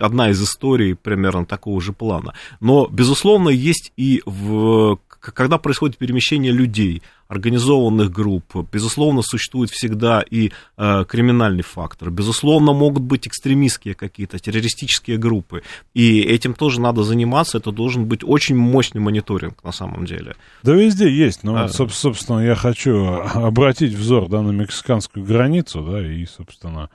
одна 0.00 0.30
из 0.30 0.42
историй 0.42 0.96
примерно 0.96 1.46
такого 1.46 1.80
же 1.80 1.92
плана. 1.92 2.34
Но, 2.60 2.88
безусловно, 2.88 3.48
есть 3.50 3.92
и 3.96 4.22
в 4.26 4.98
когда 5.34 5.58
происходит 5.58 5.98
перемещение 5.98 6.52
людей, 6.52 7.02
организованных 7.28 8.10
групп, 8.10 8.44
безусловно, 8.72 9.22
существует 9.22 9.70
всегда 9.70 10.22
и 10.22 10.52
э, 10.76 11.04
криминальный 11.08 11.62
фактор, 11.62 12.10
безусловно, 12.10 12.72
могут 12.72 13.02
быть 13.02 13.26
экстремистские 13.26 13.94
какие-то, 13.94 14.38
террористические 14.38 15.18
группы, 15.18 15.62
и 15.94 16.20
этим 16.20 16.54
тоже 16.54 16.80
надо 16.80 17.02
заниматься, 17.02 17.58
это 17.58 17.72
должен 17.72 18.06
быть 18.06 18.22
очень 18.22 18.56
мощный 18.56 19.00
мониторинг 19.00 19.62
на 19.64 19.72
самом 19.72 20.06
деле. 20.06 20.36
Да 20.62 20.72
везде 20.72 21.10
есть, 21.10 21.42
но, 21.42 21.64
а... 21.64 21.68
собственно, 21.68 22.40
я 22.40 22.54
хочу 22.54 23.06
обратить 23.06 23.94
взор 23.94 24.28
да, 24.28 24.42
на 24.42 24.50
мексиканскую 24.50 25.24
границу, 25.24 25.82
да, 25.82 26.06
и, 26.06 26.24
собственно, 26.26 26.90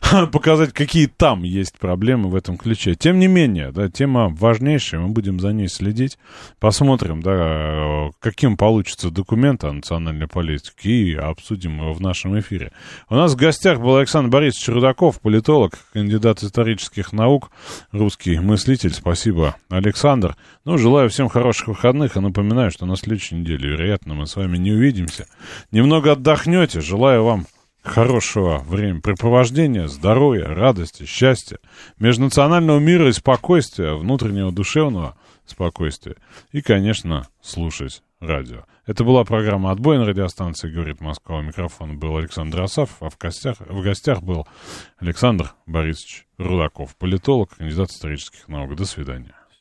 показать, 0.32 0.72
какие 0.72 1.06
там 1.06 1.42
есть 1.42 1.78
проблемы 1.78 2.28
в 2.28 2.34
этом 2.34 2.56
ключе. 2.56 2.94
Тем 2.94 3.18
не 3.18 3.26
менее, 3.26 3.72
да, 3.72 3.88
тема 3.88 4.28
важнейшая, 4.28 5.00
мы 5.00 5.08
будем 5.08 5.40
за 5.40 5.52
ней 5.52 5.68
следить, 5.68 6.18
посмотрим, 6.58 7.22
да, 7.22 8.10
каким 8.18 8.56
получится 8.56 9.10
документ, 9.10 9.64
национальной 9.72 10.26
политики 10.26 10.88
и 10.88 11.14
обсудим 11.14 11.78
его 11.78 11.92
в 11.92 12.00
нашем 12.00 12.38
эфире. 12.40 12.72
У 13.08 13.14
нас 13.14 13.32
в 13.32 13.36
гостях 13.36 13.80
был 13.80 13.96
Александр 13.96 14.30
Борисович 14.30 14.68
Рудаков, 14.68 15.20
политолог, 15.20 15.72
кандидат 15.92 16.42
исторических 16.42 17.12
наук, 17.12 17.50
русский 17.92 18.38
мыслитель. 18.38 18.92
Спасибо, 18.92 19.56
Александр. 19.68 20.36
Ну, 20.64 20.78
желаю 20.78 21.08
всем 21.10 21.28
хороших 21.28 21.68
выходных 21.68 22.16
и 22.16 22.20
напоминаю, 22.20 22.70
что 22.70 22.86
на 22.86 22.96
следующей 22.96 23.36
неделе, 23.36 23.70
вероятно, 23.70 24.14
мы 24.14 24.26
с 24.26 24.36
вами 24.36 24.56
не 24.56 24.72
увидимся. 24.72 25.26
Немного 25.70 26.12
отдохнете. 26.12 26.80
Желаю 26.80 27.24
вам 27.24 27.46
хорошего 27.82 28.58
времяпрепровождения, 28.66 29.86
здоровья, 29.86 30.46
радости, 30.46 31.06
счастья, 31.06 31.58
межнационального 31.98 32.78
мира 32.78 33.08
и 33.08 33.12
спокойствия, 33.12 33.94
внутреннего 33.94 34.52
душевного 34.52 35.16
спокойствия. 35.46 36.16
И, 36.52 36.62
конечно, 36.62 37.28
слушать 37.40 38.02
радио. 38.20 38.64
Это 38.86 39.04
была 39.04 39.24
программа 39.24 39.70
«Отбой» 39.70 39.98
на 39.98 40.06
радиостанции 40.06 40.70
«Говорит 40.70 41.00
Москва». 41.00 41.38
У 41.38 41.42
микрофона 41.42 41.94
был 41.94 42.16
Александр 42.16 42.62
Асафов, 42.62 42.96
а 43.00 43.10
в 43.10 43.18
гостях, 43.18 43.60
в 43.60 43.82
гостях 43.82 44.22
был 44.22 44.46
Александр 44.98 45.52
Борисович 45.66 46.26
Рудаков, 46.38 46.96
политолог, 46.96 47.56
кандидат 47.56 47.90
исторических 47.90 48.48
наук. 48.48 48.74
До 48.74 48.86
свидания. 48.86 49.34